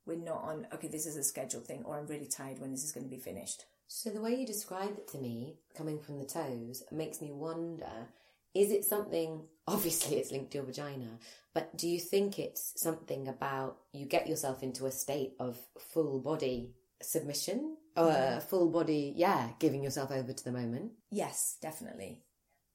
We're 0.06 0.18
not 0.18 0.44
on. 0.44 0.68
Okay, 0.74 0.88
this 0.88 1.06
is 1.06 1.18
a 1.18 1.24
scheduled 1.24 1.66
thing, 1.66 1.84
or 1.86 1.98
I'm 1.98 2.08
really 2.08 2.28
tired 2.28 2.60
when 2.60 2.72
this 2.72 2.84
is 2.84 2.92
going 2.92 3.06
to 3.06 3.16
be 3.16 3.22
finished. 3.22 3.66
So 3.88 4.10
the 4.10 4.22
way 4.22 4.36
you 4.36 4.46
describe 4.46 4.98
it 4.98 5.08
to 5.10 5.18
me, 5.18 5.56
coming 5.76 6.00
from 6.00 6.20
the 6.20 6.26
toes, 6.26 6.84
makes 6.92 7.22
me 7.22 7.32
wonder: 7.32 8.08
is 8.54 8.72
it 8.72 8.86
something? 8.86 9.42
Obviously, 9.68 10.16
it's 10.16 10.32
linked 10.32 10.52
to 10.52 10.60
your 10.60 10.66
vagina, 10.66 11.20
but 11.54 11.78
do 11.78 11.90
you 11.90 12.00
think 12.00 12.40
it's 12.40 12.72
something 12.82 13.28
about 13.28 13.80
you 13.92 14.06
get 14.06 14.28
yourself 14.28 14.64
into 14.64 14.86
a 14.86 14.92
state 14.92 15.34
of 15.42 15.58
full 15.78 16.20
body 16.20 16.72
submission, 17.02 17.78
or 17.95 18.06
Mm-hmm. 18.06 18.39
full 18.48 18.70
body, 18.70 19.14
yeah, 19.16 19.50
giving 19.60 19.84
yourself 19.84 20.12
over 20.12 20.34
to 20.34 20.43
the 20.43 20.52
moment? 20.52 20.91
Yes, 21.12 21.58
definitely. 21.62 22.24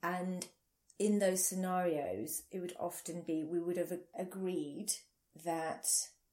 And 0.02 0.46
in 0.98 1.18
those 1.18 1.46
scenarios, 1.46 2.42
it 2.50 2.60
would 2.60 2.74
often 2.78 3.22
be 3.22 3.44
we 3.44 3.60
would 3.60 3.76
have 3.76 3.92
agreed 4.18 4.92
that 5.44 5.86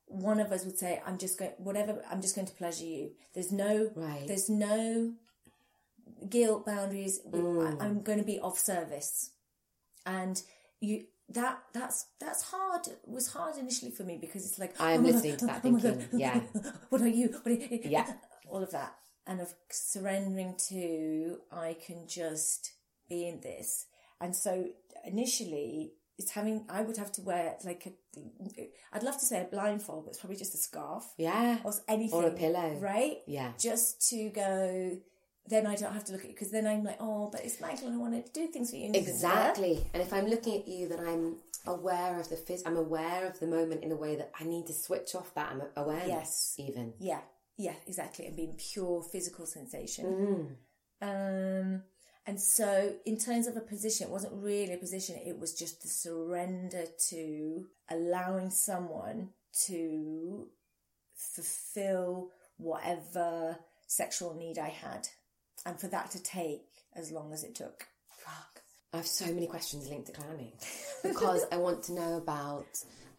one 0.06 0.40
of 0.40 0.52
us 0.52 0.66
would 0.66 0.78
say, 0.78 1.02
"I'm 1.06 1.18
just 1.18 1.38
going, 1.40 1.52
whatever. 1.58 2.04
I'm 2.10 2.22
just 2.22 2.36
going 2.36 2.48
to 2.48 2.54
pleasure 2.54 2.86
you." 2.86 3.12
There's 3.34 3.52
no, 3.52 3.92
Right. 3.96 4.26
there's 4.28 4.50
no 4.50 5.14
guilt 6.28 6.66
boundaries. 6.66 7.20
I, 7.34 7.38
I'm 7.80 8.02
going 8.02 8.18
to 8.20 8.26
be 8.26 8.40
of 8.40 8.58
service, 8.58 9.32
and 10.06 10.42
you. 10.82 11.06
That 11.32 11.60
that's 11.74 12.08
that's 12.20 12.44
hard. 12.44 12.82
Was 13.06 13.28
hard 13.32 13.58
initially 13.58 13.92
for 13.92 14.04
me 14.04 14.18
because 14.20 14.46
it's 14.46 14.58
like 14.60 14.80
I 14.82 14.94
am 14.94 15.04
oh 15.06 15.10
listening 15.10 15.32
God, 15.34 15.40
to 15.40 15.46
that 15.46 15.58
oh 15.58 15.60
thinking, 15.62 15.92
oh 15.92 15.96
God, 16.12 16.20
yeah. 16.20 16.42
What 16.90 17.02
are 17.02 17.08
you? 17.08 17.28
What 17.30 17.48
are 17.48 17.52
you? 17.52 17.68
Eh, 17.72 17.80
eh, 17.84 17.90
yeah. 17.90 18.06
Eh, 18.10 18.14
all 18.50 18.64
of 18.64 18.72
that, 18.72 18.96
and 19.28 19.40
of 19.40 19.54
surrendering 19.70 20.56
to 20.70 21.38
I 21.52 21.78
can 21.86 22.08
just 22.08 22.72
be 23.08 23.28
in 23.28 23.42
this. 23.42 23.86
And 24.20 24.36
so 24.36 24.66
initially, 25.06 25.94
it's 26.18 26.32
having 26.32 26.66
I 26.70 26.82
would 26.82 26.98
have 26.98 27.12
to 27.14 27.22
wear 27.22 27.56
like 27.64 27.86
a, 27.86 28.70
I'd 28.92 29.04
love 29.04 29.18
to 29.20 29.26
say 29.26 29.42
a 29.42 29.46
blindfold, 29.46 30.06
but 30.06 30.10
it's 30.10 30.20
probably 30.20 30.38
just 30.38 30.56
a 30.56 30.58
scarf 30.58 31.06
Yeah. 31.18 31.60
or 31.64 31.74
anything 31.88 32.20
Or 32.20 32.28
a 32.28 32.32
pillow. 32.32 32.76
right? 32.80 33.18
Yeah. 33.28 33.52
just 33.60 34.10
to 34.10 34.30
go. 34.30 34.98
Then 35.50 35.66
I 35.66 35.76
don't 35.76 35.94
have 35.94 36.06
to 36.06 36.12
look 36.12 36.22
at 36.22 36.28
you 36.28 36.34
because 36.34 36.52
then 36.52 36.68
I'm 36.68 36.84
like, 36.84 36.98
oh, 37.00 37.30
but 37.32 37.44
it's 37.44 37.60
Michael 37.60 37.88
and 37.88 37.96
I 37.96 38.00
want 38.00 38.26
to 38.26 38.32
do 38.32 38.48
things 38.48 38.70
for 38.70 38.76
you. 38.76 38.86
and. 38.86 38.96
Exactly. 38.96 39.86
And 39.94 40.04
if 40.04 40.14
I'm 40.14 40.28
looking 40.28 40.62
at 40.62 40.68
you, 40.68 40.88
then 40.88 41.00
I'm 41.00 41.38
aware 41.66 42.20
of 42.20 42.30
the 42.30 42.36
phys- 42.36 42.64
I'm 42.66 42.78
aware 42.78 43.26
of 43.26 43.40
the 43.40 43.48
moment 43.48 43.84
in 43.84 43.92
a 43.92 43.96
way 43.96 44.16
that 44.16 44.32
I 44.40 44.44
need 44.44 44.68
to 44.68 44.74
switch 44.74 45.16
off 45.16 45.34
that 45.34 45.52
I'm 45.52 45.62
awareness. 45.76 46.08
Yes. 46.08 46.56
Even. 46.58 46.94
Yeah, 47.00 47.22
yeah, 47.58 47.74
exactly. 47.88 48.28
And 48.28 48.36
being 48.36 48.56
pure 48.58 49.02
physical 49.02 49.46
sensation. 49.46 50.56
Mm. 51.02 51.76
Um, 51.76 51.84
and 52.26 52.40
so, 52.40 52.94
in 53.06 53.18
terms 53.18 53.48
of 53.48 53.58
a 53.58 53.62
position, 53.62 54.08
it 54.08 54.12
wasn't 54.12 54.34
really 54.36 54.74
a 54.74 54.78
position, 54.78 55.16
it 55.26 55.40
was 55.40 55.56
just 55.56 55.82
the 55.82 55.88
surrender 55.88 56.86
to 57.10 57.66
allowing 57.90 58.52
someone 58.52 59.30
to 59.66 60.48
fulfill 61.16 62.30
whatever 62.58 63.58
sexual 63.88 64.36
need 64.36 64.60
I 64.60 64.70
had, 64.70 65.08
and 65.66 65.80
for 65.80 65.88
that 65.88 66.12
to 66.12 66.24
take 66.24 66.64
as 66.96 67.12
long 67.12 67.34
as 67.34 67.44
it 67.44 67.56
took. 67.56 67.88
Fuck. 68.10 68.62
I 68.94 68.98
have 68.98 69.08
so 69.08 69.26
many 69.34 69.48
questions 69.48 69.88
linked 69.90 70.08
to 70.08 70.14
clowning 70.14 70.54
because 71.04 71.46
I 71.52 71.58
want 71.58 71.84
to 71.84 71.94
know 71.94 72.18
about. 72.18 72.68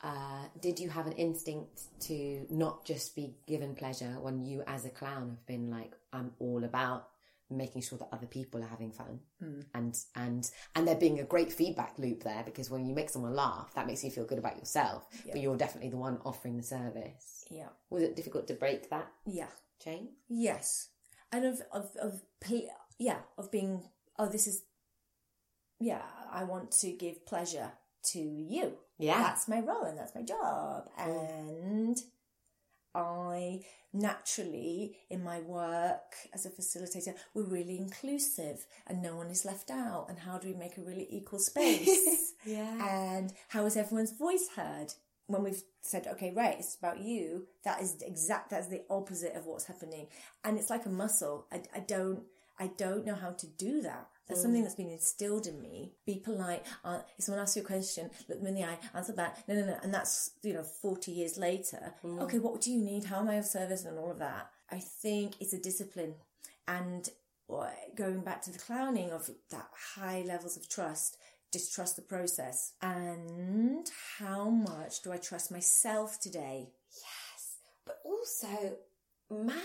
Uh, 0.03 0.45
did 0.62 0.80
you 0.80 0.88
have 0.88 1.07
an 1.07 1.12
instinct 1.12 1.82
to 2.01 2.47
not 2.49 2.86
just 2.86 3.14
be 3.14 3.34
given 3.47 3.74
pleasure 3.74 4.16
when 4.22 4.43
you, 4.43 4.62
as 4.66 4.86
a 4.86 4.88
clown, 4.88 5.28
have 5.28 5.47
been 5.47 5.70
like, 5.70 5.93
I'm 6.11 6.32
all 6.38 6.64
about 6.64 7.09
making 7.51 7.82
sure 7.82 7.99
that 7.99 8.09
other 8.12 8.26
people 8.26 8.62
are 8.62 8.66
having 8.68 8.93
fun 8.93 9.18
and 9.74 9.99
and 10.14 10.49
and 10.76 10.86
there 10.86 10.95
being 10.95 11.18
a 11.18 11.24
great 11.24 11.53
feedback 11.53 11.93
loop 11.99 12.22
there 12.22 12.43
because 12.45 12.70
when 12.70 12.86
you 12.86 12.95
make 12.95 13.11
someone 13.11 13.34
laugh 13.34 13.72
that 13.74 13.88
makes 13.88 14.05
you 14.05 14.11
feel 14.11 14.24
good 14.24 14.38
about 14.38 14.57
yourself 14.57 15.05
but 15.32 15.41
you're 15.41 15.57
definitely 15.57 15.91
the 15.91 15.97
one 15.97 16.16
offering 16.24 16.57
the 16.57 16.62
service 16.62 17.45
Yeah, 17.51 17.66
was 17.91 18.05
it 18.05 18.14
difficult 18.14 18.47
to 18.47 18.55
break 18.55 18.88
that 18.91 19.11
yeah. 19.26 19.49
chain 19.82 20.11
Yes, 20.28 20.91
and 21.33 21.45
of 21.45 21.62
of 21.72 21.91
of 22.01 22.22
yeah 22.99 23.18
of 23.39 23.51
being 23.51 23.83
oh 24.18 24.26
this 24.28 24.47
is 24.47 24.62
yeah 25.78 26.03
I 26.33 26.45
want 26.45 26.70
to 26.81 26.93
give 26.93 27.26
pleasure 27.26 27.72
to 28.12 28.18
you. 28.18 28.74
Yeah. 28.99 29.18
that's 29.22 29.49
my 29.49 29.61
role 29.61 29.85
and 29.85 29.99
that's 29.99 30.14
my 30.14 30.22
job, 30.22 30.89
and 30.99 31.97
I 32.95 33.62
naturally 33.93 34.97
in 35.09 35.22
my 35.24 35.41
work 35.41 36.14
as 36.33 36.47
a 36.47 36.51
facilitator 36.51 37.14
we're 37.35 37.43
really 37.43 37.76
inclusive 37.76 38.66
and 38.87 39.03
no 39.03 39.16
one 39.16 39.28
is 39.28 39.45
left 39.45 39.70
out 39.70 40.07
and 40.09 40.18
how 40.18 40.39
do 40.39 40.47
we 40.49 40.55
make 40.55 40.76
a 40.78 40.81
really 40.81 41.07
equal 41.11 41.41
space 41.41 42.35
Yeah. 42.45 42.89
and 43.16 43.33
how 43.49 43.64
is 43.66 43.76
everyone's 43.76 44.12
voice 44.12 44.49
heard 44.55 44.93
when 45.31 45.43
we've 45.43 45.62
said 45.83 46.07
okay 46.07 46.33
right 46.37 46.57
it's 46.59 46.74
about 46.74 47.01
you 47.01 47.47
that 47.64 47.81
is 47.81 48.03
exact 48.03 48.51
that's 48.51 48.68
the 48.68 48.83
opposite 48.91 49.35
of 49.35 49.47
what's 49.47 49.66
happening. 49.66 50.07
And 50.45 50.59
it's 50.59 50.70
like 50.70 50.87
a 50.87 50.91
muscle. 50.91 51.47
I, 51.53 51.62
I 51.74 51.81
don't 51.81 52.22
i 52.59 52.70
don't 52.76 53.07
know 53.07 53.14
how 53.14 53.31
to 53.31 53.47
do 53.47 53.83
that. 53.83 54.09
That's 54.28 54.43
something 54.43 54.62
that's 54.62 54.76
been 54.76 54.91
instilled 54.91 55.49
in 55.49 55.61
me. 55.61 55.93
Be 56.07 56.20
polite. 56.20 56.64
Uh, 56.85 57.01
if 57.18 57.24
someone 57.24 57.43
asks 57.43 57.57
you 57.57 57.62
a 57.62 57.66
question 57.66 58.11
look 58.28 58.39
them 58.39 58.47
in 58.47 58.55
the 58.55 58.64
eye 58.64 58.78
answer 58.95 59.12
back. 59.12 59.39
No 59.49 59.55
no 59.55 59.66
no. 59.66 59.76
And 59.83 59.93
that's 59.93 60.33
you 60.43 60.53
know 60.55 60.62
40 60.62 61.12
years 61.12 61.39
later. 61.39 61.95
Okay 62.05 62.39
what 62.39 62.61
do 62.61 62.70
you 62.70 62.81
need? 62.81 63.05
How 63.05 63.20
am 63.20 63.28
i 63.28 63.35
of 63.35 63.47
service? 63.47 63.85
And 63.85 63.99
all 63.99 64.11
of 64.11 64.18
that. 64.18 64.51
I 64.70 64.78
think 64.78 65.35
it's 65.41 65.53
a 65.53 65.59
discipline. 65.59 66.14
And 66.68 67.09
going 67.97 68.20
back 68.20 68.43
to 68.43 68.53
the 68.53 68.59
clowning 68.59 69.11
of 69.11 69.28
that 69.51 69.68
high 69.97 70.22
levels 70.26 70.57
of 70.57 70.68
trust 70.68 71.16
just 71.53 71.75
trust 71.75 71.97
the 71.97 72.03
process. 72.03 72.73
And 72.83 73.91
how 74.19 74.49
much 74.51 75.03
do 75.03 75.13
i 75.13 75.17
trust 75.17 75.51
myself 75.51 76.21
today? 76.21 76.69
Yes, 76.91 77.59
but 77.85 77.97
also 78.05 78.77
mad 79.31 79.57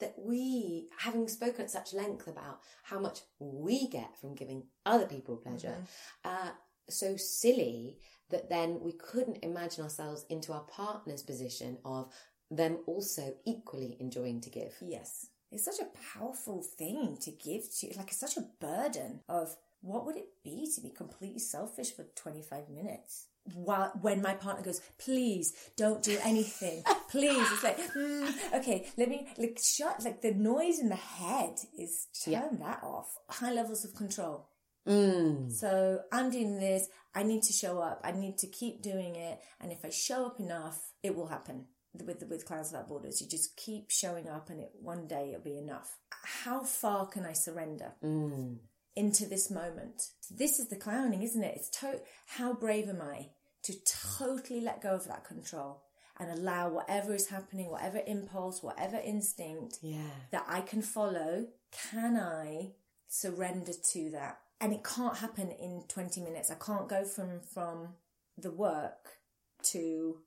that 0.00 0.14
we, 0.18 0.88
having 0.98 1.28
spoken 1.28 1.62
at 1.62 1.70
such 1.70 1.92
length 1.92 2.26
about 2.26 2.60
how 2.82 2.98
much 2.98 3.20
we 3.38 3.88
get 3.88 4.18
from 4.20 4.34
giving 4.34 4.64
other 4.84 5.06
people 5.06 5.36
pleasure, 5.36 5.76
uh, 6.24 6.50
so 6.88 7.16
silly 7.16 7.98
that 8.30 8.48
then 8.48 8.80
we 8.80 8.92
couldn't 8.92 9.38
imagine 9.42 9.84
ourselves 9.84 10.24
into 10.28 10.52
our 10.52 10.62
partner's 10.62 11.22
position 11.22 11.78
of 11.84 12.12
them 12.50 12.78
also 12.86 13.34
equally 13.46 13.96
enjoying 14.00 14.40
to 14.40 14.50
give. 14.50 14.74
yes. 14.80 15.26
It's 15.52 15.66
such 15.66 15.80
a 15.80 16.18
powerful 16.18 16.62
thing 16.62 17.18
to 17.20 17.30
give 17.30 17.70
to 17.80 17.92
like 17.98 18.08
it's 18.08 18.16
such 18.20 18.38
a 18.38 18.48
burden 18.58 19.20
of 19.28 19.54
what 19.82 20.06
would 20.06 20.16
it 20.16 20.28
be 20.42 20.66
to 20.74 20.80
be 20.80 20.90
completely 20.90 21.38
selfish 21.40 21.94
for 21.94 22.04
25 22.16 22.70
minutes 22.70 23.26
while 23.54 23.90
when 24.00 24.22
my 24.22 24.32
partner 24.34 24.62
goes 24.62 24.80
please 24.98 25.52
don't 25.76 26.02
do 26.02 26.16
anything 26.22 26.82
please 27.10 27.44
it's 27.52 27.64
like 27.64 27.78
mm, 27.94 28.32
okay 28.54 28.86
let 28.96 29.08
me 29.08 29.26
like 29.36 29.58
shut 29.60 30.02
like 30.04 30.22
the 30.22 30.32
noise 30.32 30.78
in 30.78 30.88
the 30.88 30.94
head 30.94 31.54
is 31.76 32.06
turn 32.24 32.32
Yeah. 32.34 32.48
that 32.60 32.80
off 32.84 33.08
high 33.28 33.52
levels 33.52 33.84
of 33.84 33.94
control 33.94 34.48
Mm. 34.84 35.52
So 35.52 36.00
I'm 36.10 36.28
doing 36.30 36.58
this. 36.58 36.88
I 37.14 37.22
need 37.22 37.44
to 37.44 37.52
show 37.52 37.78
up. 37.78 38.00
I 38.02 38.10
need 38.10 38.36
to 38.38 38.48
keep 38.48 38.82
doing 38.82 39.14
it. 39.14 39.38
And 39.60 39.70
if 39.70 39.84
I 39.84 39.90
show 39.90 40.26
up 40.26 40.40
enough, 40.40 40.90
it 41.04 41.14
will 41.14 41.28
happen. 41.28 41.66
With 42.04 42.24
with 42.28 42.44
Clowns 42.44 42.72
Without 42.72 42.88
Borders, 42.88 43.20
you 43.20 43.28
just 43.28 43.56
keep 43.56 43.92
showing 43.92 44.28
up, 44.28 44.50
and 44.50 44.58
it 44.58 44.72
one 44.80 45.06
day 45.06 45.28
it'll 45.28 45.44
be 45.52 45.56
enough. 45.56 45.98
How 46.24 46.64
far 46.64 47.06
can 47.06 47.24
I 47.24 47.32
surrender 47.32 47.92
Mm. 48.02 48.56
Into 48.96 49.26
this 49.26 49.50
moment? 49.50 50.10
This 50.30 50.58
is 50.58 50.68
the 50.68 50.76
clowning, 50.76 51.22
isn't 51.22 51.42
it? 51.42 51.56
It's 51.56 51.70
to- 51.80 52.02
how 52.26 52.52
brave 52.52 52.88
am 52.88 53.00
I 53.02 53.30
to 53.62 53.74
totally 53.84 54.60
let 54.60 54.80
go 54.82 54.94
of 54.94 55.06
that 55.06 55.24
control 55.24 55.82
and 56.18 56.30
allow 56.30 56.68
whatever 56.68 57.14
is 57.14 57.28
happening, 57.28 57.70
whatever 57.70 58.02
impulse, 58.06 58.62
whatever 58.62 58.96
instinct, 58.98 59.78
Yeah. 59.82 60.10
that 60.30 60.44
I 60.48 60.60
can 60.60 60.82
follow, 60.82 61.48
can 61.70 62.16
I 62.16 62.74
surrender 63.08 63.72
to 63.72 64.10
that? 64.10 64.40
And 64.60 64.72
it 64.72 64.84
can't 64.84 65.16
happen 65.18 65.50
in 65.50 65.84
20 65.88 66.20
minutes. 66.20 66.50
I 66.50 66.54
can't 66.54 66.88
go 66.88 67.04
from 67.04 67.40
from 67.40 67.96
the 68.36 68.50
work 68.52 69.18
to 69.64 70.22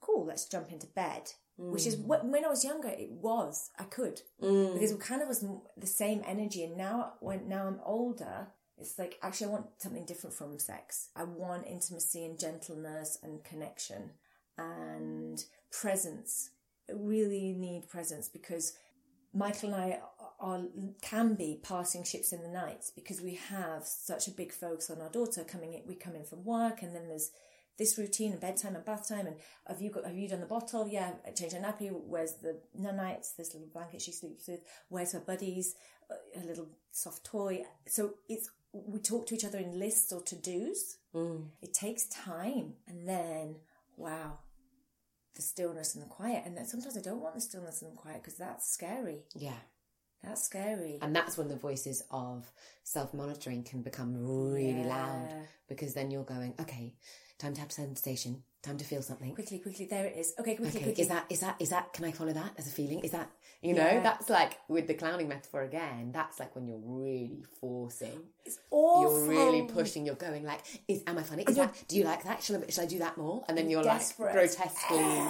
cool, 0.00 0.24
let's 0.24 0.46
jump 0.46 0.72
into 0.72 0.86
bed. 0.86 1.32
Which 1.70 1.86
is 1.86 1.96
mm. 1.96 2.06
what 2.06 2.26
when 2.26 2.44
I 2.44 2.48
was 2.48 2.64
younger, 2.64 2.88
it 2.88 3.10
was 3.10 3.70
I 3.78 3.84
could 3.84 4.22
mm. 4.42 4.72
because 4.74 4.90
it 4.90 5.00
kind 5.00 5.22
of 5.22 5.28
was 5.28 5.44
the 5.76 5.86
same 5.86 6.22
energy. 6.26 6.64
And 6.64 6.76
now, 6.76 7.14
when 7.20 7.48
now 7.48 7.66
I'm 7.66 7.80
older, 7.84 8.48
it's 8.78 8.98
like 8.98 9.18
actually 9.22 9.48
I 9.48 9.50
want 9.50 9.66
something 9.78 10.04
different 10.04 10.34
from 10.34 10.58
sex. 10.58 11.08
I 11.14 11.24
want 11.24 11.66
intimacy 11.66 12.24
and 12.24 12.38
gentleness 12.38 13.18
and 13.22 13.44
connection 13.44 14.10
and 14.58 15.44
presence. 15.70 16.50
I 16.90 16.94
really 16.96 17.52
need 17.52 17.88
presence 17.88 18.28
because 18.28 18.74
Michael 19.34 19.72
and 19.72 19.82
I 19.82 20.00
are, 20.40 20.62
can 21.00 21.34
be 21.34 21.60
passing 21.62 22.04
ships 22.04 22.32
in 22.32 22.42
the 22.42 22.48
night 22.48 22.86
because 22.94 23.20
we 23.20 23.34
have 23.48 23.86
such 23.86 24.26
a 24.28 24.32
big 24.32 24.52
focus 24.52 24.90
on 24.90 25.00
our 25.00 25.08
daughter 25.08 25.44
coming 25.44 25.74
in. 25.74 25.82
We 25.86 25.94
come 25.94 26.16
in 26.16 26.24
from 26.24 26.44
work 26.44 26.82
and 26.82 26.94
then 26.94 27.08
there's 27.08 27.30
this 27.78 27.96
routine 27.98 28.32
and 28.32 28.40
bedtime 28.40 28.76
and 28.76 28.84
bath 28.84 29.08
time 29.08 29.26
and 29.26 29.36
have 29.66 29.80
you 29.80 29.90
got 29.90 30.04
have 30.04 30.16
you 30.16 30.28
done 30.28 30.40
the 30.40 30.46
bottle? 30.46 30.86
Yeah, 30.88 31.12
I 31.26 31.30
changed 31.30 31.54
her 31.56 31.60
nappy. 31.62 31.90
Where's 31.92 32.34
the 32.34 32.60
nanites? 32.78 33.34
This 33.36 33.54
little 33.54 33.68
blanket 33.72 34.02
she 34.02 34.12
sleeps 34.12 34.46
with. 34.48 34.60
Where's 34.88 35.12
her 35.12 35.20
buddies? 35.20 35.74
Uh, 36.10 36.40
A 36.40 36.44
little 36.46 36.68
soft 36.90 37.24
toy. 37.24 37.64
So 37.86 38.14
it's 38.28 38.50
we 38.72 39.00
talk 39.00 39.26
to 39.26 39.34
each 39.34 39.44
other 39.44 39.58
in 39.58 39.78
lists 39.78 40.12
or 40.12 40.22
to 40.22 40.36
dos. 40.36 40.96
It 41.60 41.74
takes 41.74 42.06
time, 42.08 42.74
and 42.88 43.06
then 43.08 43.56
wow, 43.96 44.38
the 45.34 45.42
stillness 45.42 45.94
and 45.94 46.02
the 46.02 46.08
quiet. 46.08 46.42
And 46.46 46.56
then 46.56 46.66
sometimes 46.66 46.96
I 46.96 47.00
don't 47.00 47.20
want 47.20 47.34
the 47.34 47.40
stillness 47.40 47.82
and 47.82 47.92
the 47.92 47.96
quiet 47.96 48.22
because 48.22 48.38
that's 48.38 48.70
scary. 48.70 49.24
Yeah. 49.34 49.60
That's 50.22 50.44
scary. 50.44 50.98
And 51.02 51.14
that's 51.14 51.36
when 51.36 51.48
the 51.48 51.56
voices 51.56 52.02
of 52.10 52.50
self 52.84 53.12
monitoring 53.12 53.64
can 53.64 53.82
become 53.82 54.14
really 54.14 54.84
loud 54.84 55.28
because 55.68 55.94
then 55.94 56.10
you're 56.10 56.24
going, 56.24 56.54
okay, 56.60 56.94
time 57.38 57.54
to 57.54 57.60
have 57.60 57.72
sensation, 57.72 58.44
time 58.62 58.78
to 58.78 58.84
feel 58.84 59.02
something. 59.02 59.34
quickly, 59.34 59.58
quickly, 59.58 59.86
there 59.86 60.06
it 60.06 60.16
is. 60.16 60.34
Okay, 60.38 60.54
quickly, 60.54 60.68
Okay, 60.80 60.84
quickly. 60.84 61.02
is 61.02 61.08
that 61.08 61.26
is 61.28 61.40
that 61.40 61.56
is 61.58 61.70
that? 61.70 61.92
Can 61.92 62.04
I 62.04 62.12
follow 62.12 62.32
that 62.32 62.52
as 62.56 62.66
a 62.66 62.70
feeling? 62.70 63.00
Is 63.00 63.10
that 63.10 63.30
you 63.60 63.74
know? 63.74 63.82
Yeah. 63.82 64.00
That's 64.02 64.30
like 64.30 64.58
with 64.68 64.86
the 64.86 64.94
clowning 64.94 65.28
metaphor 65.28 65.62
again. 65.62 66.10
That's 66.12 66.38
like 66.40 66.54
when 66.54 66.66
you're 66.66 66.80
really 66.82 67.44
forcing. 67.60 68.20
it's 68.44 68.58
awful. 68.70 69.26
You're 69.26 69.28
really 69.28 69.62
pushing. 69.62 70.06
You're 70.06 70.14
going 70.14 70.44
like, 70.44 70.60
"Is 70.88 71.02
am 71.06 71.18
I 71.18 71.22
funny? 71.22 71.42
Is 71.44 71.56
that? 71.56 71.74
Do 71.88 71.96
you 71.96 72.04
like 72.04 72.22
that? 72.24 72.42
Shall 72.42 72.56
I, 72.62 72.70
shall 72.70 72.84
I 72.84 72.86
do 72.86 72.98
that 73.00 73.16
more?" 73.18 73.44
And 73.48 73.58
then 73.58 73.68
you're 73.68 73.82
Desperate. 73.82 74.26
like 74.26 74.34
grotesquely, 74.34 75.26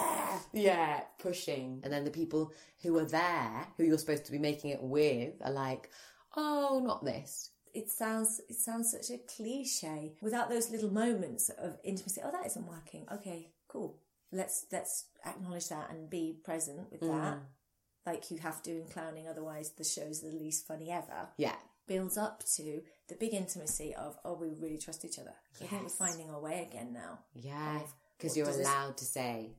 yeah, 0.52 1.00
pushing. 1.18 1.80
And 1.84 1.92
then 1.92 2.04
the 2.04 2.10
people 2.10 2.52
who 2.82 2.98
are 2.98 3.04
there, 3.06 3.66
who 3.76 3.84
you're 3.84 3.98
supposed 3.98 4.26
to 4.26 4.32
be 4.32 4.38
making 4.38 4.70
it 4.70 4.82
with, 4.82 5.34
are 5.42 5.52
like, 5.52 5.88
"Oh, 6.36 6.80
not 6.84 7.04
this." 7.04 7.50
It 7.74 7.90
sounds 7.90 8.40
it 8.48 8.56
sounds 8.56 8.90
such 8.90 9.10
a 9.10 9.18
cliche. 9.18 10.12
Without 10.20 10.48
those 10.50 10.70
little 10.70 10.92
moments 10.92 11.48
of 11.50 11.78
intimacy, 11.84 12.20
oh 12.24 12.30
that 12.30 12.46
isn't 12.46 12.66
working. 12.66 13.06
Okay, 13.12 13.48
cool. 13.68 13.98
Let's 14.30 14.66
let's 14.72 15.06
acknowledge 15.26 15.68
that 15.68 15.90
and 15.90 16.08
be 16.10 16.36
present 16.44 16.90
with 16.90 17.00
that. 17.00 17.38
Like 18.04 18.30
you 18.30 18.38
have 18.38 18.62
to 18.64 18.70
in 18.72 18.86
clowning, 18.88 19.28
otherwise 19.28 19.70
the 19.70 19.84
show's 19.84 20.20
the 20.20 20.28
least 20.28 20.66
funny 20.66 20.90
ever. 20.90 21.28
Yeah, 21.36 21.54
Builds 21.86 22.16
up 22.18 22.42
to 22.56 22.82
the 23.08 23.14
big 23.14 23.32
intimacy 23.32 23.94
of 23.94 24.16
oh 24.24 24.34
we 24.34 24.48
really 24.58 24.78
trust 24.78 25.04
each 25.04 25.18
other. 25.18 25.34
I 25.60 25.66
think 25.66 25.82
we're 25.82 25.88
finding 25.88 26.30
our 26.30 26.40
way 26.40 26.68
again 26.70 26.92
now. 26.92 27.20
yeah, 27.34 27.80
because 28.18 28.36
you're 28.36 28.46
does 28.46 28.58
this- 28.58 28.66
allowed 28.66 28.96
to 28.98 29.04
say 29.04 29.56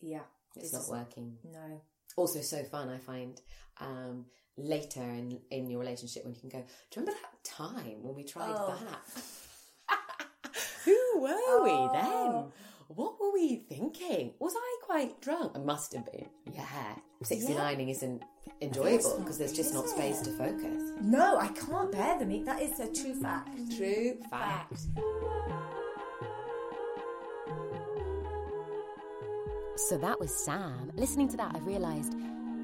Yeah, 0.00 0.22
it's 0.56 0.72
not 0.72 0.88
working. 0.88 1.38
No, 1.44 1.80
also 2.16 2.40
so 2.40 2.62
fun 2.64 2.88
i 2.88 2.96
find 2.98 3.40
um 3.78 4.24
later 4.58 5.02
in 5.02 5.38
in 5.50 5.68
your 5.70 5.80
relationship 5.80 6.24
when 6.24 6.34
you 6.34 6.40
can 6.40 6.48
go 6.48 6.58
do 6.90 7.00
you 7.00 7.06
remember 7.06 7.20
that 7.20 7.44
time 7.44 8.02
when 8.02 8.14
we 8.14 8.24
tried 8.24 8.54
Oh. 8.56 8.74
that? 9.88 9.96
Who 10.84 11.20
were 11.20 11.62
we 11.64 11.70
Oh. 11.70 11.90
then 11.92 12.52
what 12.88 13.20
were 13.20 13.32
we 13.32 13.56
thinking? 13.68 14.34
Was 14.38 14.54
i 14.56 14.76
quite 14.84 15.20
drunk? 15.20 15.52
I 15.56 15.58
must 15.58 15.92
have 15.92 16.06
been. 16.06 16.28
Yeah. 16.52 16.94
69ing 17.24 17.90
isn't 17.90 18.22
enjoyable 18.62 19.18
because 19.18 19.38
there's 19.38 19.52
just 19.52 19.74
not 19.74 19.88
space 19.88 20.20
to 20.20 20.30
focus. 20.30 20.92
No, 21.00 21.36
I 21.36 21.48
can't 21.48 21.90
bear 21.90 22.16
the 22.16 22.24
meat. 22.24 22.44
That 22.46 22.62
is 22.62 22.78
a 22.78 22.86
true 22.92 23.14
fact. 23.20 23.58
true 23.76 24.18
fact. 24.30 24.78
So 29.76 29.98
that 29.98 30.18
was 30.18 30.34
Sam. 30.34 30.90
Listening 30.94 31.28
to 31.28 31.36
that, 31.36 31.54
I 31.54 31.58
realised 31.60 32.14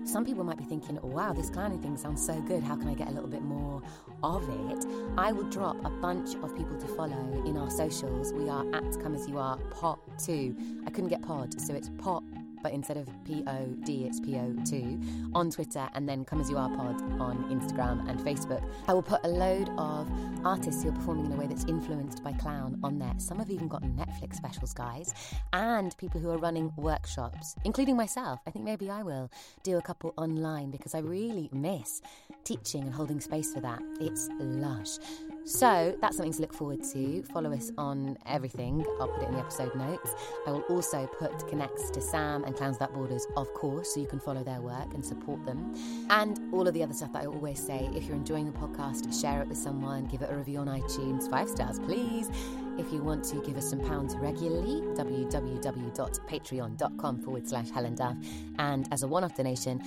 some 0.05 0.25
people 0.25 0.45
might 0.45 0.59
be 0.59 0.65
thinking, 0.65 0.99
oh, 1.03 1.09
wow, 1.09 1.33
this 1.33 1.51
clowning 1.51 1.81
thing 1.81 1.97
sounds 1.97 2.25
so 2.25 2.41
good. 2.41 2.63
How 2.63 2.77
can 2.77 2.89
I 2.89 2.95
get 2.95 3.09
a 3.09 3.11
little 3.13 3.29
bit 3.29 3.43
more 3.43 3.83
of 4.23 4.43
it? 4.71 4.85
I 5.17 5.33
will 5.33 5.45
drop 5.45 5.77
a 5.85 5.91
bunch 5.91 6.35
of 6.37 6.57
people 6.57 6.77
to 6.79 6.87
follow 6.89 7.43
in 7.47 7.57
our 7.57 7.71
socials. 7.71 8.33
We 8.33 8.49
are 8.49 8.65
at 8.75 9.01
Come 9.01 9.15
As 9.15 9.29
You 9.29 9.39
Are 9.39 9.57
Pot 9.71 10.01
2. 10.19 10.83
I 10.87 10.91
couldn't 10.91 11.11
get 11.11 11.23
pod, 11.23 11.61
so 11.61 11.75
it's 11.75 11.91
pot, 11.99 12.23
but 12.63 12.73
instead 12.73 12.97
of 12.97 13.09
P 13.25 13.45
O 13.47 13.67
D, 13.85 14.05
it's 14.05 14.21
P 14.21 14.37
O 14.37 14.55
2 14.65 15.33
on 15.35 15.51
Twitter, 15.51 15.89
and 15.95 16.09
then 16.09 16.25
Come 16.25 16.41
As 16.41 16.51
You 16.51 16.59
Are 16.59 16.69
Pod 16.71 17.03
on 17.21 17.45
Instagram 17.51 18.09
and 18.09 18.21
Facebook. 18.21 18.63
I 18.89 18.95
will 18.95 19.03
put 19.03 19.25
a 19.25 19.29
load 19.29 19.71
of 19.79 20.09
artists 20.45 20.83
who 20.83 20.91
are 20.91 20.93
performing 20.93 21.27
in 21.27 21.33
a 21.33 21.37
way 21.37 21.47
that's 21.47 21.65
influenced 21.65 22.23
by 22.23 22.33
clown 22.33 22.79
on 22.83 22.99
there. 22.99 23.15
Some 23.19 23.39
have 23.39 23.51
even 23.51 23.69
got 23.69 23.83
Netflix 23.83 24.37
specials, 24.37 24.73
guys, 24.73 25.15
and 25.53 25.97
people 25.99 26.21
who 26.21 26.31
are 26.31 26.39
running 26.39 26.73
workshops, 26.77 27.55
including 27.65 27.97
myself. 27.97 28.41
I 28.47 28.51
think 28.51 28.65
maybe 28.65 28.91
I 28.91 29.03
will 29.03 29.31
do 29.63 29.79
a 29.79 29.83
couple 29.83 30.15
online 30.17 30.71
because 30.71 30.95
I 30.95 30.99
really 30.99 31.49
miss 31.53 32.03
teaching 32.45 32.83
and 32.83 32.93
holding 32.93 33.21
space 33.21 33.53
for 33.53 33.61
that. 33.61 33.83
It's 34.01 34.29
lush. 34.39 34.99
So 35.45 35.97
that's 36.01 36.17
something 36.17 36.33
to 36.33 36.41
look 36.41 36.53
forward 36.53 36.85
to. 36.93 37.25
Follow 37.25 37.53
us 37.53 37.73
on 37.77 38.17
everything. 38.27 38.87
I'll 39.01 39.09
put 39.09 39.23
it 39.23 39.29
in 39.29 39.35
the 39.35 39.41
episode 39.41 39.75
notes. 39.75 40.15
I 40.47 40.53
will 40.53 40.61
also 40.63 41.09
put 41.19 41.49
connects 41.49 41.91
to 41.91 42.01
Sam 42.01 42.45
and 42.45 42.57
Clowns 42.57 42.77
Without 42.77 42.95
Borders, 42.95 43.27
of 43.37 43.53
course, 43.55 43.95
so 43.95 44.01
you 44.01 44.07
can 44.07 44.21
follow 44.21 44.45
their 44.45 44.61
work 44.61 44.95
and 44.95 45.05
support 45.05 45.45
them. 45.45 45.75
And 46.11 46.39
all 46.53 46.69
of 46.69 46.75
the 46.75 46.83
other 46.83 46.95
stuff 46.95 47.13
that 47.15 47.25
I 47.25 47.27
always 47.27 47.61
say. 47.61 47.91
If 47.95 48.05
you're 48.05 48.17
enjoying 48.17 48.47
the 48.47 48.53
podcast, 48.59 49.21
share 49.21 49.43
it 49.43 49.49
with 49.49 49.59
someone, 49.59 50.07
give 50.07 50.23
it 50.23 50.31
a 50.31 50.37
review 50.37 50.61
on 50.61 50.69
iTunes, 50.69 51.29
five 51.31 51.49
stars, 51.49 51.81
please. 51.81 52.31
If 52.79 52.93
you 52.93 53.03
want 53.03 53.25
to 53.25 53.43
give 53.43 53.57
us 53.57 53.69
some 53.69 53.81
pounds 53.81 54.15
regularly, 54.17 54.81
www.patreon.com 54.97 57.23
forward 57.23 57.49
slash 57.49 57.71
Helen 57.71 57.95
Duff. 57.95 58.17
And 58.59 58.87
as 58.93 59.03
a 59.03 59.09
one 59.09 59.25
off 59.25 59.35
donation, 59.37 59.83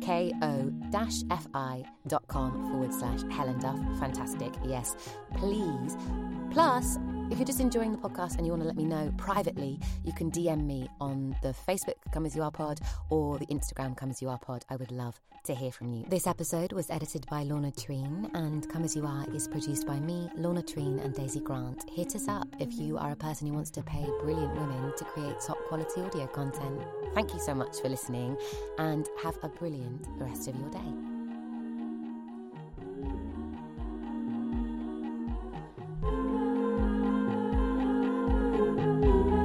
ko-fi.com 0.00 1.30
forward 2.70 2.94
slash 2.94 3.22
Helen 3.30 3.58
Duff. 3.58 3.78
Fantastic, 3.98 4.52
yes, 4.64 4.96
please. 5.36 5.96
Plus, 6.50 6.98
if 7.30 7.38
you're 7.38 7.46
just 7.46 7.60
enjoying 7.60 7.92
the 7.92 7.98
podcast 7.98 8.36
and 8.36 8.46
you 8.46 8.52
want 8.52 8.62
to 8.62 8.66
let 8.66 8.76
me 8.76 8.84
know 8.84 9.12
privately, 9.16 9.80
you 10.04 10.12
can 10.12 10.30
DM 10.30 10.64
me 10.64 10.88
on 11.00 11.34
the 11.42 11.54
Facebook 11.66 11.94
Come 12.12 12.26
As 12.26 12.36
You 12.36 12.42
Are 12.42 12.50
Pod 12.50 12.80
or 13.10 13.38
the 13.38 13.46
Instagram 13.46 13.96
Come 13.96 14.10
As 14.10 14.20
You 14.20 14.28
Are 14.28 14.38
Pod. 14.38 14.64
I 14.70 14.76
would 14.76 14.90
love 14.92 15.18
to 15.44 15.54
hear 15.54 15.70
from 15.70 15.92
you. 15.92 16.04
This 16.08 16.26
episode 16.26 16.72
was 16.72 16.90
edited 16.90 17.26
by 17.30 17.42
Lorna 17.42 17.70
Treen 17.70 18.30
and 18.34 18.68
Come 18.68 18.84
As 18.84 18.96
You 18.96 19.06
Are 19.06 19.26
is 19.34 19.48
produced 19.48 19.86
by 19.86 19.98
me, 20.00 20.30
Lorna 20.36 20.62
Treen 20.62 20.98
and 21.00 21.14
Daisy 21.14 21.40
Grant. 21.40 21.88
Hit 21.90 22.14
us 22.14 22.28
up 22.28 22.48
if 22.58 22.72
you 22.74 22.96
are 22.98 23.12
a 23.12 23.16
person 23.16 23.46
who 23.46 23.54
wants 23.54 23.70
to 23.72 23.82
pay 23.82 24.04
brilliant 24.20 24.54
women 24.54 24.92
to 24.96 25.04
create 25.04 25.36
top 25.40 25.58
quality 25.68 26.02
audio 26.02 26.26
content. 26.26 26.82
Thank 27.14 27.34
you 27.34 27.40
so 27.40 27.54
much 27.54 27.80
for 27.80 27.88
listening 27.88 28.36
and 28.78 29.08
have 29.22 29.36
a 29.42 29.48
brilliant 29.48 30.06
rest 30.18 30.48
of 30.48 30.56
your 30.56 30.70
day. 30.70 31.43
you. 39.04 39.43